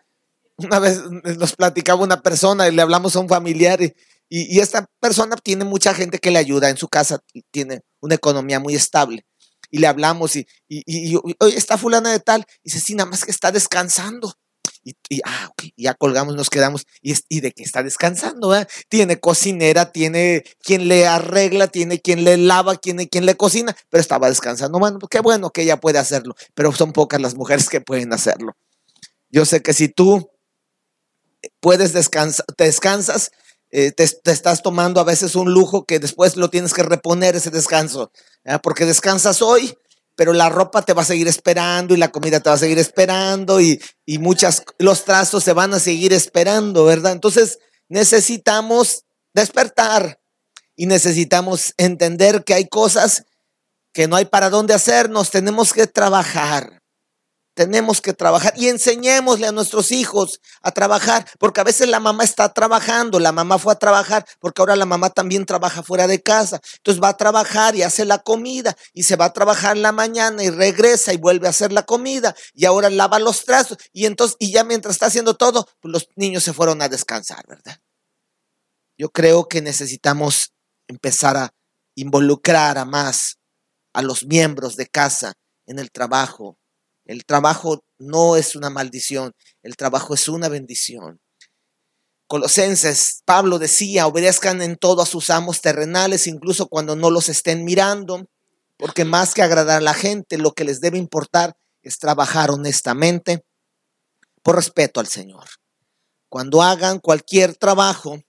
Una 0.56 0.78
vez 0.78 1.02
nos 1.10 1.56
platicaba 1.56 2.02
una 2.02 2.22
persona 2.22 2.68
y 2.68 2.72
le 2.72 2.82
hablamos 2.82 3.16
a 3.16 3.20
un 3.20 3.28
familiar 3.28 3.80
y, 3.82 3.94
y, 4.28 4.60
esta 4.60 4.86
persona 5.00 5.36
tiene 5.36 5.64
mucha 5.64 5.92
gente 5.92 6.18
que 6.18 6.30
le 6.30 6.38
ayuda 6.38 6.70
en 6.70 6.76
su 6.76 6.88
casa, 6.88 7.18
tiene 7.50 7.82
una 8.00 8.14
economía 8.14 8.60
muy 8.60 8.74
estable. 8.74 9.26
Y 9.70 9.78
le 9.78 9.86
hablamos 9.86 10.36
y, 10.36 10.46
y, 10.68 11.16
oye, 11.16 11.56
está 11.56 11.78
fulana 11.78 12.12
de 12.12 12.20
tal. 12.20 12.44
Y 12.62 12.70
dice, 12.70 12.80
sí, 12.80 12.94
nada 12.94 13.10
más 13.10 13.24
que 13.24 13.30
está 13.30 13.50
descansando. 13.50 14.34
Y, 14.82 15.20
ah, 15.24 15.50
ya 15.76 15.94
colgamos, 15.94 16.34
nos 16.34 16.50
quedamos. 16.50 16.86
Y, 17.02 17.14
y 17.28 17.40
de 17.40 17.52
que 17.52 17.62
está 17.62 17.82
descansando, 17.82 18.52
Tiene 18.88 19.20
cocinera, 19.20 19.92
tiene 19.92 20.44
quien 20.62 20.88
le 20.88 21.06
arregla, 21.06 21.68
tiene 21.68 22.00
quien 22.00 22.24
le 22.24 22.36
lava, 22.36 22.76
tiene 22.76 23.08
quien 23.08 23.26
le 23.26 23.36
cocina, 23.36 23.76
pero 23.90 24.00
estaba 24.00 24.28
descansando. 24.28 24.78
Bueno, 24.78 24.98
pues 24.98 25.10
qué 25.10 25.20
bueno 25.20 25.50
que 25.50 25.62
ella 25.62 25.78
puede 25.78 25.98
hacerlo, 25.98 26.34
pero 26.54 26.72
son 26.72 26.92
pocas 26.92 27.20
las 27.20 27.34
mujeres 27.34 27.68
que 27.68 27.80
pueden 27.80 28.12
hacerlo. 28.12 28.56
Yo 29.30 29.44
sé 29.44 29.62
que 29.62 29.72
si 29.74 29.88
tú 29.88 30.30
puedes 31.60 31.92
descansar, 31.92 32.46
te 32.56 32.64
descansas, 32.64 33.30
eh, 33.70 33.92
te, 33.92 34.02
estás 34.02 34.62
tomando 34.62 35.00
a 35.00 35.04
veces 35.04 35.36
un 35.36 35.52
lujo 35.52 35.84
que 35.84 36.00
después 36.00 36.36
lo 36.36 36.50
tienes 36.50 36.74
que 36.74 36.82
reponer 36.82 37.36
ese 37.36 37.50
descanso, 37.50 38.10
porque 38.62 38.84
descansas 38.84 39.42
hoy, 39.42 39.76
pero 40.20 40.34
la 40.34 40.50
ropa 40.50 40.82
te 40.82 40.92
va 40.92 41.00
a 41.00 41.06
seguir 41.06 41.28
esperando 41.28 41.94
y 41.94 41.96
la 41.96 42.12
comida 42.12 42.40
te 42.40 42.50
va 42.50 42.56
a 42.56 42.58
seguir 42.58 42.78
esperando 42.78 43.58
y, 43.58 43.80
y 44.04 44.18
muchas, 44.18 44.62
los 44.76 45.06
trazos 45.06 45.42
se 45.42 45.54
van 45.54 45.72
a 45.72 45.80
seguir 45.80 46.12
esperando, 46.12 46.84
¿verdad? 46.84 47.12
Entonces 47.12 47.58
necesitamos 47.88 49.06
despertar 49.32 50.20
y 50.76 50.84
necesitamos 50.84 51.72
entender 51.78 52.44
que 52.44 52.52
hay 52.52 52.68
cosas 52.68 53.24
que 53.94 54.08
no 54.08 54.16
hay 54.16 54.26
para 54.26 54.50
dónde 54.50 54.74
hacernos, 54.74 55.30
tenemos 55.30 55.72
que 55.72 55.86
trabajar 55.86 56.79
tenemos 57.54 58.00
que 58.00 58.12
trabajar 58.12 58.52
y 58.56 58.68
enseñémosle 58.68 59.46
a 59.46 59.52
nuestros 59.52 59.90
hijos 59.92 60.40
a 60.62 60.70
trabajar, 60.72 61.26
porque 61.38 61.60
a 61.60 61.64
veces 61.64 61.88
la 61.88 62.00
mamá 62.00 62.24
está 62.24 62.52
trabajando, 62.52 63.18
la 63.18 63.32
mamá 63.32 63.58
fue 63.58 63.72
a 63.72 63.78
trabajar, 63.78 64.24
porque 64.38 64.62
ahora 64.62 64.76
la 64.76 64.86
mamá 64.86 65.10
también 65.10 65.46
trabaja 65.46 65.82
fuera 65.82 66.06
de 66.06 66.22
casa. 66.22 66.60
Entonces 66.76 67.02
va 67.02 67.08
a 67.08 67.16
trabajar 67.16 67.76
y 67.76 67.82
hace 67.82 68.04
la 68.04 68.18
comida 68.18 68.76
y 68.92 69.02
se 69.02 69.16
va 69.16 69.26
a 69.26 69.32
trabajar 69.32 69.76
en 69.76 69.82
la 69.82 69.92
mañana 69.92 70.42
y 70.42 70.50
regresa 70.50 71.12
y 71.12 71.16
vuelve 71.16 71.46
a 71.46 71.50
hacer 71.50 71.72
la 71.72 71.84
comida 71.84 72.34
y 72.54 72.64
ahora 72.64 72.90
lava 72.90 73.18
los 73.18 73.44
trazos 73.44 73.78
y 73.92 74.06
entonces 74.06 74.36
y 74.38 74.52
ya 74.52 74.64
mientras 74.64 74.94
está 74.94 75.06
haciendo 75.06 75.34
todo, 75.34 75.66
pues 75.80 75.92
los 75.92 76.08
niños 76.16 76.44
se 76.44 76.52
fueron 76.52 76.82
a 76.82 76.88
descansar, 76.88 77.44
¿verdad? 77.48 77.78
Yo 78.96 79.10
creo 79.10 79.48
que 79.48 79.62
necesitamos 79.62 80.52
empezar 80.86 81.36
a 81.36 81.50
involucrar 81.94 82.78
a 82.78 82.84
más 82.84 83.38
a 83.92 84.02
los 84.02 84.24
miembros 84.26 84.76
de 84.76 84.86
casa 84.86 85.34
en 85.66 85.78
el 85.78 85.90
trabajo, 85.90 86.59
el 87.10 87.24
trabajo 87.24 87.82
no 87.98 88.36
es 88.36 88.54
una 88.54 88.70
maldición, 88.70 89.32
el 89.64 89.76
trabajo 89.76 90.14
es 90.14 90.28
una 90.28 90.48
bendición. 90.48 91.18
Colosenses, 92.28 93.22
Pablo 93.24 93.58
decía, 93.58 94.06
obedezcan 94.06 94.62
en 94.62 94.76
todo 94.76 95.02
a 95.02 95.06
sus 95.06 95.28
amos 95.28 95.60
terrenales, 95.60 96.28
incluso 96.28 96.68
cuando 96.68 96.94
no 96.94 97.10
los 97.10 97.28
estén 97.28 97.64
mirando, 97.64 98.28
porque 98.76 99.04
más 99.04 99.34
que 99.34 99.42
agradar 99.42 99.78
a 99.78 99.80
la 99.80 99.92
gente, 99.92 100.38
lo 100.38 100.52
que 100.52 100.62
les 100.62 100.80
debe 100.80 100.98
importar 100.98 101.56
es 101.82 101.98
trabajar 101.98 102.52
honestamente 102.52 103.44
por 104.44 104.54
respeto 104.54 105.00
al 105.00 105.08
Señor. 105.08 105.48
Cuando 106.28 106.62
hagan 106.62 107.00
cualquier 107.00 107.56
trabajo, 107.56 108.20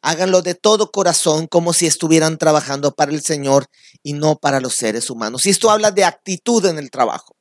háganlo 0.00 0.42
de 0.42 0.54
todo 0.54 0.92
corazón, 0.92 1.48
como 1.48 1.72
si 1.72 1.88
estuvieran 1.88 2.38
trabajando 2.38 2.94
para 2.94 3.10
el 3.10 3.20
Señor 3.20 3.66
y 4.04 4.12
no 4.12 4.36
para 4.36 4.60
los 4.60 4.76
seres 4.76 5.10
humanos. 5.10 5.44
Y 5.44 5.50
esto 5.50 5.72
habla 5.72 5.90
de 5.90 6.04
actitud 6.04 6.64
en 6.66 6.78
el 6.78 6.92
trabajo. 6.92 7.34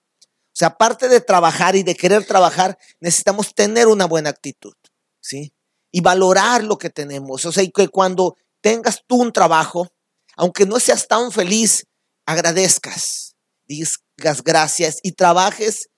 O 0.58 0.60
sea, 0.60 0.70
aparte 0.70 1.08
de 1.08 1.22
trabajar 1.22 1.76
y 1.76 1.84
de 1.84 1.94
querer 1.94 2.26
trabajar, 2.26 2.80
necesitamos 3.00 3.54
tener 3.54 3.86
una 3.86 4.08
buena 4.08 4.32
actitud, 4.32 4.74
¿sí? 5.22 5.54
Y 5.92 6.02
valorar 6.02 6.64
lo 6.64 6.80
que 6.80 6.90
tenemos. 6.90 7.46
O 7.46 7.52
sea, 7.52 7.62
y 7.62 7.70
que 7.70 7.90
cuando 7.90 8.36
tengas 8.60 9.04
tú 9.06 9.22
un 9.22 9.32
trabajo, 9.32 9.88
aunque 10.36 10.66
no 10.66 10.80
seas 10.80 11.08
tan 11.08 11.32
feliz, 11.32 11.86
agradezcas, 12.26 13.36
digas 13.68 14.00
gracias 14.44 14.98
y 15.04 15.12
trabajes 15.12 15.92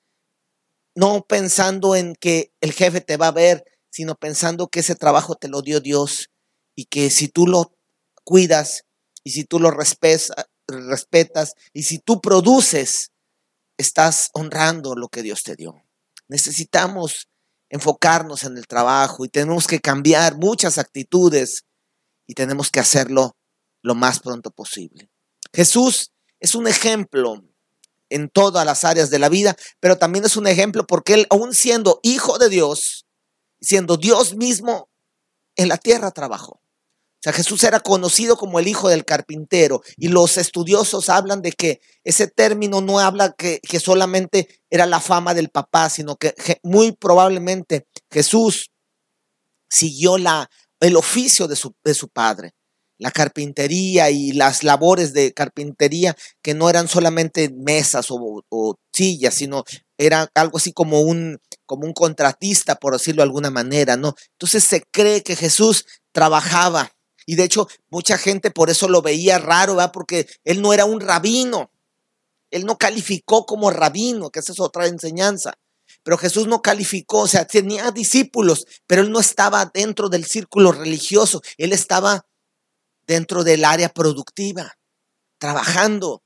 no 0.93 1.26
pensando 1.26 1.95
en 1.95 2.14
que 2.16 2.51
el 2.60 2.74
jefe 2.74 2.99
te 2.99 3.16
va 3.16 3.28
a 3.28 3.32
ver, 3.32 3.64
sino 3.89 4.16
pensando 4.16 4.68
que 4.68 4.82
ese 4.82 4.95
trabajo 4.95 5.36
te 5.36 5.47
lo 5.47 5.62
dio 5.62 5.80
Dios 5.80 6.32
y 6.76 6.88
que 6.88 7.12
si 7.12 7.30
tú 7.30 7.47
lo 7.47 7.78
cuidas 8.26 8.84
y 9.24 9.32
si 9.32 9.45
tú 9.45 9.57
lo 9.62 9.72
respetas 9.72 10.34
y 11.72 11.84
si 11.84 11.99
tú 11.99 12.20
produces, 12.20 13.14
estás 13.80 14.30
honrando 14.34 14.93
lo 14.93 15.07
que 15.07 15.23
Dios 15.23 15.43
te 15.43 15.55
dio. 15.55 15.82
Necesitamos 16.27 17.30
enfocarnos 17.69 18.43
en 18.43 18.57
el 18.57 18.67
trabajo 18.67 19.23
y 19.23 19.30
tenemos 19.30 19.67
que 19.67 19.80
cambiar 19.80 20.38
muchas 20.38 20.77
actitudes 20.77 21.63
y 22.27 22.34
tenemos 22.34 22.69
que 22.71 22.82
hacerlo 22.82 23.38
lo 23.82 23.95
más 23.95 24.19
pronto 24.19 24.51
posible. 24.51 25.09
Jesús 25.53 26.11
es 26.41 26.55
un 26.55 26.67
ejemplo 26.67 27.41
en 28.09 28.30
todas 28.30 28.65
las 28.65 28.84
áreas 28.84 29.09
de 29.09 29.19
la 29.19 29.30
vida, 29.30 29.55
pero 29.80 29.97
también 29.97 30.25
es 30.25 30.36
un 30.36 30.47
ejemplo 30.47 30.86
porque 30.86 31.13
él, 31.13 31.27
aún 31.30 31.53
siendo 31.53 32.01
hijo 32.03 32.38
de 32.38 32.49
Dios, 32.49 33.05
siendo 33.61 33.95
Dios 33.95 34.36
mismo, 34.36 34.89
en 35.55 35.69
la 35.69 35.77
tierra 35.77 36.11
trabajó. 36.11 36.59
O 37.20 37.22
sea, 37.22 37.34
Jesús 37.34 37.65
era 37.65 37.82
conocido 37.82 38.38
como 38.38 38.59
el 38.59 38.70
hijo 38.70 38.88
del 38.88 39.03
carpintero 39.03 39.82
y 39.97 40.07
los 40.07 40.38
estudiosos 40.38 41.09
hablan 41.09 41.41
de 41.41 41.51
que 41.51 41.82
ese 42.05 42.28
término 42.28 42.80
no 42.80 42.99
habla 42.99 43.34
que, 43.38 43.59
solamente 43.78 44.47
era 44.70 44.86
la 44.86 45.01
fama 45.01 45.34
del 45.34 45.49
papá, 45.49 45.89
sino 45.89 46.15
que 46.15 46.34
muy 46.63 46.93
probablemente 46.93 47.88
Jesús 48.09 48.72
siguió 49.70 50.17
la, 50.17 50.49
el 50.80 50.95
oficio 50.95 51.49
de 51.49 51.57
su, 51.57 51.76
de 51.84 51.93
su 51.93 52.07
padre, 52.07 52.53
la 52.97 53.11
carpintería 53.11 54.09
y 54.11 54.32
las 54.32 54.63
labores 54.63 55.11
de 55.13 55.34
carpintería 55.34 56.15
que 56.41 56.53
no 56.53 56.70
eran 56.70 56.88
solamente 56.88 57.49
mesas 57.49 58.07
o, 58.11 58.76
sillas, 58.93 59.34
sino 59.34 59.65
era 59.97 60.30
algo 60.36 60.57
así 60.57 60.72
como 60.72 61.01
un, 61.01 61.38
como 61.65 61.86
un 61.86 61.93
contratista, 61.93 62.76
por 62.76 62.93
decirlo 62.93 63.24
de 63.24 63.28
alguna 63.28 63.49
manera, 63.49 63.97
¿no? 63.97 64.15
Entonces 64.32 64.63
se 64.63 64.84
cree 64.89 65.22
que 65.22 65.36
Jesús 65.36 65.86
trabajaba 66.13 66.91
y 67.30 67.36
de 67.36 67.43
hecho, 67.43 67.67
mucha 67.91 68.17
gente 68.17 68.49
por 68.49 68.71
eso 68.71 68.89
lo 68.89 69.03
veía 69.03 69.38
raro. 69.38 69.77
Porque 69.93 70.27
él 70.45 70.63
no 70.63 70.73
era 70.73 70.86
un 70.86 70.99
rabino. 70.99 71.69
Él 72.49 72.65
no 72.65 72.80
calificó 72.80 73.45
como 73.45 73.69
rabino, 73.69 74.32
que 74.32 74.39
esa 74.39 74.51
es 74.51 74.59
otra 74.59 74.88
enseñanza. 74.88 75.53
pero 76.01 76.17
Jesús 76.17 76.47
no 76.47 76.63
calificó, 76.63 77.19
o 77.19 77.27
sea, 77.27 77.45
tenía 77.45 77.91
discípulos, 77.91 78.65
pero 78.88 79.03
él 79.03 79.11
no 79.11 79.19
estaba 79.19 79.69
dentro 79.71 80.09
del 80.09 80.25
círculo 80.25 80.71
religioso, 80.71 81.43
él 81.57 81.71
estaba 81.71 82.25
dentro 83.05 83.43
del 83.43 83.63
área 83.63 83.89
productiva, 83.89 84.80
trabajando. 85.38 86.23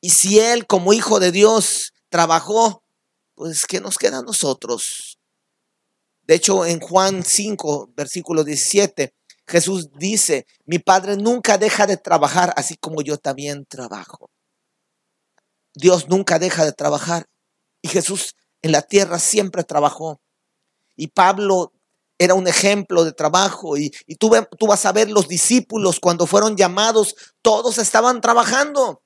Y 0.00 0.10
si 0.10 0.38
él 0.38 0.66
como 0.66 0.94
hijo 0.94 1.20
de 1.20 1.32
Dios 1.32 1.92
trabajó, 2.08 2.82
pues 3.34 3.66
¿qué 3.66 3.82
nos 3.82 3.98
queda 3.98 4.20
a 4.20 4.22
nosotros? 4.22 5.18
De 6.22 6.34
hecho, 6.34 6.64
en 6.64 6.80
Juan 6.80 7.22
5, 7.22 7.92
versículo 7.94 8.42
17, 8.42 9.12
Jesús 9.48 9.88
dice, 9.94 10.46
mi 10.66 10.78
Padre 10.78 11.16
nunca 11.16 11.56
deja 11.56 11.86
de 11.86 11.96
trabajar, 11.96 12.52
así 12.56 12.76
como 12.76 13.00
yo 13.00 13.16
también 13.16 13.64
trabajo. 13.64 14.30
Dios 15.74 16.08
nunca 16.08 16.38
deja 16.38 16.66
de 16.66 16.72
trabajar. 16.72 17.28
Y 17.80 17.88
Jesús 17.88 18.36
en 18.60 18.72
la 18.72 18.82
tierra 18.82 19.18
siempre 19.18 19.64
trabajó. 19.64 20.20
Y 20.96 21.08
Pablo 21.08 21.72
era 22.18 22.34
un 22.34 22.46
ejemplo 22.46 23.04
de 23.04 23.12
trabajo. 23.12 23.78
Y, 23.78 23.90
tú, 24.18 24.30
vas 24.66 24.84
a 24.84 24.92
ver 24.92 25.10
los 25.10 25.28
discípulos 25.28 25.98
cuando 25.98 26.26
fueron 26.26 26.56
llamados, 26.56 27.16
todos 27.40 27.78
estaban 27.78 28.20
trabajando. 28.20 29.02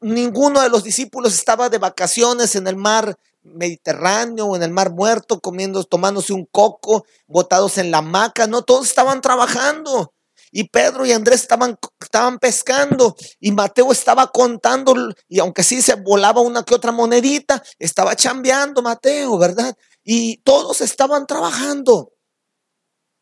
ninguno 0.00 0.62
de 0.62 0.68
los 0.68 0.82
discípulos 0.82 1.32
estaba 1.34 1.68
de 1.68 1.78
vacaciones 1.78 2.56
en 2.56 2.66
el 2.66 2.76
mar 2.76 3.16
Mediterráneo 3.54 4.46
o 4.46 4.56
en 4.56 4.62
el 4.62 4.70
mar 4.70 4.92
muerto, 4.92 5.40
comiendo, 5.40 5.84
tomándose 5.84 6.32
un 6.32 6.46
coco, 6.46 7.04
botados 7.26 7.78
en 7.78 7.90
la 7.90 7.98
hamaca. 7.98 8.46
No, 8.46 8.62
todos 8.62 8.86
estaban 8.88 9.20
trabajando. 9.20 10.12
Y 10.52 10.64
Pedro 10.70 11.04
y 11.04 11.12
Andrés 11.12 11.42
estaban, 11.42 11.78
estaban 12.00 12.38
pescando 12.38 13.14
y 13.40 13.52
Mateo 13.52 13.92
estaba 13.92 14.28
contando, 14.28 14.94
y 15.28 15.38
aunque 15.38 15.62
sí 15.62 15.82
se 15.82 15.96
volaba 15.96 16.40
una 16.40 16.62
que 16.62 16.74
otra 16.74 16.92
monedita, 16.92 17.62
estaba 17.78 18.16
chambeando 18.16 18.80
Mateo, 18.80 19.36
¿verdad? 19.38 19.76
Y 20.04 20.38
todos 20.38 20.80
estaban 20.80 21.26
trabajando. 21.26 22.12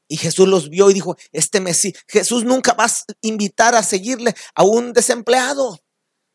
Y 0.07 0.17
Jesús 0.17 0.47
los 0.47 0.69
vio 0.69 0.91
y 0.91 0.95
dijo, 0.95 1.17
este 1.33 1.61
Mesías, 1.61 1.95
Jesús 2.07 2.45
nunca 2.45 2.75
va 2.75 2.85
a 2.85 2.93
invitar 3.23 3.75
a 3.75 3.83
seguirle 3.83 4.35
a 4.55 4.63
un 4.63 4.93
desempleado. 4.93 5.79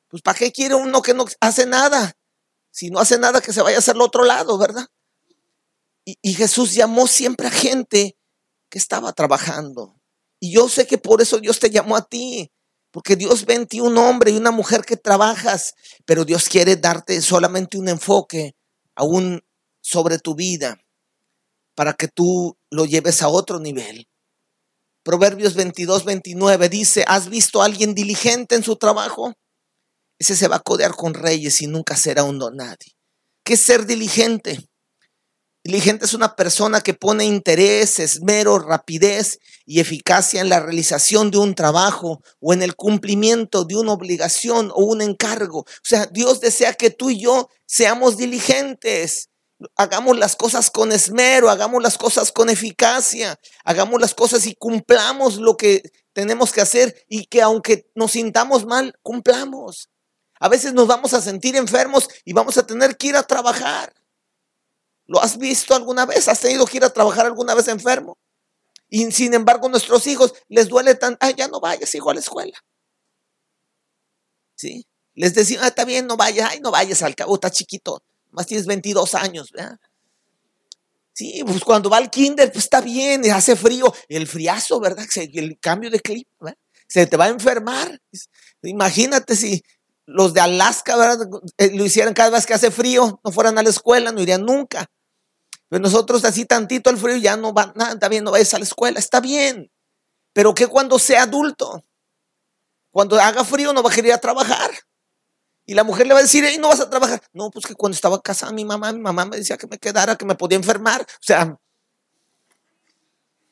Pues 0.09 0.23
¿para 0.23 0.37
qué 0.37 0.51
quiere 0.51 0.75
uno 0.75 1.01
que 1.01 1.13
no 1.13 1.25
hace 1.39 1.65
nada? 1.67 2.13
Si 2.79 2.89
no 2.89 2.99
hace 2.99 3.19
nada, 3.19 3.41
que 3.41 3.51
se 3.51 3.61
vaya 3.61 3.75
a 3.75 3.79
hacer 3.79 3.97
el 3.97 4.01
otro 4.01 4.23
lado, 4.23 4.57
¿verdad? 4.57 4.87
Y, 6.05 6.33
Jesús 6.33 6.73
llamó 6.73 7.07
siempre 7.07 7.47
a 7.47 7.51
gente 7.51 8.17
que 8.69 8.77
estaba 8.77 9.11
trabajando. 9.11 9.99
Y 10.39 10.53
yo 10.53 10.69
sé 10.69 10.87
que 10.87 10.97
por 10.97 11.21
eso 11.21 11.39
Dios 11.39 11.59
te 11.59 11.71
llamó 11.71 11.97
a 11.97 12.07
ti. 12.07 12.53
Porque 12.91 13.17
Dios 13.17 13.45
ve 13.45 13.55
en 13.55 13.67
ti 13.67 13.81
un 13.81 13.97
hombre 13.97 14.31
y 14.31 14.37
una 14.37 14.51
mujer 14.51 14.85
que 14.85 14.95
trabajas, 14.95 15.75
pero 16.05 16.23
Dios 16.23 16.47
quiere 16.47 16.77
darte 16.77 17.21
solamente 17.21 17.77
un 17.77 17.89
enfoque 17.89 18.55
aún 18.95 19.43
sobre 19.81 20.17
tu 20.17 20.33
vida 20.33 20.79
para 21.75 21.91
que 21.91 22.07
tú 22.07 22.57
lo 22.69 22.85
lleves 22.85 23.21
a 23.21 23.27
otro 23.27 23.59
nivel. 23.59 24.07
Proverbios 25.03 25.53
22, 25.55 26.05
29 26.05 26.69
dice, 26.69 27.03
¿has 27.09 27.27
visto 27.27 27.61
a 27.61 27.65
alguien 27.65 27.93
diligente 27.93 28.55
en 28.55 28.63
su 28.63 28.77
trabajo? 28.77 29.33
Ese 30.19 30.35
se 30.35 30.49
va 30.49 30.57
a 30.57 30.61
codear 30.61 30.91
con 30.91 31.13
reyes 31.13 31.61
y 31.61 31.67
nunca 31.67 31.95
será 31.95 32.23
un 32.23 32.37
don 32.37 32.57
nadie. 32.57 32.95
¿Qué 33.43 33.53
es 33.53 33.61
ser 33.61 33.85
diligente? 33.85 34.59
Diligente 35.63 36.05
es 36.05 36.13
una 36.13 36.35
persona 36.35 36.81
que 36.81 36.93
pone 36.93 37.25
interés, 37.25 37.99
esmero, 37.99 38.59
rapidez 38.59 39.39
y 39.65 39.79
eficacia 39.79 40.39
en 40.39 40.49
la 40.49 40.61
realización 40.61 41.31
de 41.31 41.37
un 41.37 41.53
trabajo 41.53 42.21
o 42.39 42.53
en 42.53 42.63
el 42.63 42.75
cumplimiento 42.75 43.65
de 43.65 43.75
una 43.75 43.93
obligación 43.93 44.71
o 44.73 44.83
un 44.83 45.01
encargo. 45.01 45.59
O 45.59 45.65
sea, 45.83 46.05
Dios 46.05 46.39
desea 46.39 46.73
que 46.73 46.91
tú 46.91 47.09
y 47.09 47.21
yo 47.21 47.49
seamos 47.65 48.17
diligentes. 48.17 49.29
Hagamos 49.75 50.17
las 50.17 50.37
cosas 50.37 50.71
con 50.71 50.93
esmero, 50.93 51.49
hagamos 51.49 51.83
las 51.83 51.97
cosas 51.97 52.31
con 52.31 52.49
eficacia, 52.49 53.37
hagamos 53.65 53.99
las 53.99 54.13
cosas 54.13 54.47
y 54.47 54.55
cumplamos 54.55 55.37
lo 55.37 55.57
que 55.57 55.83
tenemos 56.13 56.53
que 56.53 56.61
hacer 56.61 57.05
y 57.09 57.25
que 57.25 57.41
aunque 57.41 57.89
nos 57.95 58.11
sintamos 58.11 58.65
mal, 58.65 58.97
cumplamos. 59.01 59.89
A 60.39 60.49
veces 60.49 60.73
nos 60.73 60.87
vamos 60.87 61.13
a 61.13 61.21
sentir 61.21 61.55
enfermos 61.55 62.09
y 62.23 62.33
vamos 62.33 62.57
a 62.57 62.65
tener 62.65 62.97
que 62.97 63.07
ir 63.07 63.15
a 63.15 63.23
trabajar. 63.23 63.93
¿Lo 65.05 65.21
has 65.21 65.37
visto 65.37 65.75
alguna 65.75 66.05
vez? 66.05 66.27
¿Has 66.27 66.39
tenido 66.39 66.65
que 66.65 66.77
ir 66.77 66.83
a 66.83 66.93
trabajar 66.93 67.25
alguna 67.25 67.55
vez 67.55 67.67
enfermo? 67.67 68.17
Y 68.89 69.11
sin 69.11 69.33
embargo, 69.33 69.69
nuestros 69.69 70.07
hijos 70.07 70.33
les 70.47 70.67
duele 70.69 70.95
tan, 70.95 71.17
ay, 71.19 71.35
ya 71.37 71.47
no 71.47 71.59
vayas, 71.59 71.93
hijo, 71.93 72.09
a 72.09 72.13
la 72.13 72.19
escuela. 72.21 72.57
¿Sí? 74.55 74.85
Les 75.13 75.33
decimos, 75.33 75.63
ah, 75.63 75.67
está 75.67 75.85
bien, 75.85 76.07
no 76.07 76.15
vayas, 76.15 76.49
ay, 76.51 76.59
no 76.59 76.71
vayas 76.71 77.01
al 77.03 77.15
cabo, 77.15 77.35
está 77.35 77.51
chiquito, 77.51 78.01
más 78.31 78.47
tienes 78.47 78.65
22 78.65 79.15
años, 79.15 79.51
¿verdad? 79.51 79.77
Sí, 81.13 81.43
pues 81.45 81.63
cuando 81.63 81.89
va 81.89 81.97
al 81.97 82.09
kinder, 82.09 82.51
pues 82.51 82.63
está 82.63 82.79
bien, 82.79 83.29
hace 83.31 83.55
frío, 83.55 83.93
el 84.07 84.27
friazo, 84.27 84.79
¿verdad? 84.79 85.05
El 85.15 85.59
cambio 85.59 85.89
de 85.89 85.99
clima, 85.99 86.29
¿verdad? 86.39 86.57
Se 86.87 87.05
te 87.05 87.17
va 87.17 87.25
a 87.25 87.29
enfermar. 87.29 88.01
Imagínate 88.63 89.35
si 89.35 89.61
los 90.09 90.33
de 90.33 90.41
Alaska, 90.41 90.95
¿verdad? 90.95 91.27
Eh, 91.57 91.71
lo 91.75 91.85
hicieran 91.85 92.13
cada 92.13 92.31
vez 92.31 92.45
que 92.45 92.53
hace 92.53 92.71
frío, 92.71 93.19
no 93.23 93.31
fueran 93.31 93.57
a 93.57 93.63
la 93.63 93.69
escuela, 93.69 94.11
no 94.11 94.21
irían 94.21 94.43
nunca. 94.43 94.87
Pero 95.69 95.81
nosotros 95.81 96.25
así 96.25 96.45
tantito 96.45 96.89
el 96.89 96.97
frío 96.97 97.17
ya 97.17 97.37
no 97.37 97.53
va, 97.53 97.71
nada, 97.75 97.93
está 97.93 98.09
bien, 98.09 98.23
no 98.23 98.31
vayas 98.31 98.53
a 98.53 98.57
la 98.57 98.63
escuela, 98.63 98.99
está 98.99 99.19
bien. 99.19 99.71
Pero 100.33 100.55
que 100.55 100.67
cuando 100.67 100.97
sea 100.97 101.23
adulto, 101.23 101.85
cuando 102.91 103.19
haga 103.19 103.43
frío 103.43 103.71
no 103.71 103.83
va 103.83 103.91
a 103.91 103.93
querer 103.93 104.09
ir 104.09 104.13
a 104.13 104.17
trabajar. 104.17 104.71
Y 105.65 105.75
la 105.75 105.83
mujer 105.83 106.07
le 106.07 106.13
va 106.13 106.19
a 106.19 106.23
decir, 106.23 106.43
no 106.59 106.69
vas 106.69 106.79
a 106.79 106.89
trabajar. 106.89 107.21
No, 107.31 107.51
pues 107.51 107.67
que 107.67 107.75
cuando 107.75 107.93
estaba 107.93 108.19
casada 108.21 108.51
mi 108.51 108.65
mamá, 108.65 108.91
mi 108.91 109.01
mamá 109.01 109.25
me 109.25 109.37
decía 109.37 109.57
que 109.57 109.67
me 109.67 109.77
quedara, 109.77 110.15
que 110.15 110.25
me 110.25 110.33
podía 110.33 110.57
enfermar. 110.57 111.01
O 111.01 111.21
sea, 111.21 111.59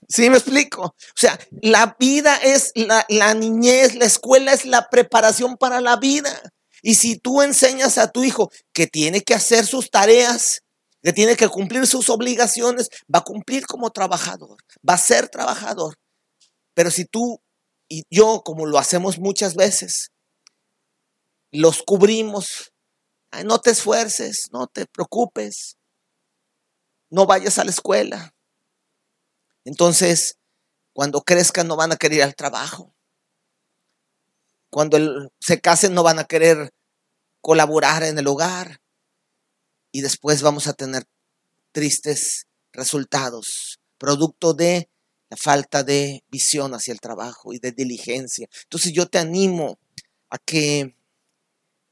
¿sí 0.07 0.29
me 0.29 0.37
explico? 0.37 0.83
O 0.83 0.95
sea, 1.15 1.39
la 1.61 1.95
vida 1.99 2.35
es 2.37 2.71
la, 2.75 3.05
la 3.09 3.33
niñez, 3.33 3.95
la 3.95 4.05
escuela 4.05 4.53
es 4.53 4.65
la 4.65 4.89
preparación 4.89 5.57
para 5.57 5.81
la 5.81 5.97
vida. 5.97 6.41
Y 6.81 6.95
si 6.95 7.17
tú 7.17 7.41
enseñas 7.41 7.97
a 7.97 8.11
tu 8.11 8.23
hijo 8.23 8.51
que 8.73 8.87
tiene 8.87 9.21
que 9.21 9.33
hacer 9.33 9.65
sus 9.65 9.89
tareas, 9.89 10.61
que 11.01 11.13
tiene 11.13 11.35
que 11.35 11.47
cumplir 11.47 11.87
sus 11.87 12.09
obligaciones, 12.09 12.89
va 13.13 13.19
a 13.19 13.23
cumplir 13.23 13.65
como 13.65 13.91
trabajador, 13.91 14.57
va 14.87 14.95
a 14.95 14.97
ser 14.97 15.29
trabajador. 15.29 15.95
Pero 16.73 16.91
si 16.91 17.05
tú 17.05 17.41
y 17.89 18.03
yo, 18.09 18.41
como 18.43 18.65
lo 18.65 18.77
hacemos 18.77 19.17
muchas 19.17 19.55
veces, 19.55 20.09
los 21.51 21.81
cubrimos, 21.83 22.73
no 23.45 23.59
te 23.59 23.71
esfuerces, 23.71 24.49
no 24.51 24.67
te 24.67 24.85
preocupes, 24.85 25.77
no 27.09 27.25
vayas 27.25 27.57
a 27.57 27.63
la 27.63 27.71
escuela. 27.71 28.33
Entonces, 29.67 30.37
cuando 30.93 31.23
crezcan 31.23 31.67
no 31.67 31.75
van 31.75 31.91
a 31.91 31.97
querer 31.97 32.19
ir 32.19 32.23
al 32.23 32.35
trabajo. 32.35 32.95
Cuando 34.69 34.97
se 35.41 35.59
casen 35.59 35.93
no 35.93 36.03
van 36.03 36.19
a 36.19 36.23
querer 36.23 36.73
colaborar 37.41 38.03
en 38.03 38.17
el 38.17 38.27
hogar 38.27 38.79
y 39.91 39.99
después 39.99 40.41
vamos 40.41 40.67
a 40.67 40.73
tener 40.73 41.03
tristes 41.73 42.47
resultados, 42.71 43.81
producto 43.97 44.53
de 44.53 44.89
la 45.29 45.35
falta 45.35 45.83
de 45.83 46.23
visión 46.29 46.73
hacia 46.73 46.93
el 46.93 47.01
trabajo 47.01 47.51
y 47.51 47.59
de 47.59 47.73
diligencia. 47.73 48.47
Entonces 48.63 48.93
yo 48.93 49.07
te 49.07 49.19
animo 49.19 49.79
a 50.29 50.37
que 50.37 50.95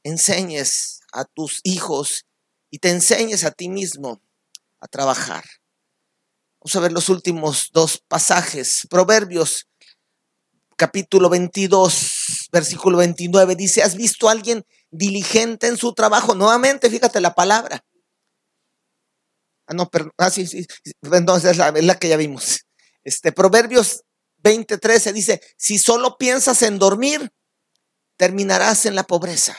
enseñes 0.02 1.00
a 1.12 1.26
tus 1.26 1.60
hijos 1.62 2.24
y 2.70 2.78
te 2.78 2.88
enseñes 2.88 3.44
a 3.44 3.50
ti 3.50 3.68
mismo 3.68 4.22
a 4.80 4.88
trabajar. 4.88 5.44
Vamos 6.66 6.74
a 6.74 6.80
ver 6.80 6.90
los 6.90 7.08
últimos 7.10 7.70
dos 7.72 8.02
pasajes. 8.08 8.88
Proverbios 8.90 9.68
capítulo 10.74 11.30
22, 11.30 12.48
versículo 12.50 12.98
29 12.98 13.54
dice, 13.54 13.84
¿has 13.84 13.94
visto 13.94 14.28
a 14.28 14.32
alguien 14.32 14.66
diligente 14.90 15.68
en 15.68 15.76
su 15.76 15.94
trabajo? 15.94 16.34
Nuevamente, 16.34 16.90
fíjate 16.90 17.20
la 17.20 17.36
palabra. 17.36 17.84
Ah, 19.68 19.74
no, 19.74 19.88
perdón. 19.88 20.10
Ah, 20.18 20.28
sí, 20.28 20.44
sí. 20.44 20.66
Entonces 21.02 21.52
es 21.52 21.56
la, 21.56 21.98
que 22.00 22.08
ya 22.08 22.16
vimos. 22.16 22.66
Este, 23.04 23.30
Proverbios 23.30 24.02
20:13 24.42 25.12
dice: 25.12 25.40
Si 25.56 25.78
solo 25.78 26.18
piensas 26.18 26.62
en 26.62 26.80
dormir, 26.80 27.30
terminarás 28.16 28.86
en 28.86 28.96
la 28.96 29.04
pobreza. 29.04 29.56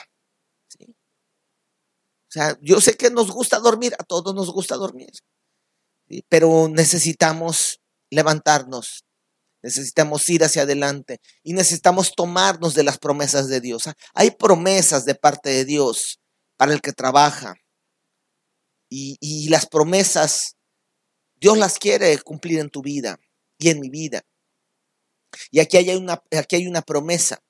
O 0.78 2.30
sea, 2.30 2.58
yo 2.60 2.82
sé 2.82 2.98
que 2.98 3.08
nos 3.08 3.30
gusta 3.30 3.60
dormir, 3.60 3.94
a 3.98 4.04
todos 4.04 4.34
nos 4.34 4.52
gusta 4.52 4.76
dormir, 4.76 5.08
pero 6.28 6.68
necesitamos 6.68 7.80
levantarnos, 8.10 9.04
necesitamos 9.62 10.28
ir 10.28 10.44
hacia 10.44 10.62
adelante 10.62 11.20
y 11.42 11.52
necesitamos 11.52 12.12
tomarnos 12.14 12.74
de 12.74 12.84
las 12.84 12.98
promesas 12.98 13.48
de 13.48 13.60
Dios. 13.60 13.84
Hay 14.14 14.30
promesas 14.32 15.04
de 15.04 15.14
parte 15.14 15.50
de 15.50 15.64
Dios 15.64 16.20
para 16.56 16.72
el 16.72 16.80
que 16.80 16.92
trabaja, 16.92 17.56
y, 18.90 19.48
las 19.48 19.66
promesas, 19.66 20.56
Dios 21.36 21.58
las 21.58 21.78
quiere 21.78 22.16
cumplir 22.18 22.58
en 22.60 22.70
tu 22.70 22.82
vida 22.82 23.18
y 23.58 23.70
en 23.70 23.80
mi 23.80 23.90
vida. 23.90 24.22
Y 25.50 25.60
aquí 25.60 25.76
hay 25.76 25.90
una, 25.90 26.22
aquí 26.36 26.56
hay 26.56 26.66
una 26.66 26.82
promesa. 26.82 27.42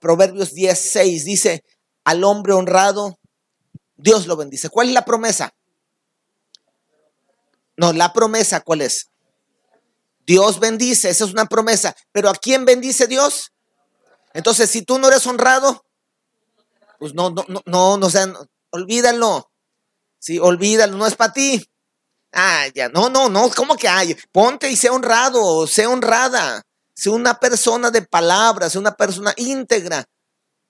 Proverbios 0.00 0.52
10, 0.52 1.24
dice, 1.24 1.64
al 2.04 2.24
hombre 2.24 2.52
honrado, 2.52 3.18
Dios 3.96 4.26
lo 4.26 4.36
bendice. 4.36 4.68
¿Cuál 4.68 4.88
es 4.88 4.94
la 4.94 5.04
promesa? 5.04 5.55
No, 7.76 7.92
la 7.92 8.12
promesa, 8.12 8.60
¿cuál 8.60 8.82
es? 8.82 9.10
Dios 10.26 10.58
bendice, 10.58 11.08
esa 11.10 11.24
es 11.24 11.32
una 11.32 11.46
promesa. 11.46 11.94
Pero 12.12 12.28
¿a 12.28 12.34
quién 12.34 12.64
bendice 12.64 13.06
Dios? 13.06 13.52
Entonces, 14.34 14.70
si 14.70 14.82
tú 14.82 14.98
no 14.98 15.08
eres 15.08 15.26
honrado, 15.26 15.84
pues 16.98 17.14
no, 17.14 17.30
no, 17.30 17.44
no, 17.48 17.62
no, 17.64 17.96
no, 17.96 18.10
sea, 18.10 18.32
olvídalo. 18.70 19.50
Sí, 20.18 20.38
olvídalo, 20.38 20.96
no 20.96 21.06
es 21.06 21.14
para 21.14 21.32
ti. 21.32 21.70
Ah, 22.32 22.66
ya, 22.74 22.88
no, 22.88 23.08
no, 23.08 23.28
no, 23.28 23.48
¿cómo 23.50 23.76
que 23.76 23.88
hay? 23.88 24.16
Ponte 24.32 24.70
y 24.70 24.76
sé 24.76 24.90
honrado, 24.90 25.66
sé 25.66 25.86
honrada, 25.86 26.62
sé 26.94 27.08
una 27.08 27.38
persona 27.38 27.90
de 27.90 28.02
palabras, 28.02 28.72
sé 28.72 28.78
una 28.78 28.94
persona 28.94 29.32
íntegra 29.36 30.04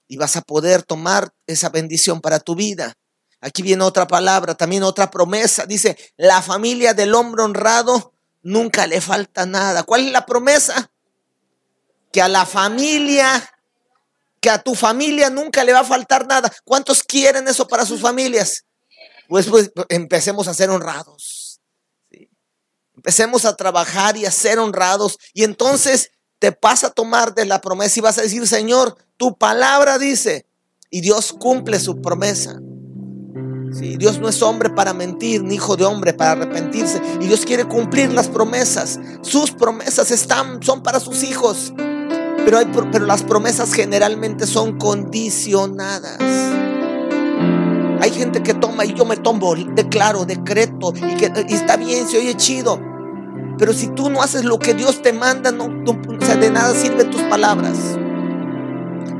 y 0.06 0.16
vas 0.16 0.36
a 0.36 0.42
poder 0.42 0.82
tomar 0.82 1.32
esa 1.46 1.68
bendición 1.70 2.20
para 2.20 2.38
tu 2.38 2.54
vida. 2.54 2.94
Aquí 3.46 3.62
viene 3.62 3.84
otra 3.84 4.08
palabra, 4.08 4.56
también 4.56 4.82
otra 4.82 5.08
promesa. 5.08 5.66
Dice, 5.66 5.96
la 6.16 6.42
familia 6.42 6.94
del 6.94 7.14
hombre 7.14 7.44
honrado 7.44 8.12
nunca 8.42 8.88
le 8.88 9.00
falta 9.00 9.46
nada. 9.46 9.84
¿Cuál 9.84 10.06
es 10.06 10.10
la 10.10 10.26
promesa? 10.26 10.90
Que 12.10 12.20
a 12.20 12.26
la 12.26 12.44
familia, 12.44 13.48
que 14.40 14.50
a 14.50 14.60
tu 14.60 14.74
familia 14.74 15.30
nunca 15.30 15.62
le 15.62 15.72
va 15.72 15.80
a 15.80 15.84
faltar 15.84 16.26
nada. 16.26 16.52
¿Cuántos 16.64 17.04
quieren 17.04 17.46
eso 17.46 17.68
para 17.68 17.86
sus 17.86 18.00
familias? 18.00 18.64
Pues, 19.28 19.46
pues 19.46 19.70
empecemos 19.90 20.48
a 20.48 20.54
ser 20.54 20.68
honrados. 20.70 21.60
Empecemos 22.96 23.44
a 23.44 23.54
trabajar 23.54 24.16
y 24.16 24.26
a 24.26 24.32
ser 24.32 24.58
honrados. 24.58 25.20
Y 25.34 25.44
entonces 25.44 26.10
te 26.40 26.50
vas 26.60 26.82
a 26.82 26.90
tomar 26.90 27.32
de 27.32 27.44
la 27.44 27.60
promesa 27.60 28.00
y 28.00 28.02
vas 28.02 28.18
a 28.18 28.22
decir, 28.22 28.48
Señor, 28.48 28.96
tu 29.16 29.38
palabra 29.38 30.00
dice. 30.00 30.46
Y 30.90 31.00
Dios 31.00 31.32
cumple 31.32 31.78
su 31.78 32.02
promesa. 32.02 32.58
Dios 33.98 34.20
no 34.20 34.28
es 34.28 34.42
hombre 34.42 34.70
para 34.70 34.92
mentir, 34.92 35.42
ni 35.42 35.54
hijo 35.56 35.76
de 35.76 35.84
hombre 35.84 36.12
para 36.12 36.32
arrepentirse. 36.32 37.00
Y 37.20 37.26
Dios 37.26 37.44
quiere 37.44 37.64
cumplir 37.64 38.12
las 38.12 38.28
promesas. 38.28 38.98
Sus 39.22 39.50
promesas 39.50 40.10
están, 40.10 40.62
son 40.62 40.82
para 40.82 41.00
sus 41.00 41.22
hijos. 41.22 41.72
Pero, 41.76 42.58
hay, 42.58 42.66
pero 42.92 43.06
las 43.06 43.22
promesas 43.22 43.72
generalmente 43.72 44.46
son 44.46 44.78
condicionadas. 44.78 46.20
Hay 48.00 48.10
gente 48.12 48.42
que 48.42 48.54
toma 48.54 48.84
y 48.84 48.94
yo 48.94 49.04
me 49.04 49.16
tomo, 49.16 49.54
declaro, 49.54 50.24
decreto 50.24 50.92
y 50.94 51.16
que 51.16 51.32
está 51.48 51.76
bien, 51.76 52.06
se 52.06 52.18
oye 52.18 52.36
chido. 52.36 52.80
Pero 53.58 53.72
si 53.72 53.88
tú 53.88 54.10
no 54.10 54.22
haces 54.22 54.44
lo 54.44 54.58
que 54.58 54.74
Dios 54.74 55.02
te 55.02 55.12
manda, 55.12 55.50
no, 55.50 55.68
de 55.68 56.50
nada 56.50 56.74
sirven 56.74 57.10
tus 57.10 57.22
palabras 57.22 57.76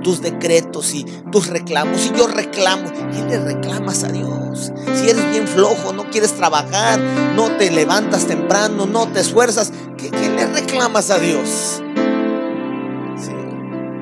tus 0.07 0.21
decretos 0.21 0.95
y 0.95 1.03
tus 1.33 1.49
reclamos. 1.49 2.07
Y 2.07 2.17
yo 2.17 2.29
reclamo, 2.29 2.93
¿qué 2.93 3.25
le 3.29 3.41
reclamas 3.41 4.05
a 4.05 4.07
Dios? 4.07 4.73
Si 4.95 5.11
eres 5.11 5.31
bien 5.33 5.49
flojo, 5.49 5.93
no 5.93 6.09
quieres 6.13 6.33
trabajar, 6.35 7.01
no 7.35 7.51
te 7.57 7.73
levantas 7.73 8.25
temprano, 8.29 8.87
no 8.87 9.09
te 9.09 9.19
esfuerzas, 9.19 9.73
¿qué, 9.99 10.13
le 10.13 10.47
reclamas 10.47 11.11
a 11.11 11.19
Dios? 11.19 11.83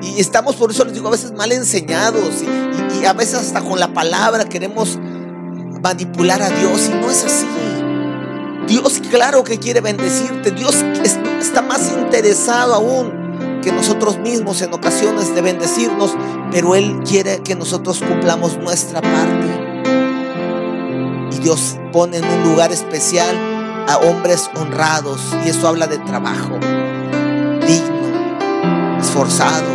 Y 0.03 0.19
estamos 0.19 0.55
por 0.57 0.69
eso 0.69 0.85
les 0.85 0.93
digo 0.93 1.07
a 1.07 1.11
veces 1.11 1.31
mal 1.31 1.51
enseñados 1.51 2.43
y, 2.43 3.03
a 3.03 3.13
veces 3.13 3.39
hasta 3.39 3.61
con 3.61 3.79
la 3.79 3.91
palabra 3.91 4.45
queremos 4.45 4.99
manipular 5.81 6.43
a 6.43 6.49
Dios 6.49 6.87
y 6.87 7.01
no 7.01 7.09
es 7.09 7.23
así. 7.25 7.47
Dios 8.67 9.01
claro 9.09 9.43
que 9.43 9.57
quiere 9.57 9.81
bendecirte, 9.81 10.51
Dios 10.51 10.75
está 11.41 11.63
más 11.63 11.91
interesado 11.91 12.75
aún 12.75 13.24
que 13.65 13.71
nosotros 13.71 14.19
mismos 14.19 14.61
en 14.61 14.71
ocasiones 14.75 15.33
de 15.33 15.41
bendecirnos, 15.41 16.15
pero 16.51 16.75
Él 16.75 16.99
quiere 17.03 17.39
que 17.39 17.55
nosotros 17.55 17.99
cumplamos 17.99 18.59
nuestra 18.59 19.01
parte. 19.01 19.87
Y 21.31 21.39
Dios 21.39 21.77
pone 21.91 22.17
en 22.17 22.25
un 22.25 22.43
lugar 22.43 22.71
especial 22.71 23.35
a 23.89 23.97
hombres 23.97 24.51
honrados, 24.55 25.19
y 25.43 25.49
eso 25.49 25.67
habla 25.67 25.87
de 25.87 25.97
trabajo, 25.97 26.59
digno, 27.65 28.99
esforzado. 28.99 29.65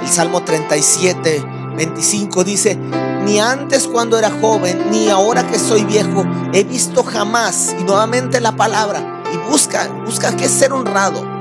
El 0.00 0.08
Salmo 0.08 0.44
37, 0.44 1.44
25 1.76 2.44
dice, 2.44 2.78
ni 3.24 3.40
antes 3.40 3.88
cuando 3.88 4.16
era 4.16 4.30
joven, 4.30 4.80
ni 4.92 5.08
ahora 5.08 5.44
que 5.44 5.58
soy 5.58 5.82
viejo, 5.82 6.24
he 6.52 6.62
visto 6.62 7.02
jamás, 7.02 7.74
y 7.80 7.82
nuevamente 7.82 8.40
la 8.40 8.52
palabra, 8.52 9.24
y 9.34 9.50
busca, 9.50 9.88
busca 10.04 10.36
que 10.36 10.48
ser 10.48 10.72
honrado 10.72 11.39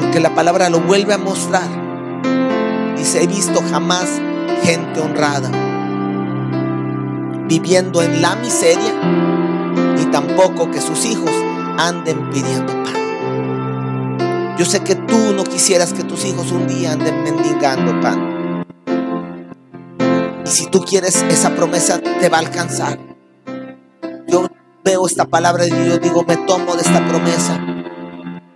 porque 0.00 0.20
la 0.20 0.34
palabra 0.34 0.70
lo 0.70 0.80
vuelve 0.80 1.14
a 1.14 1.18
mostrar. 1.18 1.68
Dice, 2.96 3.22
he 3.22 3.26
visto 3.26 3.62
jamás 3.70 4.20
gente 4.62 5.00
honrada 5.00 5.50
viviendo 7.48 8.02
en 8.02 8.20
la 8.20 8.34
miseria 8.36 8.92
y 10.00 10.04
tampoco 10.06 10.70
que 10.70 10.80
sus 10.80 11.04
hijos 11.04 11.30
anden 11.78 12.30
pidiendo 12.30 12.72
pan. 12.72 14.56
Yo 14.58 14.64
sé 14.64 14.80
que 14.80 14.94
tú 14.94 15.32
no 15.34 15.44
quisieras 15.44 15.92
que 15.92 16.02
tus 16.02 16.24
hijos 16.24 16.50
un 16.50 16.66
día 16.66 16.92
anden 16.92 17.22
mendigando 17.22 18.00
pan. 18.00 18.64
Y 20.44 20.48
si 20.48 20.66
tú 20.66 20.80
quieres, 20.80 21.22
esa 21.28 21.54
promesa 21.54 22.00
te 22.00 22.28
va 22.28 22.38
a 22.38 22.40
alcanzar. 22.40 22.98
Yo 24.26 24.48
veo 24.84 25.06
esta 25.06 25.26
palabra 25.26 25.66
y 25.66 25.70
yo 25.70 25.98
digo, 25.98 26.24
me 26.26 26.36
tomo 26.36 26.74
de 26.74 26.82
esta 26.82 27.06
promesa 27.06 27.75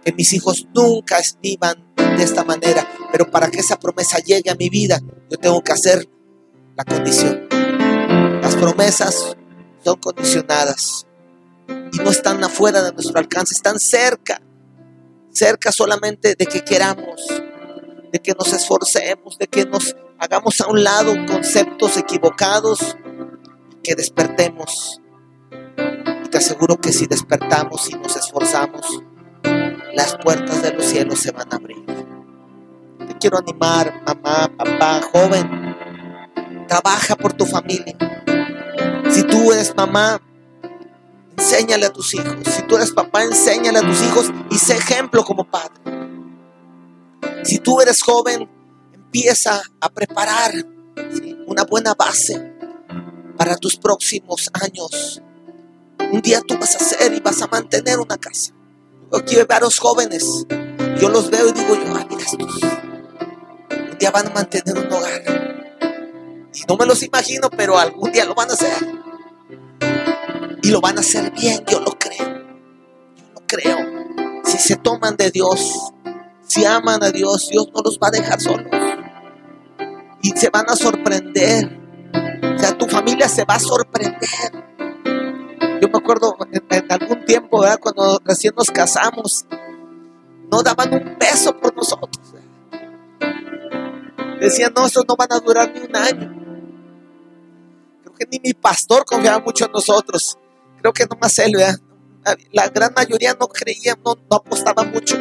que 0.05 0.13
mis 0.13 0.33
hijos 0.33 0.67
nunca 0.75 1.19
vivan 1.43 1.85
de 1.97 2.23
esta 2.23 2.45
manera, 2.45 2.87
pero 3.13 3.31
para 3.31 3.51
que 3.51 3.61
esa 3.61 3.79
promesa 3.79 4.19
llegue 4.19 4.51
a 4.51 4.55
mi 4.55 4.69
vida, 4.69 5.01
yo 5.31 5.39
tengo 5.39 5.63
que 5.63 5.73
hacer 5.73 6.09
la 6.77 6.85
condición. 6.85 7.49
Las 8.43 8.57
promesas 8.57 9.37
son 9.85 9.97
condicionadas 9.99 11.07
y 11.93 11.99
no 11.99 12.11
están 12.11 12.43
afuera 12.43 12.83
de 12.83 12.93
nuestro 12.93 13.19
alcance, 13.19 13.55
están 13.55 13.79
cerca, 13.79 14.41
cerca 15.31 15.73
solamente 15.73 16.35
de 16.37 16.47
que 16.47 16.65
queramos, 16.65 17.27
de 18.13 18.19
que 18.19 18.33
nos 18.33 18.53
esforcemos, 18.53 19.39
de 19.39 19.47
que 19.47 19.65
nos 19.67 19.97
hagamos 20.19 20.61
a 20.61 20.67
un 20.69 20.83
lado 20.83 21.15
conceptos 21.27 21.97
equivocados, 21.97 22.97
que 23.83 23.95
despertemos. 23.95 25.01
Y 26.25 26.29
te 26.29 26.39
aseguro 26.39 26.79
que 26.79 26.93
si 26.93 27.07
despertamos 27.07 27.89
y 27.89 27.95
nos 27.95 28.17
esforzamos, 28.17 29.03
las 29.95 30.17
puertas 30.17 30.63
de 30.63 30.73
los 30.73 30.85
cielos 30.85 31.19
se 31.19 31.33
van 31.33 31.53
a 31.53 31.57
abrir. 31.57 31.85
Te 33.07 33.19
quiero 33.19 33.39
animar, 33.39 34.03
mamá, 34.07 34.51
papá, 34.57 35.01
joven. 35.13 35.77
Trabaja 36.69 37.17
por 37.17 37.33
tu 37.33 37.47
familia. 37.47 37.97
Si 39.11 39.23
tú 39.25 39.53
eres 39.53 39.75
mamá, 39.75 40.21
enséñale 41.37 41.87
a 41.87 41.93
tus 41.93 42.15
hijos. 42.15 42.37
Si 42.45 42.63
tú 42.63 42.77
eres 42.77 42.93
papá, 42.93 43.25
enséñale 43.25 43.79
a 43.79 43.83
tus 43.83 44.03
hijos 44.03 44.31
y 44.51 44.59
sé 44.59 44.77
ejemplo 44.77 45.25
como 45.25 45.45
padre. 45.45 45.75
Si 47.43 47.59
tú 47.59 47.81
eres 47.81 48.03
joven, 48.03 48.49
empieza 48.93 49.61
a 49.81 49.89
preparar 49.89 50.53
una 51.47 51.65
buena 51.65 51.95
base 51.95 52.55
para 53.37 53.57
tus 53.57 53.77
próximos 53.77 54.51
años. 54.53 55.23
Un 56.13 56.21
día 56.21 56.41
tú 56.47 56.57
vas 56.59 56.75
a 56.75 56.79
hacer 56.79 57.13
y 57.15 57.21
vas 57.21 57.43
a 57.43 57.47
mantener 57.47 57.99
una 57.99 58.17
casa. 58.17 58.53
Aquí 59.13 59.37
a 59.41 59.61
los 59.61 59.79
jóvenes. 59.79 60.47
Yo 61.01 61.09
los 61.09 61.31
veo 61.31 61.49
y 61.49 61.53
digo 61.53 61.75
yo, 61.75 61.95
ah, 61.97 62.07
mira 62.09 62.23
estos. 62.23 62.63
Un 63.71 63.99
día 63.99 64.11
van 64.13 64.29
a 64.29 64.31
mantener 64.31 64.79
un 64.79 64.93
hogar. 64.93 65.71
Y 66.55 66.61
no 66.69 66.77
me 66.77 66.87
los 66.87 67.03
imagino, 67.03 67.51
pero 67.51 67.77
algún 67.77 68.13
día 68.13 68.25
lo 68.25 68.35
van 68.35 68.51
a 68.51 68.53
hacer. 68.53 68.73
Y 70.63 70.71
lo 70.71 70.81
van 70.81 70.99
a 70.99 71.01
hacer 71.01 71.33
bien, 71.33 71.65
yo 71.67 71.81
lo 71.81 71.93
creo. 71.99 72.45
Yo 73.17 73.25
lo 73.35 73.41
creo. 73.47 73.79
Si 74.45 74.59
se 74.59 74.77
toman 74.77 75.17
de 75.17 75.33
Dios, 75.33 75.93
si 76.47 76.65
aman 76.65 77.03
a 77.03 77.11
Dios, 77.11 77.49
Dios 77.51 77.69
no 77.75 77.83
los 77.83 77.99
va 77.99 78.09
a 78.09 78.11
dejar 78.13 78.41
solos. 78.41 78.71
Y 80.23 80.31
se 80.37 80.51
van 80.51 80.67
a 80.69 80.77
sorprender. 80.77 81.81
O 82.55 82.59
sea, 82.59 82.79
tu 82.79 82.87
familia 82.87 83.29
se 83.29 83.45
va 83.45 83.55
a 83.55 83.61
sorprender 83.61 84.71
yo 85.81 85.89
me 85.89 85.99
acuerdo 85.99 86.37
en, 86.53 86.87
algún 86.91 87.25
tiempo, 87.25 87.65
cuando 87.81 88.21
recién 88.25 88.53
nos 88.57 88.71
casamos, 88.71 89.47
no 90.51 90.63
daban 90.63 90.93
un 90.93 91.19
peso 91.19 91.57
por 91.57 91.75
nosotros. 91.75 92.35
Decían, 94.39 94.73
no, 94.75 94.87
estos 94.87 95.05
no 95.09 95.17
van 95.17 95.33
a 95.33 95.41
durar 95.41 95.73
ni 95.73 95.81
un 95.81 95.97
año. 95.97 96.35
Creo 98.03 98.15
que 98.15 98.27
ni 98.31 98.41
mi 98.41 98.55
pastor 98.55 99.05
confiaba 99.05 99.39
mucho 99.41 99.67
en 99.67 99.73
nosotros. 99.73 100.39
Creo 100.81 100.93
que 100.93 101.07
nomás 101.07 101.39
él, 101.39 101.53
¿verdad? 101.57 101.79
La 102.53 102.69
gran 102.69 102.93
mayoría 102.95 103.35
no 103.39 103.49
creía, 103.49 103.95
no, 104.05 104.15
no 104.15 104.37
apostaba 104.37 104.83
mucho. 104.85 105.17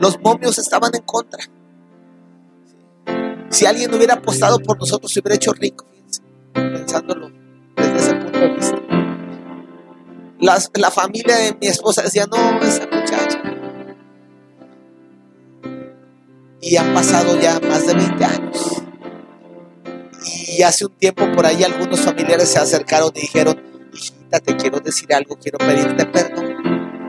Los 0.00 0.18
momios 0.20 0.58
estaban 0.58 0.94
en 0.94 1.02
contra. 1.02 1.44
Si 3.50 3.66
alguien 3.66 3.94
hubiera 3.94 4.14
apostado 4.14 4.58
por 4.58 4.78
nosotros, 4.78 5.12
se 5.12 5.20
hubiera 5.20 5.36
hecho 5.36 5.52
rico, 5.52 5.86
pensándolo 6.54 7.30
desde 7.76 7.96
ese 7.96 8.14
punto 8.14 8.38
de 8.38 8.48
vista 8.48 9.01
la 10.42 10.90
familia 10.90 11.36
de 11.36 11.56
mi 11.60 11.68
esposa 11.68 12.02
decía, 12.02 12.26
no, 12.26 12.60
esa 12.60 12.86
muchacha. 12.86 13.40
Y 16.60 16.76
han 16.76 16.92
pasado 16.94 17.38
ya 17.40 17.60
más 17.60 17.86
de 17.86 17.94
20 17.94 18.24
años. 18.24 18.82
Y 20.48 20.62
hace 20.62 20.86
un 20.86 20.92
tiempo 20.92 21.30
por 21.32 21.46
ahí 21.46 21.62
algunos 21.62 22.00
familiares 22.00 22.48
se 22.48 22.58
acercaron 22.58 23.10
y 23.14 23.20
dijeron, 23.22 23.60
hijita, 23.92 24.40
te 24.40 24.56
quiero 24.56 24.80
decir 24.80 25.12
algo, 25.14 25.36
quiero 25.36 25.58
pedirte 25.58 26.06
perdón. 26.06 27.08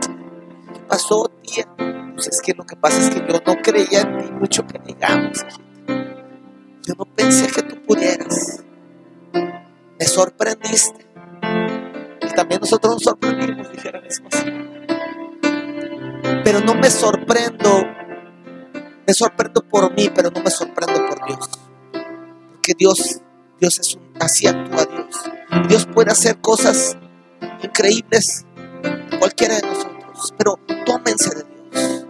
¿Qué 0.74 0.80
pasó, 0.88 1.32
tía? 1.42 1.68
Pues 2.14 2.28
es 2.28 2.42
que 2.42 2.54
lo 2.54 2.66
que 2.66 2.76
pasa 2.76 3.02
es 3.02 3.10
que 3.10 3.20
yo 3.28 3.40
no 3.46 3.62
creía 3.62 4.02
en 4.02 4.18
ti 4.18 4.32
mucho 4.32 4.66
que 4.66 4.80
digamos. 4.86 5.46
Yo 6.86 6.94
no 6.98 7.06
pensé 7.06 7.48
que 7.48 7.64
tú 7.64 7.82
pudieras. 7.84 8.64
Me 10.00 10.06
sorprendiste. 10.06 11.03
Nosotros 12.60 12.94
nos 12.94 13.04
sorprendimos, 13.04 13.72
dijera 13.72 14.02
así. 14.08 14.22
Pero 16.44 16.60
no 16.62 16.76
me 16.76 16.90
sorprendo. 16.90 17.84
Me 19.06 19.14
sorprendo 19.14 19.62
por 19.68 19.94
mí, 19.94 20.10
pero 20.14 20.30
no 20.30 20.42
me 20.42 20.50
sorprendo 20.50 21.06
por 21.08 21.26
Dios. 21.28 21.50
Porque 22.52 22.74
Dios, 22.78 23.22
Dios 23.60 23.80
es 23.80 23.96
un, 23.96 24.14
así 24.20 24.48
actúa 24.48 24.86
Dios. 24.86 25.68
Dios 25.68 25.86
puede 25.86 26.12
hacer 26.12 26.40
cosas 26.40 26.98
increíbles 27.62 28.46
cualquiera 29.20 29.56
de 29.56 29.68
nosotros, 29.68 30.34
pero 30.38 30.60
tómense 30.86 31.30
de 31.36 31.44
Dios. 31.44 32.06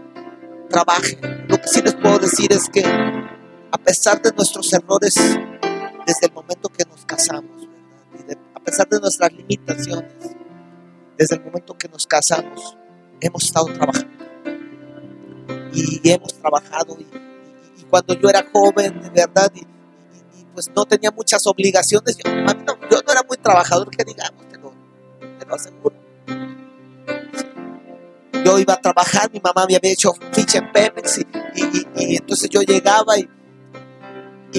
Trabajen. 0.70 1.46
Lo 1.48 1.60
que 1.60 1.68
sí 1.68 1.82
les 1.82 1.96
puedo 1.96 2.20
decir 2.20 2.52
es 2.52 2.70
que 2.70 2.84
a 2.84 3.78
pesar 3.78 4.22
de 4.22 4.32
nuestros 4.32 4.72
errores, 4.74 5.16
desde 5.16 6.28
el 6.28 6.34
momento 6.34 6.70
que 6.70 6.86
nos 6.86 7.06
casamos, 7.06 7.68
pesar 8.64 8.88
de 8.90 9.00
nuestras 9.00 9.32
limitaciones, 9.34 10.12
desde 11.18 11.36
el 11.36 11.44
momento 11.44 11.78
que 11.78 11.88
nos 11.88 12.08
casamos, 12.08 12.78
hemos 13.22 13.44
estado 13.44 13.66
trabajando. 13.68 14.14
Y 15.74 16.10
hemos 16.10 16.34
trabajado. 16.34 16.98
Y, 17.00 17.84
cuando 17.90 18.16
yo 18.16 18.28
era 18.30 18.44
joven, 18.52 19.02
de 19.02 19.10
verdad, 19.10 19.52
y, 19.54 19.66
pues 20.54 20.70
no 20.76 20.86
tenía 20.86 21.12
muchas 21.12 21.46
obligaciones, 21.48 22.18
yo 22.18 22.32
no, 22.32 23.12
era 23.12 23.24
muy 23.28 23.38
trabajador, 23.38 23.90
que 23.90 24.04
digamos, 24.04 24.48
te 24.50 24.58
lo, 24.58 24.74
te 25.40 25.46
lo 25.46 25.56
aseguro. 25.56 25.96
Yo 28.44 28.60
iba 28.60 28.74
a 28.74 28.82
trabajar, 28.82 29.32
mi 29.32 29.40
mamá 29.40 29.66
me 29.68 29.76
había 29.76 29.92
hecho 29.92 30.12
ficha 30.34 30.58
en 30.58 30.72
Pemex 30.72 31.20
y, 31.56 32.16
entonces 32.18 32.50
yo 32.50 32.62
llegaba 32.62 33.18
y, 33.18 33.30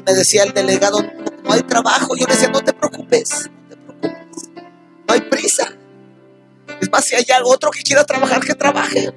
me 0.04 0.12
decía 0.12 0.42
el 0.42 0.52
delegado, 0.52 1.02
no, 1.02 1.52
hay 1.52 1.62
trabajo. 1.62 2.16
Yo 2.16 2.26
le 2.26 2.34
decía, 2.34 2.48
no 2.48 2.58
no 2.58 2.64
te 2.64 2.72
preocupes, 2.72 3.50
no 5.06 5.14
hay 5.14 5.20
prisa. 5.22 5.72
Es 6.80 6.90
más, 6.90 7.04
si 7.04 7.14
hay 7.14 7.24
otro 7.44 7.70
que 7.70 7.82
quiera 7.82 8.04
trabajar, 8.04 8.44
que 8.44 8.54
trabaje. 8.54 9.12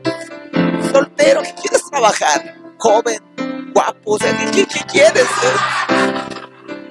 Soltero, 0.92 1.42
que 1.42 1.54
quieres 1.54 1.84
trabajar. 1.90 2.56
Joven, 2.78 3.22
guapo, 3.74 4.12
o 4.14 4.20
sea, 4.20 4.52
¿qué, 4.52 4.66
quieres? 4.92 5.28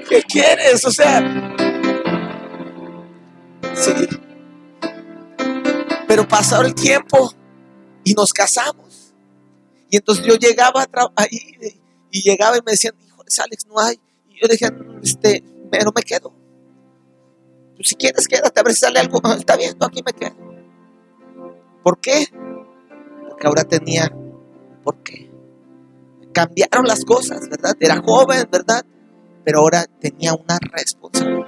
¿Qué 0.08 0.22
quieres? 0.22 0.84
O 0.84 0.90
sea, 0.90 1.20
sí. 3.74 4.08
Pero 6.08 6.26
pasó 6.26 6.62
el 6.62 6.74
tiempo 6.74 7.32
y 8.04 8.14
nos 8.14 8.32
casamos. 8.32 9.14
Y 9.90 9.96
entonces 9.96 10.24
yo 10.24 10.34
llegaba 10.34 10.86
ahí 11.16 11.56
y 12.10 12.22
llegaba 12.22 12.56
y 12.56 12.60
me 12.64 12.72
decían, 12.72 12.94
híjole, 13.04 13.28
Alex, 13.44 13.66
no 13.66 13.78
hay. 13.78 14.00
Y 14.28 14.40
yo 14.40 14.48
dije, 14.48 14.68
este, 15.02 15.44
pero 15.70 15.92
me 15.94 16.02
quedo. 16.02 16.32
Si 17.80 17.94
quieres, 17.94 18.26
quédate, 18.26 18.58
a 18.58 18.62
ver 18.62 18.72
si 18.72 18.80
sale 18.80 18.98
algo. 18.98 19.20
Está 19.38 19.56
bien, 19.56 19.76
no, 19.80 19.86
aquí 19.86 20.02
me 20.04 20.12
quedo. 20.12 20.36
¿Por 21.82 22.00
qué? 22.00 22.26
Porque 23.28 23.46
ahora 23.46 23.64
tenía, 23.64 24.10
¿por 24.82 25.02
qué? 25.02 25.30
Cambiaron 26.32 26.86
las 26.86 27.04
cosas, 27.04 27.48
¿verdad? 27.48 27.74
Era 27.78 28.02
joven, 28.02 28.48
¿verdad? 28.50 28.84
Pero 29.44 29.60
ahora 29.60 29.84
tenía 30.00 30.34
una 30.34 30.58
responsabilidad. 30.72 31.46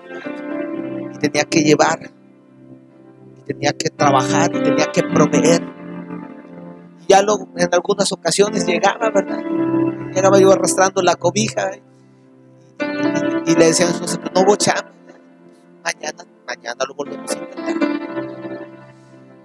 Y 1.15 1.19
tenía 1.19 1.45
que 1.45 1.63
llevar, 1.63 1.99
y 3.39 3.43
tenía 3.43 3.73
que 3.73 3.91
trabajar, 3.91 4.55
y 4.55 4.63
tenía 4.63 4.87
que 4.93 5.03
proveer. 5.03 5.63
Y 7.01 7.13
ya 7.13 7.23
lo, 7.23 7.39
en 7.57 7.69
algunas 7.73 8.13
ocasiones 8.13 8.67
llegaba, 8.67 9.11
¿verdad? 9.13 9.43
Llegaba 10.15 10.39
yo 10.39 10.53
arrastrando 10.53 11.03
la 11.03 11.17
cobija 11.17 11.71
y, 13.47 13.55
le 13.55 13.67
decían, 13.67 13.91
no 14.35 14.43
hubo 14.43 14.57
chamba. 14.57 14.98
Mañana, 15.85 16.25
mañana 16.47 16.85
lo 16.87 16.95
volvemos 16.95 17.31
a 17.31 17.39
intentar. 17.39 18.09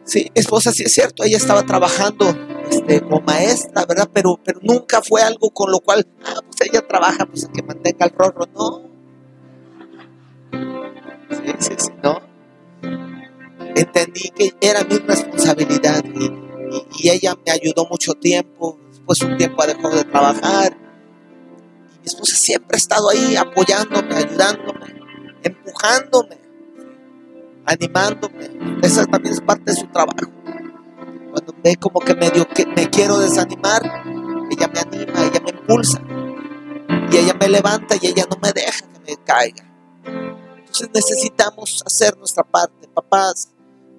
Sí, 0.05 0.29
esposa 0.35 0.73
sí 0.73 0.83
es 0.83 0.93
cierto, 0.93 1.23
ella 1.23 1.37
estaba 1.37 1.63
trabajando 1.63 2.25
este, 2.69 3.01
como 3.01 3.21
maestra, 3.21 3.85
¿verdad? 3.85 4.09
Pero, 4.13 4.39
pero 4.43 4.59
nunca 4.61 5.01
fue 5.01 5.21
algo 5.21 5.49
con 5.51 5.71
lo 5.71 5.79
cual, 5.79 6.05
ah, 6.25 6.41
pues 6.45 6.69
ella 6.69 6.85
trabaja, 6.85 7.25
pues 7.25 7.47
que 7.53 7.63
mantenga 7.63 8.05
el 8.05 8.11
rorro, 8.11 8.45
no. 8.53 8.81
Sí, 11.29 11.53
sí, 11.59 11.73
sí, 11.77 11.89
no. 12.03 12.19
Entendí 13.75 14.29
que 14.35 14.53
era 14.61 14.83
mi 14.83 14.97
responsabilidad 14.97 16.03
y, 16.05 16.31
y, 16.99 17.09
ella 17.09 17.35
me 17.45 17.51
ayudó 17.51 17.87
mucho 17.89 18.13
tiempo, 18.13 18.77
después 18.89 19.21
un 19.21 19.37
tiempo 19.37 19.65
dejó 19.65 19.89
de 19.89 20.03
trabajar. 20.03 20.77
Y 21.95 21.99
mi 21.99 22.05
esposa 22.05 22.35
siempre 22.35 22.75
ha 22.75 22.77
estado 22.77 23.09
ahí 23.09 23.35
apoyándome, 23.35 24.15
ayudándome, 24.15 25.02
empujándome 25.43 26.43
animándome. 27.65 28.79
Esa 28.81 29.05
también 29.05 29.33
es 29.33 29.41
parte 29.41 29.71
de 29.71 29.77
su 29.77 29.87
trabajo. 29.87 30.31
Cuando 31.31 31.55
ve 31.63 31.75
como 31.77 31.99
que 31.99 32.15
medio 32.15 32.47
que 32.47 32.65
me 32.65 32.89
quiero 32.89 33.17
desanimar, 33.19 33.81
ella 34.51 34.67
me 34.67 34.79
anima, 34.79 35.25
ella 35.25 35.41
me 35.43 35.51
impulsa. 35.51 36.01
Y 37.11 37.17
ella 37.17 37.33
me 37.39 37.47
levanta 37.47 37.95
y 38.01 38.07
ella 38.07 38.25
no 38.29 38.37
me 38.41 38.51
deja 38.51 38.85
que 38.87 39.11
me 39.11 39.23
caiga. 39.23 39.63
Entonces 40.57 40.89
necesitamos 40.93 41.83
hacer 41.85 42.17
nuestra 42.17 42.43
parte. 42.43 42.87
Papás, 42.87 43.49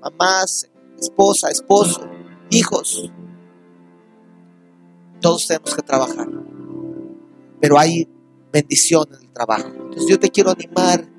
mamás, 0.01 0.69
esposa, 1.01 1.49
esposo, 1.51 2.07
hijos. 2.51 3.11
Todos 5.21 5.47
tenemos 5.47 5.75
que 5.75 5.83
trabajar. 5.83 6.29
Pero 7.61 7.79
hay 7.79 8.09
bendición 8.53 9.07
en 9.13 9.23
el 9.23 9.33
trabajo. 9.33 9.69
Entonces 9.69 10.07
yo 10.09 10.19
te 10.19 10.31
quiero 10.31 10.51
animar 10.51 11.14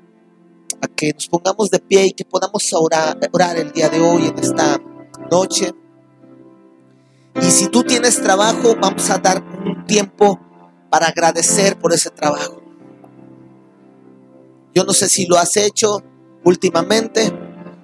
a 0.80 0.88
que 0.88 1.12
nos 1.12 1.28
pongamos 1.28 1.70
de 1.70 1.78
pie 1.78 2.06
y 2.06 2.12
que 2.12 2.24
podamos 2.24 2.72
orar, 2.72 3.18
orar 3.32 3.56
el 3.56 3.72
día 3.72 3.88
de 3.88 4.00
hoy, 4.00 4.26
en 4.26 4.38
esta 4.38 4.80
noche. 5.30 5.74
Y 7.40 7.50
si 7.50 7.68
tú 7.68 7.82
tienes 7.82 8.20
trabajo, 8.22 8.76
vamos 8.80 9.10
a 9.10 9.18
dar 9.18 9.42
un 9.42 9.84
tiempo 9.86 10.40
para 10.90 11.08
agradecer 11.08 11.78
por 11.78 11.92
ese 11.92 12.10
trabajo. 12.10 12.62
Yo 14.74 14.84
no 14.84 14.92
sé 14.92 15.08
si 15.08 15.26
lo 15.26 15.36
has 15.38 15.56
hecho 15.56 16.02
últimamente 16.44 17.32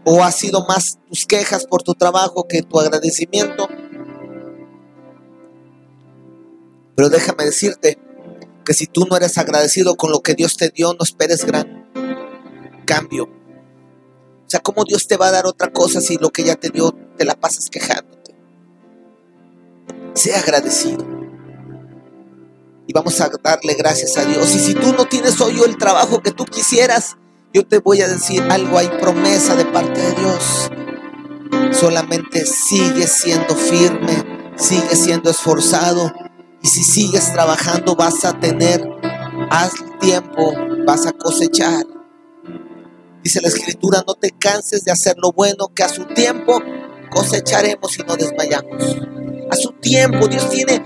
o 0.04 0.22
ha 0.22 0.30
sido 0.30 0.64
más 0.66 0.98
tus 1.08 1.26
quejas 1.26 1.66
por 1.66 1.82
tu 1.82 1.94
trabajo 1.94 2.46
que 2.48 2.62
tu 2.62 2.78
agradecimiento. 2.80 3.68
Pero 6.94 7.08
déjame 7.08 7.44
decirte 7.44 7.98
que 8.64 8.74
si 8.74 8.86
tú 8.86 9.06
no 9.08 9.16
eres 9.16 9.38
agradecido 9.38 9.96
con 9.96 10.12
lo 10.12 10.20
que 10.20 10.34
Dios 10.34 10.56
te 10.56 10.70
dio, 10.70 10.92
no 10.92 11.02
esperes 11.02 11.44
gran 11.44 11.81
cambio. 12.92 13.24
O 13.24 14.50
sea, 14.52 14.60
¿cómo 14.60 14.84
Dios 14.84 15.06
te 15.06 15.16
va 15.16 15.28
a 15.28 15.30
dar 15.30 15.46
otra 15.46 15.72
cosa 15.72 16.00
si 16.00 16.16
lo 16.18 16.30
que 16.30 16.44
ya 16.44 16.56
te 16.56 16.68
dio 16.68 16.92
te 17.16 17.24
la 17.24 17.34
pasas 17.34 17.70
quejándote? 17.70 18.34
Sea 20.14 20.38
agradecido. 20.38 21.06
Y 22.86 22.92
vamos 22.92 23.18
a 23.20 23.30
darle 23.42 23.74
gracias 23.74 24.18
a 24.18 24.24
Dios. 24.26 24.54
Y 24.54 24.58
si 24.58 24.74
tú 24.74 24.92
no 24.92 25.06
tienes 25.06 25.40
hoy 25.40 25.60
el 25.62 25.78
trabajo 25.78 26.20
que 26.20 26.32
tú 26.32 26.44
quisieras, 26.44 27.16
yo 27.54 27.66
te 27.66 27.78
voy 27.78 28.02
a 28.02 28.08
decir 28.08 28.42
algo, 28.50 28.76
hay 28.76 28.88
promesa 29.00 29.56
de 29.56 29.64
parte 29.64 30.00
de 30.00 30.12
Dios. 30.12 30.70
Solamente 31.70 32.44
sigue 32.44 33.06
siendo 33.06 33.54
firme, 33.54 34.52
sigue 34.56 34.96
siendo 34.96 35.30
esforzado. 35.30 36.12
Y 36.62 36.68
si 36.68 36.84
sigues 36.84 37.32
trabajando 37.32 37.96
vas 37.96 38.24
a 38.24 38.38
tener, 38.38 38.86
haz 39.50 39.72
tiempo, 40.00 40.52
vas 40.84 41.06
a 41.06 41.12
cosechar. 41.12 41.91
Dice 43.22 43.40
la 43.40 43.48
escritura, 43.48 44.02
no 44.06 44.14
te 44.14 44.30
canses 44.30 44.84
de 44.84 44.90
hacer 44.90 45.14
lo 45.16 45.32
bueno, 45.32 45.68
que 45.74 45.84
a 45.84 45.88
su 45.88 46.04
tiempo 46.06 46.60
cosecharemos 47.08 47.98
y 47.98 48.02
no 48.02 48.16
desmayamos. 48.16 48.96
A 49.50 49.56
su 49.56 49.72
tiempo, 49.72 50.26
Dios 50.26 50.48
tiene 50.50 50.82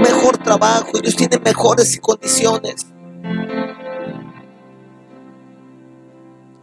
mejor 0.00 0.38
trabajo, 0.38 0.98
Dios 1.00 1.14
tiene 1.14 1.38
mejores 1.38 2.00
condiciones. 2.00 2.86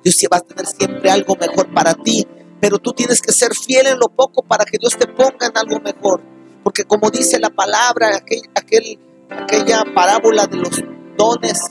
Dios 0.03 0.17
va 0.32 0.38
a 0.38 0.41
tener 0.41 0.65
siempre 0.65 1.09
algo 1.09 1.36
mejor 1.38 1.74
para 1.74 1.93
ti, 1.93 2.28
pero 2.59 2.78
tú 2.78 2.91
tienes 2.91 3.21
que 3.21 3.32
ser 3.32 3.53
fiel 3.55 3.88
en 3.88 3.99
lo 3.99 4.09
poco 4.09 4.41
para 4.41 4.65
que 4.65 4.78
Dios 4.78 4.97
te 4.97 5.07
ponga 5.07 5.47
en 5.47 5.57
algo 5.57 5.80
mejor. 5.80 6.21
Porque 6.63 6.84
como 6.84 7.09
dice 7.09 7.39
la 7.39 7.49
palabra, 7.49 8.17
aquel, 8.17 8.41
aquella 9.30 9.86
parábola 9.95 10.47
de 10.47 10.57
los 10.57 10.84
dones, 11.17 11.61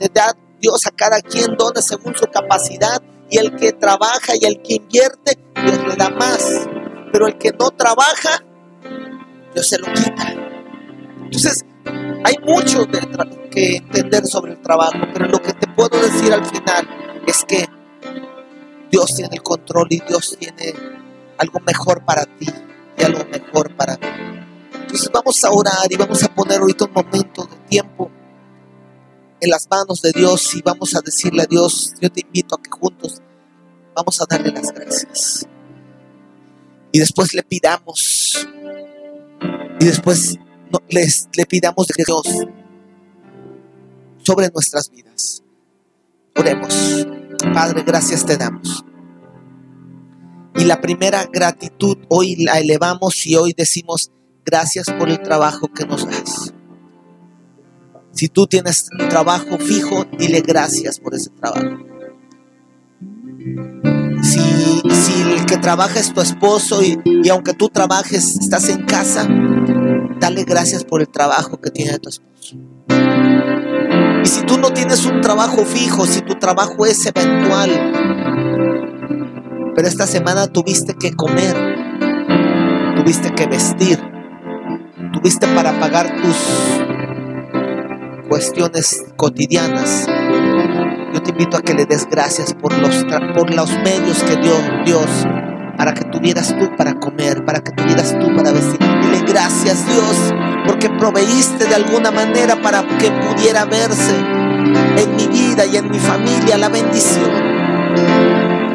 de 0.00 0.06
edad 0.06 0.34
Dios 0.62 0.86
a 0.86 0.92
cada 0.92 1.20
quien 1.20 1.56
dona 1.56 1.82
según 1.82 2.14
su 2.14 2.26
capacidad 2.26 3.02
y 3.28 3.38
el 3.38 3.56
que 3.56 3.72
trabaja 3.72 4.34
y 4.40 4.44
el 4.44 4.62
que 4.62 4.74
invierte, 4.74 5.36
Dios 5.56 5.86
le 5.88 5.96
da 5.96 6.08
más. 6.10 6.68
Pero 7.10 7.26
el 7.26 7.36
que 7.36 7.50
no 7.50 7.70
trabaja, 7.70 8.44
Dios 9.52 9.66
se 9.66 9.78
lo 9.78 9.86
quita. 9.92 10.32
Entonces, 11.24 11.64
hay 12.24 12.36
mucho 12.46 12.86
que 13.50 13.76
entender 13.76 14.24
sobre 14.24 14.52
el 14.52 14.62
trabajo, 14.62 14.98
pero 15.12 15.26
lo 15.26 15.42
que 15.42 15.52
te 15.52 15.66
puedo 15.66 16.00
decir 16.00 16.32
al 16.32 16.44
final 16.46 16.88
es 17.26 17.44
que 17.44 17.66
Dios 18.88 19.16
tiene 19.16 19.34
el 19.34 19.42
control 19.42 19.88
y 19.90 20.00
Dios 20.06 20.36
tiene 20.38 20.74
algo 21.38 21.58
mejor 21.66 22.04
para 22.04 22.24
ti 22.24 22.46
y 22.96 23.02
algo 23.02 23.24
mejor 23.24 23.74
para 23.74 23.96
mí. 23.96 24.06
Entonces 24.74 25.10
vamos 25.12 25.42
a 25.42 25.50
orar 25.50 25.90
y 25.90 25.96
vamos 25.96 26.22
a 26.22 26.32
poner 26.32 26.60
ahorita 26.60 26.84
un 26.84 26.92
momento 26.92 27.46
de 27.46 27.56
tiempo 27.68 28.10
en 29.42 29.50
las 29.50 29.68
manos 29.68 30.00
de 30.02 30.12
Dios 30.12 30.54
y 30.54 30.62
vamos 30.62 30.94
a 30.94 31.00
decirle 31.00 31.42
a 31.42 31.46
Dios, 31.46 31.94
yo 32.00 32.08
te 32.10 32.20
invito 32.20 32.54
a 32.54 32.62
que 32.62 32.70
juntos 32.70 33.20
vamos 33.94 34.20
a 34.22 34.24
darle 34.28 34.52
las 34.52 34.72
gracias. 34.72 35.48
Y 36.92 37.00
después 37.00 37.34
le 37.34 37.42
pidamos, 37.42 38.46
y 39.80 39.84
después 39.84 40.38
les, 40.88 41.28
le 41.34 41.44
pidamos 41.46 41.88
de 41.88 42.04
Dios 42.04 42.22
sobre 44.22 44.48
nuestras 44.50 44.88
vidas. 44.88 45.42
Oremos. 46.36 47.04
Padre, 47.52 47.82
gracias 47.82 48.24
te 48.24 48.36
damos. 48.36 48.84
Y 50.54 50.64
la 50.64 50.80
primera 50.80 51.24
gratitud 51.24 51.98
hoy 52.08 52.36
la 52.36 52.60
elevamos 52.60 53.26
y 53.26 53.34
hoy 53.34 53.54
decimos 53.56 54.12
gracias 54.44 54.86
por 54.98 55.08
el 55.08 55.20
trabajo 55.20 55.66
que 55.66 55.84
nos 55.84 56.06
das. 56.06 56.54
Si 58.22 58.28
tú 58.28 58.46
tienes 58.46 58.88
un 59.00 59.08
trabajo 59.08 59.58
fijo, 59.58 60.06
dile 60.16 60.42
gracias 60.42 61.00
por 61.00 61.12
ese 61.12 61.30
trabajo. 61.30 61.76
Si, 64.22 64.40
el 65.22 65.44
que 65.44 65.56
trabaja 65.56 65.98
es 65.98 66.14
tu 66.14 66.20
esposo 66.20 66.84
y, 66.84 67.00
y 67.04 67.28
aunque 67.30 67.52
tú 67.52 67.68
trabajes, 67.68 68.38
estás 68.38 68.68
en 68.68 68.84
casa, 68.84 69.26
dale 70.20 70.44
gracias 70.44 70.84
por 70.84 71.00
el 71.00 71.08
trabajo 71.08 71.60
que 71.60 71.72
tiene 71.72 71.98
tu 71.98 72.10
esposo. 72.10 72.58
Y 74.22 74.28
si 74.28 74.46
tú 74.46 74.56
no 74.56 74.72
tienes 74.72 75.04
un 75.04 75.20
trabajo 75.20 75.64
fijo, 75.64 76.06
si 76.06 76.20
tu 76.20 76.36
trabajo 76.36 76.86
es 76.86 77.04
eventual, 77.04 77.70
pero 79.74 79.88
esta 79.88 80.06
semana 80.06 80.46
tuviste 80.46 80.94
que 80.94 81.10
comer, 81.16 81.56
tuviste 82.94 83.34
que 83.34 83.48
vestir, 83.48 83.98
tuviste 85.12 85.48
para 85.48 85.80
pagar 85.80 86.22
tus 86.22 86.36
cuestiones 88.28 89.04
cotidianas, 89.16 90.06
yo 91.12 91.22
te 91.22 91.30
invito 91.30 91.56
a 91.56 91.62
que 91.62 91.74
le 91.74 91.86
des 91.86 92.08
gracias 92.08 92.54
por 92.54 92.76
los, 92.78 93.04
por 93.34 93.54
los 93.54 93.70
medios 93.78 94.22
que 94.24 94.36
dio 94.36 94.54
Dios 94.84 95.26
para 95.76 95.94
que 95.94 96.04
tuvieras 96.04 96.56
tú 96.58 96.70
para 96.76 96.94
comer, 96.94 97.44
para 97.44 97.60
que 97.60 97.72
tuvieras 97.72 98.16
tú 98.18 98.34
para 98.36 98.52
vestir. 98.52 98.78
Dile 98.78 99.20
gracias 99.26 99.86
Dios, 99.86 100.32
porque 100.66 100.88
proveíste 100.90 101.66
de 101.66 101.74
alguna 101.74 102.10
manera 102.10 102.60
para 102.62 102.86
que 102.98 103.10
pudiera 103.10 103.64
verse 103.64 104.16
en 104.16 105.16
mi 105.16 105.26
vida 105.26 105.66
y 105.66 105.76
en 105.76 105.90
mi 105.90 105.98
familia 105.98 106.56
la 106.56 106.68
bendición. 106.68 107.30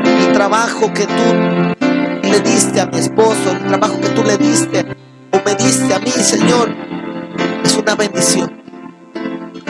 El 0.05 0.33
trabajo 0.33 0.93
que 0.93 1.05
tú 1.05 2.27
le 2.27 2.39
diste 2.41 2.81
a 2.81 2.87
mi 2.87 2.97
esposo, 2.97 3.51
el 3.51 3.67
trabajo 3.67 3.99
que 4.01 4.09
tú 4.09 4.23
le 4.23 4.37
diste 4.37 4.85
o 5.31 5.41
me 5.45 5.55
diste 5.55 5.93
a 5.93 5.99
mí, 5.99 6.11
Señor, 6.11 6.69
es 7.63 7.77
una 7.77 7.95
bendición. 7.95 8.66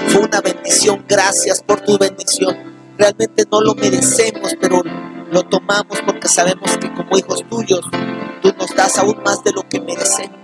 Fue 0.07 0.21
una 0.21 0.41
bendición. 0.41 1.03
Gracias 1.07 1.61
por 1.61 1.81
tu 1.81 1.97
bendición. 1.97 2.55
Realmente 2.97 3.43
no 3.51 3.61
lo 3.61 3.75
merecemos, 3.75 4.55
pero 4.59 4.81
lo 5.31 5.43
tomamos 5.43 5.99
porque 6.05 6.27
sabemos 6.27 6.77
que 6.77 6.91
como 6.93 7.17
hijos 7.17 7.43
tuyos, 7.49 7.81
tú 8.41 8.53
nos 8.57 8.75
das 8.75 8.97
aún 8.97 9.21
más 9.23 9.43
de 9.43 9.51
lo 9.51 9.67
que 9.67 9.79
merecemos. 9.81 10.39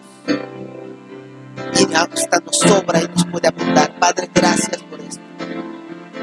Y 1.79 1.93
hasta 1.93 2.39
nos 2.39 2.57
sobra 2.59 3.01
y 3.01 3.07
nos 3.07 3.25
puede 3.25 3.47
abundar. 3.47 3.97
Padre, 3.99 4.29
gracias 4.33 4.83
por 4.83 4.99
esto. 4.99 5.21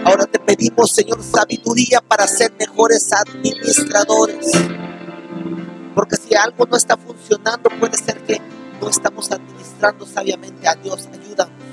Ahora 0.05 0.27
te 0.27 0.39
pedimos, 0.39 0.93
Señor, 0.93 1.23
sabiduría 1.23 2.01
para 2.01 2.27
ser 2.27 2.53
mejores 2.59 3.11
administradores. 3.13 4.51
Porque 5.95 6.17
si 6.17 6.35
algo 6.35 6.67
no 6.67 6.77
está 6.77 6.97
funcionando, 6.97 7.71
puede 7.81 7.97
ser 7.97 8.19
que 8.25 8.41
no 8.81 8.89
estamos 8.89 9.31
administrando 9.31 10.07
sabiamente 10.07 10.69
a 10.69 10.75
Dios. 10.75 11.09
Ayúdanos. 11.13 11.70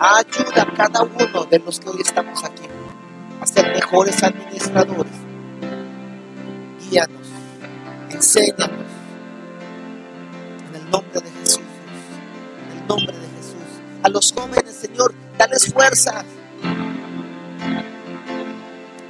Ayuda 0.00 0.62
a 0.62 0.74
cada 0.74 1.02
uno 1.02 1.44
de 1.44 1.58
los 1.58 1.80
que 1.80 1.90
hoy 1.90 2.00
estamos 2.00 2.44
aquí 2.44 2.68
a 3.40 3.46
ser 3.46 3.72
mejores 3.74 4.22
administradores 4.22 5.12
guíanos, 6.88 7.28
enséñanos. 8.10 8.86
En 10.68 10.74
el 10.74 10.90
nombre 10.90 11.20
de 11.20 11.30
Jesús, 11.30 11.60
en 12.70 12.78
el 12.78 12.86
nombre 12.86 13.16
de 13.16 13.28
Jesús. 13.28 13.62
A 14.02 14.08
los 14.08 14.32
jóvenes, 14.32 14.74
Señor, 14.74 15.14
dales 15.36 15.72
fuerza. 15.72 16.24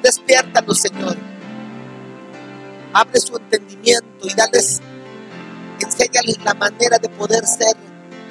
Despiértalos, 0.03 0.79
Señor. 0.79 1.17
Abre 2.93 3.21
su 3.21 3.37
entendimiento 3.37 4.27
y 4.27 4.35
dales, 4.35 4.81
enséñales 5.81 6.43
la 6.45 6.55
manera 6.55 6.99
de 6.99 7.09
poder 7.11 7.47
ser 7.47 7.77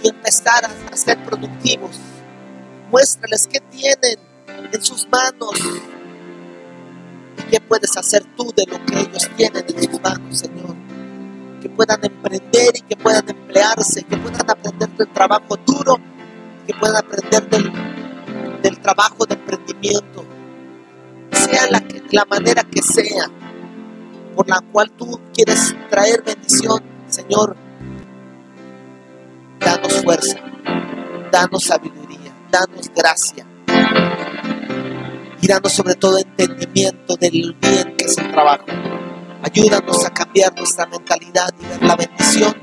y 0.03 0.09
empezar 0.09 0.65
a 0.65 0.97
ser 0.97 1.23
productivos. 1.23 1.99
Muéstrales 2.89 3.47
qué 3.51 3.59
tienen 3.59 4.17
en 4.71 4.81
sus 4.81 5.07
manos 5.09 5.53
¿Qué 7.49 7.61
puedes 7.61 7.95
hacer 7.95 8.25
tú 8.35 8.51
de 8.55 8.65
lo 8.65 8.83
que 8.85 8.99
ellos 8.99 9.29
tienen 9.37 9.63
en 9.65 9.83
sus 9.83 10.01
manos, 10.01 10.37
Señor? 10.37 10.75
Que 11.61 11.69
puedan 11.69 12.03
emprender 12.03 12.75
y 12.75 12.81
que 12.81 12.97
puedan 12.97 13.29
emplearse, 13.29 14.03
que 14.03 14.17
puedan 14.17 14.49
aprender 14.49 14.89
del 14.97 15.07
trabajo 15.07 15.55
duro, 15.65 15.97
que 16.65 16.73
puedan 16.73 16.97
aprender 16.97 17.47
del, 17.49 17.71
del 18.61 18.79
trabajo 18.79 19.25
de 19.25 19.35
emprendimiento. 19.35 20.25
Sea 21.31 21.71
la, 21.71 21.81
la 22.11 22.25
manera 22.25 22.63
que 22.63 22.81
sea 22.81 23.29
por 24.35 24.49
la 24.49 24.59
cual 24.59 24.91
tú 24.91 25.19
quieres 25.33 25.73
traer 25.89 26.23
bendición, 26.23 26.83
Señor, 27.07 27.55
danos 29.59 30.03
fuerza, 30.03 30.37
danos 31.31 31.63
sabiduría, 31.63 31.96
danos 32.51 32.89
gracia 32.95 33.45
y 35.41 35.47
dando 35.47 35.69
sobre 35.69 35.95
todo 35.95 36.17
entendimiento 36.17 37.15
del 37.15 37.55
bien 37.61 37.95
que 37.97 38.05
es 38.05 38.17
el 38.17 38.31
trabajo. 38.31 38.65
Ayúdanos 39.43 40.05
a 40.05 40.09
cambiar 40.09 40.55
nuestra 40.55 40.85
mentalidad 40.87 41.53
y 41.59 41.65
ver 41.65 41.83
la 41.83 41.95
bendición 41.95 42.55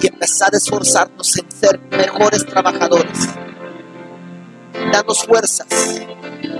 y 0.00 0.06
empezar 0.06 0.54
a 0.54 0.56
esforzarnos 0.56 1.36
en 1.36 1.50
ser 1.50 1.80
mejores 1.90 2.46
trabajadores. 2.46 3.28
Danos 4.92 5.24
fuerzas. 5.24 5.66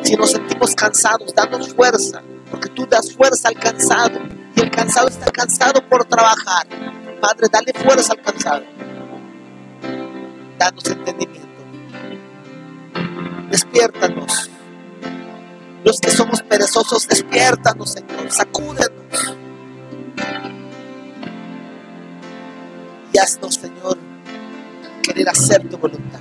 Si 0.02 0.16
nos 0.16 0.32
sentimos 0.32 0.74
cansados, 0.74 1.32
danos 1.34 1.72
fuerza, 1.72 2.22
porque 2.50 2.68
tú 2.68 2.86
das 2.86 3.12
fuerza 3.14 3.48
al 3.48 3.54
cansado 3.54 4.18
y 4.54 4.60
el 4.60 4.70
cansado 4.70 5.08
está 5.08 5.30
cansado 5.30 5.80
por 5.88 6.04
trabajar. 6.04 6.66
Padre, 7.20 7.46
dale 7.50 7.72
fuerza 7.72 8.12
al 8.12 8.22
cansado. 8.22 8.64
Danos 10.58 10.86
entendimiento 10.86 11.49
despiértanos. 13.50 14.50
Los 15.84 16.00
que 16.00 16.10
somos 16.10 16.42
perezosos, 16.42 17.08
despiértanos, 17.08 17.92
Señor, 17.92 18.30
sacúdenos. 18.30 19.36
Y 23.12 23.18
haznos, 23.18 23.54
Señor, 23.56 23.98
querer 25.02 25.28
hacer 25.28 25.68
tu 25.68 25.76
voluntad. 25.78 26.20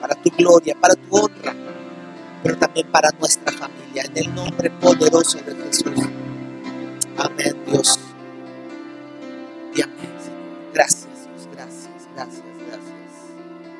Para 0.00 0.14
tu 0.14 0.30
gloria, 0.30 0.74
para 0.78 0.94
tu 0.94 1.16
honra, 1.16 1.54
pero 2.42 2.56
también 2.56 2.86
para 2.90 3.10
nuestra 3.18 3.52
familia. 3.52 4.04
En 4.04 4.16
el 4.16 4.34
nombre 4.34 4.70
poderoso 4.70 5.38
de 5.38 5.54
Jesús. 5.56 6.06
Amén, 7.16 7.56
Dios. 7.66 7.98
Y 9.74 9.82
amén. 9.82 10.10
Gracias. 10.72 11.09